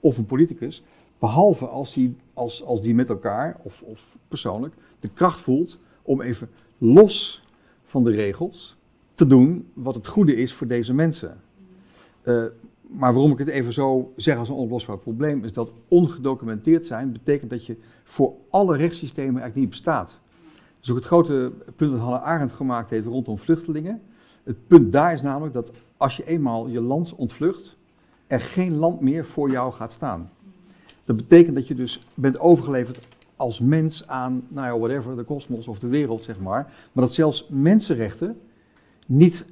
[0.00, 0.82] of een politicus.
[1.18, 6.20] Behalve als die, als, als die met elkaar of, of persoonlijk de kracht voelt om
[6.20, 6.48] even
[6.78, 7.44] los
[7.82, 8.76] van de regels
[9.14, 11.40] te doen wat het goede is voor deze mensen.
[12.22, 12.44] Eh,
[12.82, 17.12] maar waarom ik het even zo zeg als een onoplosbaar probleem, is dat ongedocumenteerd zijn
[17.12, 20.20] betekent dat je voor alle rechtssystemen eigenlijk niet bestaat.
[20.82, 24.02] Is ook het grote punt dat Hannah Arendt gemaakt heeft rondom vluchtelingen.
[24.42, 27.76] Het punt daar is namelijk dat als je eenmaal je land ontvlucht,
[28.26, 30.30] er geen land meer voor jou gaat staan.
[31.04, 32.98] Dat betekent dat je dus bent overgeleverd
[33.36, 36.72] als mens aan, nou ja, whatever, de kosmos of de wereld, zeg maar.
[36.92, 38.40] Maar dat zelfs mensenrechten
[39.06, 39.44] niet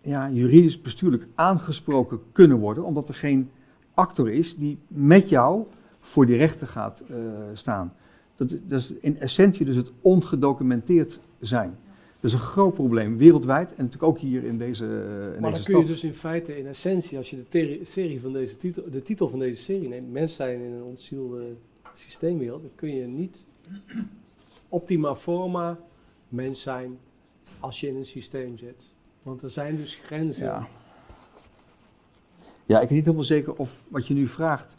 [0.00, 3.50] ja, juridisch bestuurlijk aangesproken kunnen worden, omdat er geen
[3.94, 5.64] actor is die met jou
[6.00, 7.16] voor die rechten gaat eh,
[7.54, 7.92] staan.
[8.36, 11.78] Dat, dat is in essentie dus het ongedocumenteerd zijn.
[12.20, 15.40] Dat is een groot probleem, wereldwijd en natuurlijk ook hier in deze, uh, in Maar
[15.40, 18.56] dan deze kun je dus in feite, in essentie, als je de, serie van deze
[18.56, 21.56] titel, de titel van deze serie neemt, mens zijn in een ontzielde
[21.94, 23.44] systeemwereld, dan kun je niet
[24.68, 25.78] optima forma
[26.28, 26.98] mens zijn
[27.60, 28.82] als je in een systeem zit.
[29.22, 30.44] Want er zijn dus grenzen.
[30.44, 30.68] Ja.
[32.66, 34.76] ja, ik ben niet helemaal zeker of wat je nu vraagt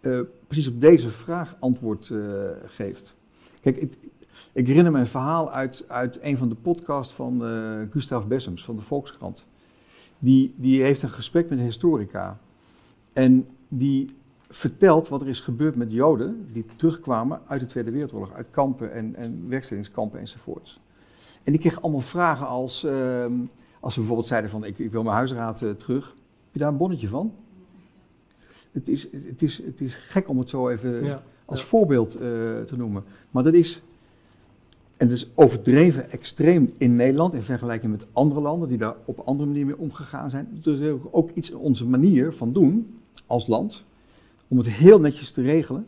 [0.00, 3.14] eh, precies op deze vraag antwoord eh, geeft.
[3.60, 3.92] Kijk, ik,
[4.52, 8.64] ik herinner me een verhaal uit, uit een van de podcasts van eh Gustav Bessems
[8.64, 9.46] van de Volkskrant.
[10.18, 12.38] Die, die heeft een gesprek met een historica.
[13.12, 14.08] En die
[14.48, 18.92] vertelt wat er is gebeurd met Joden die terugkwamen uit de Tweede Wereldoorlog, uit kampen
[18.92, 20.80] en, en werkstellingskampen enzovoorts.
[21.42, 23.32] En die kreeg allemaal vragen als, ehm,
[23.80, 26.06] als ze bijvoorbeeld zeiden van ik, ik wil mijn huisraad eh, terug.
[26.06, 27.32] Heb je daar een bonnetje van?
[28.72, 31.22] Het is, het, is, het is gek om het zo even Ja.
[31.44, 31.66] als Ja.
[31.66, 33.04] voorbeeld eh, te noemen.
[33.30, 33.82] Maar dat is,
[35.02, 39.48] en is overdreven extreem in Nederland in vergelijking met andere landen die daar op andere
[39.48, 40.60] manier mee omgegaan zijn.
[40.64, 43.84] Er is ook iets in onze manier van doen als land
[44.48, 45.86] om het heel netjes te regelen.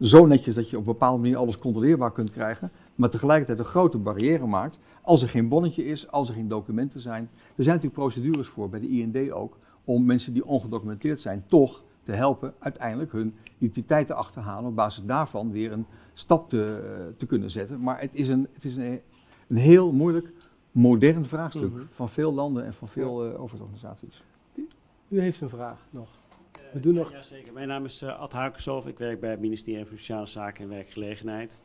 [0.00, 3.64] Zo netjes dat je op een bepaalde manier alles controleerbaar kunt krijgen, maar tegelijkertijd een
[3.64, 7.30] grote barrière maakt als er geen bonnetje is, als er geen documenten zijn.
[7.56, 11.82] Er zijn natuurlijk procedures voor, bij de IND ook, om mensen die ongedocumenteerd zijn toch
[12.02, 17.26] te helpen uiteindelijk hun identiteit te achterhalen, op basis daarvan weer een stap te, te
[17.26, 17.80] kunnen zetten.
[17.80, 19.00] Maar het is een, het is een,
[19.48, 20.32] een heel moeilijk,
[20.70, 21.82] modern vraagstuk Mhm.
[21.90, 24.22] van veel landen en van veel eh, overheidsorganisaties.
[25.08, 26.08] U heeft een vraag nog.
[26.72, 27.10] We doen nog.
[27.10, 27.52] Jazeker.
[27.52, 28.86] Mijn naam is eh, Ad Haukensof.
[28.86, 31.60] Ik werk bij het ministerie van Sociale Zaken en Werkgelegenheid.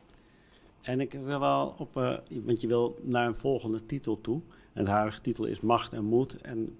[0.80, 4.40] En ik wil wel op, eh, want je wil naar een volgende titel toe.
[4.72, 6.40] En de huidige titel is Macht en Moed.
[6.40, 6.76] En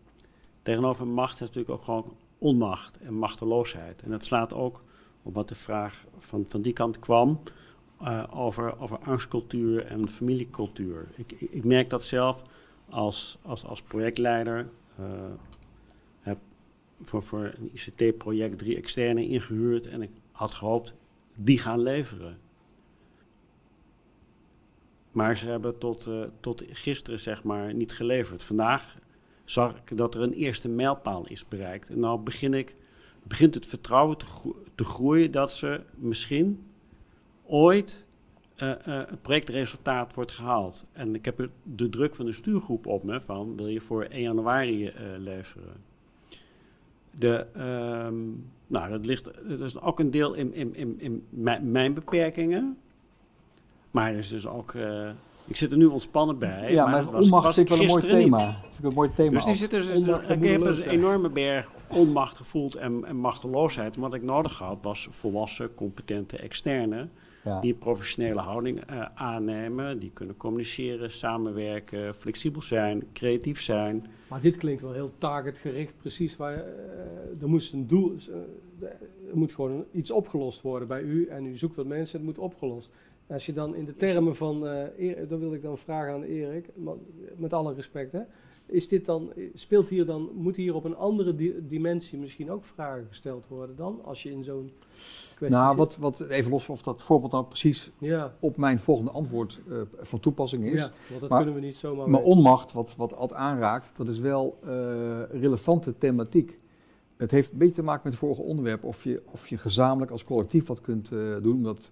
[0.62, 4.02] tegenover macht is natuurlijk ook gewoon onmacht en machteloosheid.
[4.02, 4.82] En dat slaat ook
[5.22, 7.40] op wat de vraag van, van die kant kwam
[8.00, 11.08] eh, over, over angstcultuur en familiecultuur.
[11.16, 12.42] Ik, ik, merk dat zelf
[12.88, 14.68] als, als, als projectleider.
[14.96, 15.04] eh,
[16.20, 16.38] heb
[17.02, 20.94] voor, voor een ICT-project drie externe ingehuurd en ik had gehoopt,
[21.34, 22.38] die gaan leveren.
[25.12, 28.44] Maar ze hebben tot, eh, tot gisteren zeg maar niet geleverd.
[28.44, 28.96] Vandaag
[29.44, 31.90] zag ik dat er een eerste mijlpaal is bereikt.
[31.90, 32.76] En nou begin ik,
[33.28, 36.66] begint het vertrouwen te, gro- te groeien dat ze misschien
[37.44, 38.04] ooit
[38.54, 40.86] eh, eh, het projectresultaat wordt gehaald.
[40.92, 44.22] En ik heb de druk van de stuurgroep op me van wil je voor 1
[44.22, 45.72] januari eh, leveren.
[47.10, 48.16] De, ehm,
[48.66, 51.26] nou, dat, ligt, dat is ook een deel in, in, in, in
[51.62, 52.78] mijn beperkingen.
[53.90, 54.74] Maar er is dus ook.
[55.48, 56.72] Ik zit er nu ontspannen bij.
[56.72, 58.46] ja, maar onmacht was vind ik wel een mooi thema.
[58.46, 58.56] niet.
[58.60, 59.30] Vind ik een mooi thema.
[59.30, 63.94] Dus die er, dus, ik heb een enorme berg onmacht gevoeld en, en machteloosheid.
[63.94, 67.08] En wat ik nodig had was volwassen, competente externe.
[67.44, 67.60] Ja.
[67.60, 69.98] Die een professionele houding eh, aannemen.
[69.98, 74.06] Die kunnen communiceren, samenwerken, flexibel zijn, creatief zijn.
[74.28, 78.16] Maar dit klinkt wel heel targetgericht, precies waar eh, er moest een doel,
[78.80, 78.88] eh,
[79.30, 82.38] er moet gewoon iets opgelost worden bij u en u zoekt wat mensen, het moet
[82.38, 82.90] opgelost.
[83.28, 86.22] Als je dan in de termen van, eh Erik- dan wil ik dan vragen aan
[86.22, 86.68] Erik,
[87.36, 88.20] met alle respect, hè,
[88.66, 92.64] is dit dan, speelt hier dan, moet hier op een andere di- dimensie misschien ook
[92.64, 94.72] vragen gesteld worden dan, als je in zo'n
[95.34, 99.10] kwestie Nou, wat, wat, even los of dat voorbeeld nou precies Ja, op mijn volgende
[99.10, 100.80] antwoord eh, van toepassing is.
[100.80, 104.08] ja, want dat maar- kunnen we niet zomaar Maar onmacht, wat, wat Ad aanraakt, dat
[104.08, 104.70] is wel eh,
[105.30, 106.58] relevante thematiek.
[107.16, 110.10] Het heeft een beetje te maken met het vorige onderwerp, of je, of je gezamenlijk
[110.10, 111.90] als collectief wat kunt eh, doen, omdat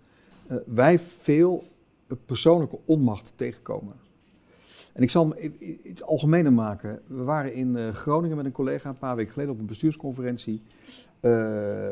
[0.48, 1.62] eh, wij veel
[2.06, 3.94] eh, persoonlijke onmacht tegenkomen.
[4.92, 7.00] En ik zal hem i- iets algemener maken.
[7.06, 10.62] We waren in eh, Groningen met een collega een paar weken geleden op een bestuursconferentie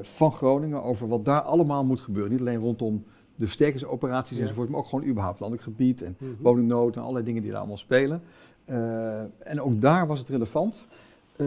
[0.03, 2.31] van Groningen over wat daar allemaal moet gebeuren.
[2.33, 3.05] Niet alleen rondom
[3.37, 4.43] de versterkingsoperaties Ja.
[4.43, 6.31] enzovoort, maar ook gewoon überhaupt landelijk gebied en Mhm.
[6.43, 8.23] woningnood en allerlei dingen die daar allemaal spelen.
[9.39, 10.87] En ook daar was het relevant.
[11.37, 11.47] eh,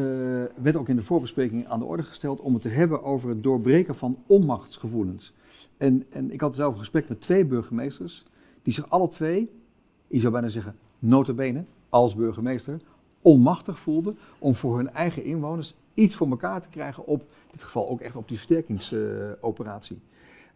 [0.61, 3.43] werd ook in de voorbespreking aan de orde gesteld om het te hebben over het
[3.43, 5.33] doorbreken van onmachtsgevoelens.
[5.77, 8.25] En, en ik had zelf een gesprek met twee burgemeesters
[8.63, 9.49] die zich alle twee,
[10.07, 12.81] ik zou bijna zeggen notabene, als burgemeester,
[13.21, 17.63] onmachtig voelden om voor hun eigen inwoners iets voor elkaar te krijgen op, in dit
[17.63, 19.99] geval ook echt op die versterkingsoperatie.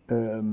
[0.06, 0.46] Ehm,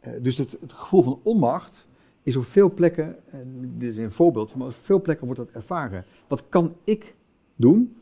[0.00, 1.86] eh, dus het, het gevoel van onmacht
[2.22, 5.50] is op veel plekken, en dit is een voorbeeld, maar op veel plekken wordt dat
[5.50, 6.04] ervaren.
[6.28, 7.14] Wat kan ik
[7.56, 7.96] doen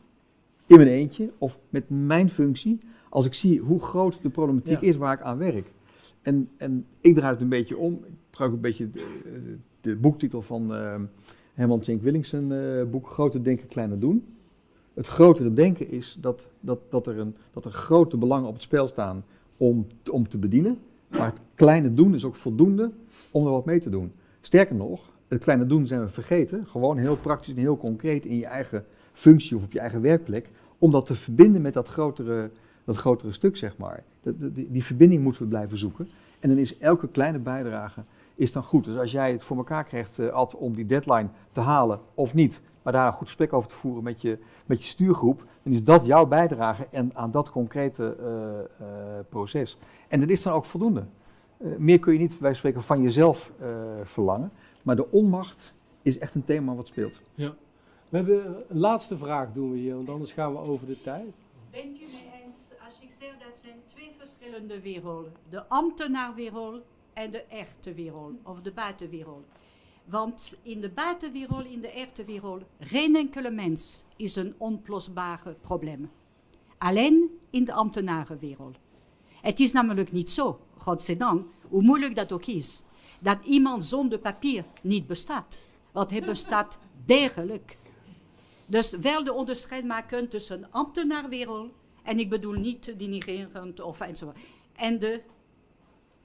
[0.67, 2.79] in mijn eentje of met mijn functie
[3.09, 4.87] als ik zie hoe groot de problematiek Ja.
[4.87, 5.71] is waar ik aan werk?
[6.21, 7.93] En, en ik draai het een beetje om.
[7.93, 10.95] Ik gebruik een beetje de, de boektitel van eh,
[11.53, 14.25] Herman Tjenk Willingsen eh, boek Grote Denken, Kleine Doen.
[14.93, 18.63] Het grotere denken is dat, dat, dat, er een, dat er grote belangen op het
[18.63, 19.23] spel staan
[19.57, 20.77] om, om te bedienen.
[21.07, 22.91] Maar het kleine doen is ook voldoende
[23.31, 24.11] om er wat mee te doen.
[24.41, 26.67] Sterker nog, het kleine doen zijn we vergeten.
[26.67, 30.49] Gewoon heel praktisch en heel concreet in je eigen functie of op je eigen werkplek.
[30.77, 32.49] Om dat te verbinden met dat grotere,
[32.85, 34.03] dat grotere stuk, zeg maar.
[34.21, 36.09] Dat- dat- die, die verbinding moeten we blijven zoeken.
[36.39, 38.03] En dan is elke kleine bijdrage
[38.35, 38.83] is dan goed.
[38.83, 42.33] Dus als jij het voor elkaar krijgt, eh, Ad, om die deadline te halen of
[42.33, 45.73] niet, maar daar een goed gesprek over te voeren met je, met je stuurgroep, dan
[45.73, 49.77] is dat jouw bijdrage en aan dat concrete eh, eh, proces.
[50.07, 51.03] En dat is dan ook voldoende.
[51.57, 53.67] Eh, meer kun je niet, wij spreken, van jezelf eh,
[54.03, 54.51] verlangen.
[54.83, 57.21] Maar de onmacht is echt een thema wat speelt.
[57.35, 57.53] Ja.
[58.09, 61.33] We hebben een laatste vraag doen we hier, want anders gaan we over de tijd.
[61.71, 64.11] Bent u mee eens als ik zeg dat zijn twee
[64.41, 65.31] verschillende?
[65.49, 69.45] De ambtenaarwereld en de echte wereld, of de buitenwereld.
[70.05, 76.11] Want in de buitenwereld, in de echte wereld, geen enkele mens is een onoplosbare probleem.
[76.77, 78.77] Alleen in de ambtenarenwereld.
[79.41, 82.83] Het is namelijk niet zo, godzijdank, hoe moeilijk dat ook is,
[83.19, 85.67] dat iemand zonder papier niet bestaat.
[85.91, 87.77] Want hij bestaat degelijk.
[88.65, 91.71] Dus wel de onderscheid maken tussen ambtenaarwereld,
[92.03, 94.37] en ik bedoel niet denigrerend of enzovoort,
[94.75, 95.21] en de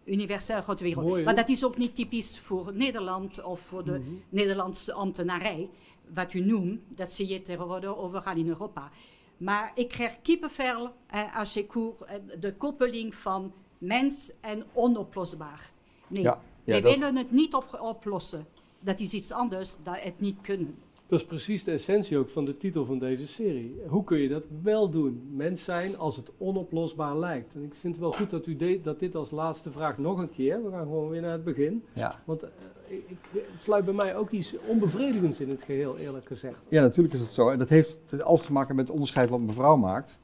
[0.04, 1.06] universele grote wereld.
[1.06, 4.10] Mooi, maar dat is ook niet typisch voor Nederland of voor de Mhm.
[4.28, 5.68] Nederlandse ambtenarij.
[6.14, 8.90] Wat u noemt, dat zie je tegenwoordig overal in Europa.
[9.36, 15.70] Maar ik krijg kippenvel eh, als ik hoor eh, de koppeling van mens en onoplosbaar.
[16.08, 18.46] Nee, Ja, ja, dat- willen het niet op- oplossen.
[18.80, 20.78] Dat is iets anders dan het niet kunnen.
[21.08, 23.76] Dat is precies de essentie ook van de titel van deze serie.
[23.88, 25.28] Hoe kun je dat wel doen?
[25.32, 27.54] Mens zijn als het onoplosbaar lijkt.
[27.54, 30.18] En ik vind het wel goed dat u deed dat dit als laatste vraag nog
[30.18, 30.64] een keer.
[30.64, 31.84] We gaan gewoon weer naar het begin.
[31.92, 32.20] Ja.
[32.24, 32.48] Want eh,
[32.86, 36.56] ik, het sluit bij mij ook iets onbevredigends in het geheel, eerlijk gezegd.
[36.68, 37.48] Ja, natuurlijk is het zo.
[37.48, 40.18] En dat heeft alles te maken met het onderscheid wat mevrouw maakt.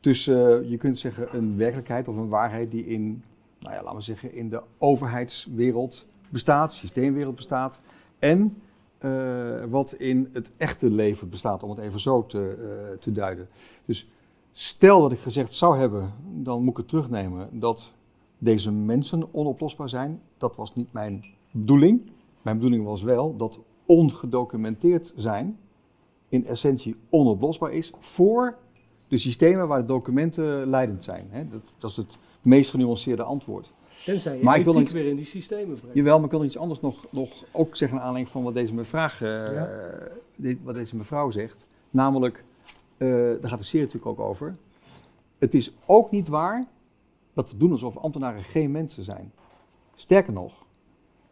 [0.00, 3.22] Tussen, eh, je kunt zeggen, een werkelijkheid of een waarheid die in,
[3.58, 7.80] nou ja, laten we zeggen, in de overheidswereld bestaat, systeemwereld bestaat.
[8.18, 8.56] En
[8.98, 13.48] eh, wat in het echte leven bestaat, om het even zo te, eh, te duiden.
[13.84, 14.10] Dus
[14.52, 17.92] stel dat ik gezegd zou hebben, dan moet ik het terugnemen, dat
[18.38, 20.20] deze mensen onoplosbaar zijn.
[20.36, 22.00] Dat was niet mijn bedoeling.
[22.42, 25.58] Mijn bedoeling was wel dat ongedocumenteerd zijn
[26.28, 28.58] in essentie onoplosbaar is voor
[29.08, 31.26] de systemen waar de documenten leidend zijn.
[31.30, 31.48] Hè?
[31.48, 33.72] Dat, dat is het meest genuanceerde antwoord.
[34.04, 35.96] Tenzij je Maar ik wil weer in die systemen brengt.
[35.96, 38.74] Jawel, maar ik wil iets anders nog, nog ook zeggen naar aanleiding van wat deze
[38.74, 39.68] mevrouw, eh, Ja.
[40.36, 41.66] dit- wat deze mevrouw zegt.
[41.90, 42.44] Namelijk,
[42.96, 44.56] eh, daar gaat de serie natuurlijk ook over.
[45.38, 46.66] Het is ook niet waar
[47.32, 49.32] dat we doen alsof ambtenaren geen mensen zijn.
[49.94, 50.52] Sterker nog,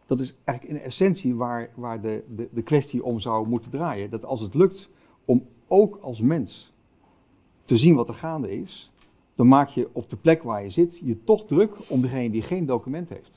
[0.05, 4.09] dat is eigenlijk in essentie waar, waar de, de, de kwestie om zou moeten draaien.
[4.09, 4.89] Dat als het lukt
[5.25, 6.71] om ook als mens
[7.65, 8.91] te zien wat er gaande is,
[9.37, 12.41] dan maak je op de plek waar je zit je toch druk om degene die
[12.41, 13.31] geen document heeft.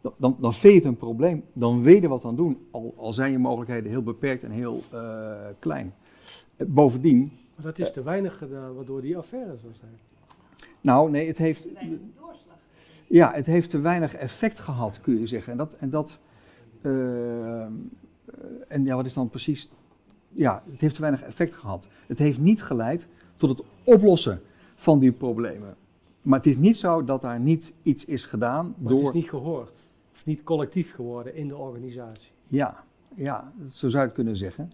[0.00, 2.94] Dan, dan, dan vind je het een probleem, dan weet je wat aan doen, al,
[2.96, 5.94] al zijn je mogelijkheden heel beperkt en heel eh, klein.
[6.56, 9.98] Eh, Bovendien, Maar dat is te weinig gedaan, waardoor die affaire zo zijn.
[10.80, 11.66] nou nee, het heeft,
[13.06, 15.52] ja, het heeft te weinig effect gehad, kun je zeggen.
[15.52, 16.18] En dat, en dat,
[16.80, 17.62] eh,
[18.68, 19.70] en ja, wat is dan precies,
[20.32, 21.86] ja, het heeft te weinig effect gehad.
[22.06, 23.06] Het heeft niet geleid
[23.36, 24.42] tot het oplossen
[24.80, 25.76] van die problemen.
[26.22, 28.98] Maar het is niet zo dat daar niet iets is gedaan Maar door...
[28.98, 29.88] het is niet gehoord.
[30.12, 32.32] Of niet collectief geworden in de organisatie.
[32.48, 32.84] Ja,
[33.14, 34.72] ja, zo zou je het kunnen zeggen.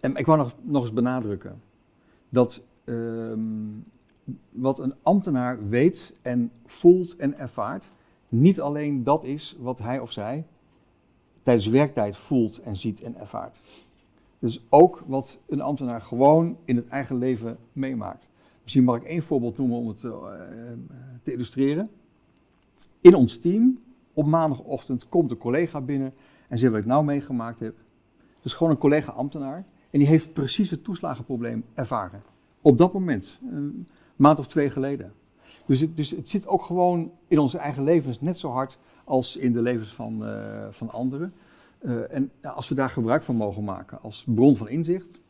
[0.00, 1.60] En ik wou nog, nog eens benadrukken
[2.28, 3.40] dat ehm,
[4.50, 7.90] wat een ambtenaar weet en voelt en ervaart,
[8.28, 10.44] niet alleen dat is wat hij of zij
[11.42, 13.60] tijdens werktijd voelt en ziet en ervaart.
[14.38, 18.29] Dus ook wat een ambtenaar gewoon in het eigen leven meemaakt.
[18.70, 20.12] Misschien mag ik één voorbeeld noemen om het eh,
[21.22, 21.90] te illustreren.
[23.00, 23.78] In ons team,
[24.12, 26.12] op maandagochtend, komt een collega binnen
[26.48, 27.74] en zegt wat ik nou meegemaakt heb.
[28.40, 29.64] Dus gewoon een collega ambtenaar.
[29.90, 32.22] En die heeft precies het toeslagenprobleem ervaren.
[32.60, 35.12] Op dat moment, een maand of twee geleden.
[35.66, 39.36] Dus het, dus het zit ook gewoon in onze eigen levens net zo hard als
[39.36, 41.32] in de levens van, eh, van anderen.
[41.78, 45.20] Eh, en als we daar gebruik van mogen maken als bron van inzicht,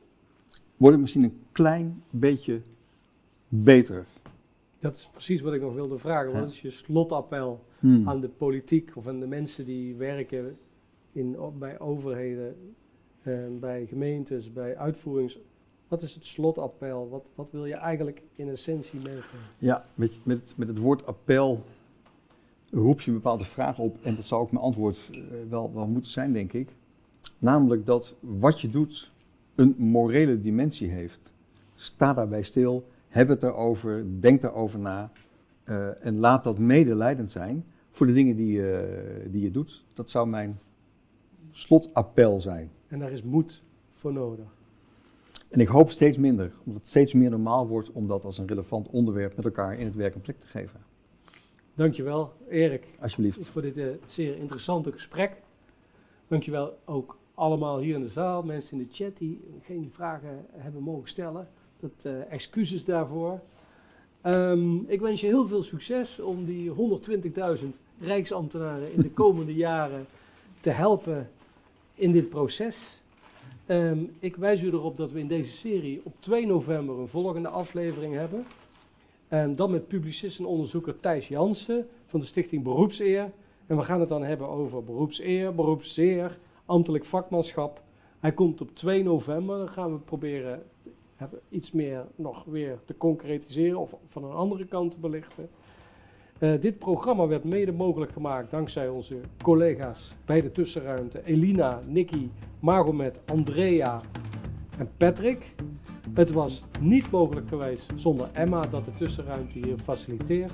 [0.76, 2.62] wordt het misschien een klein beetje
[3.50, 4.06] beter.
[4.78, 6.32] Dat is precies wat ik nog wilde vragen.
[6.32, 8.08] Wat is je slotappel Hmm.
[8.08, 10.58] aan de politiek of aan de mensen die werken
[11.12, 12.56] in, bij overheden,
[13.22, 15.38] eh, bij gemeentes, bij uitvoerings...
[15.88, 17.08] Wat is het slotappel?
[17.08, 19.38] Wat, wat wil je eigenlijk in essentie meegeven?
[19.58, 21.64] Ja, met, met, met het woord appel
[22.70, 23.96] roep je een bepaalde vraag op.
[24.02, 26.68] En dat zou ook mijn antwoord eh, wel, wel moeten zijn, denk ik.
[27.38, 29.12] Namelijk dat wat je doet
[29.54, 31.32] een morele dimensie heeft.
[31.74, 35.10] Sta daarbij stil, heb het erover, denk daarover na.
[35.64, 39.84] eh, en laat dat medelijdend zijn voor de dingen die, je die je doet.
[39.94, 40.58] Dat zou mijn
[41.50, 42.70] slotappel zijn.
[42.88, 43.62] En daar is moed
[43.92, 44.44] voor nodig.
[45.48, 48.46] En ik hoop steeds minder, omdat het steeds meer normaal wordt om dat als een
[48.46, 50.80] relevant onderwerp met elkaar in het werk een plek te geven.
[51.74, 52.86] Dankjewel, Erik.
[53.00, 53.46] Alsjeblieft.
[53.46, 55.36] Voor dit eh, zeer interessante gesprek.
[56.28, 60.82] Dankjewel ook allemaal hier in de zaal, mensen in de chat die geen vragen hebben
[60.82, 61.48] mogen stellen.
[61.80, 63.40] Dat, eh, excuses daarvoor.
[64.20, 70.06] Ehm, ik wens je heel veel succes om die 120.000 Rijksambtenaren in de komende jaren
[70.60, 71.30] te helpen
[71.94, 72.76] in dit proces.
[73.66, 77.48] Ehm, ik wijs u erop dat we in deze serie op 2 november een volgende
[77.48, 78.44] aflevering hebben.
[79.28, 83.30] En dat met publicist en onderzoeker Thijs Jansen van de Stichting Beroepseer.
[83.66, 87.82] En we gaan het dan hebben over beroepseer, beroepszeer, ambtelijk vakmanschap.
[88.20, 89.58] Hij komt op 2 november.
[89.58, 90.62] Dan gaan we proberen
[91.20, 95.48] het iets meer nog weer te concretiseren of van een andere kant te belichten.
[96.38, 101.24] Eh, dit programma werd mede mogelijk gemaakt dankzij onze collega's bij de tussenruimte.
[101.24, 102.28] Elina, Nicky,
[102.60, 104.00] Magomet, Andrea
[104.78, 105.54] en Patrick.
[106.14, 110.52] Het was niet mogelijk geweest zonder Emma dat de tussenruimte hier faciliteert.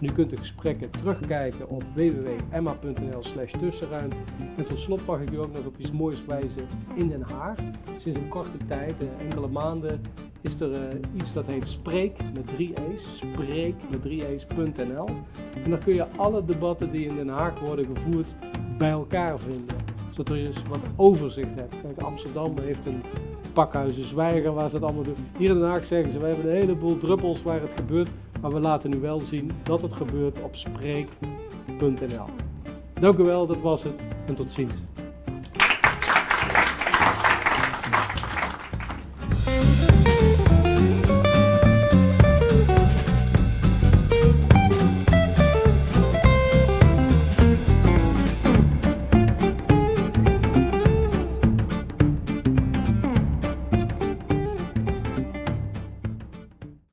[0.00, 4.16] U kunt de gesprekken terugkijken op www.emma.nl slash tussenruimte.
[4.56, 7.58] En tot slot mag ik u ook nog op iets moois wijzen in Den Haag.
[7.98, 10.00] Sinds een korte tijd, eh, enkele maanden,
[10.40, 13.16] is er eh, iets dat heet Spreek met drie E's.
[13.16, 15.08] Spreek met drie E's.nl.
[15.64, 18.28] En daar kun je alle debatten die in Den Haag worden gevoerd
[18.78, 19.76] bij elkaar vinden.
[20.10, 21.74] Zodat je eens wat overzicht hebt.
[21.82, 23.02] Kijk, Amsterdam heeft een
[23.52, 25.26] pakhuizen, Zwijgen, waar ze het allemaal doen.
[25.38, 28.08] Hier in Den Haag zeggen ze, we hebben een heleboel druppels waar het gebeurt.
[28.40, 32.26] Maar we laten nu wel zien dat het gebeurt op spreek.nl.
[33.00, 34.74] Dank u wel, dat was het en tot ziens.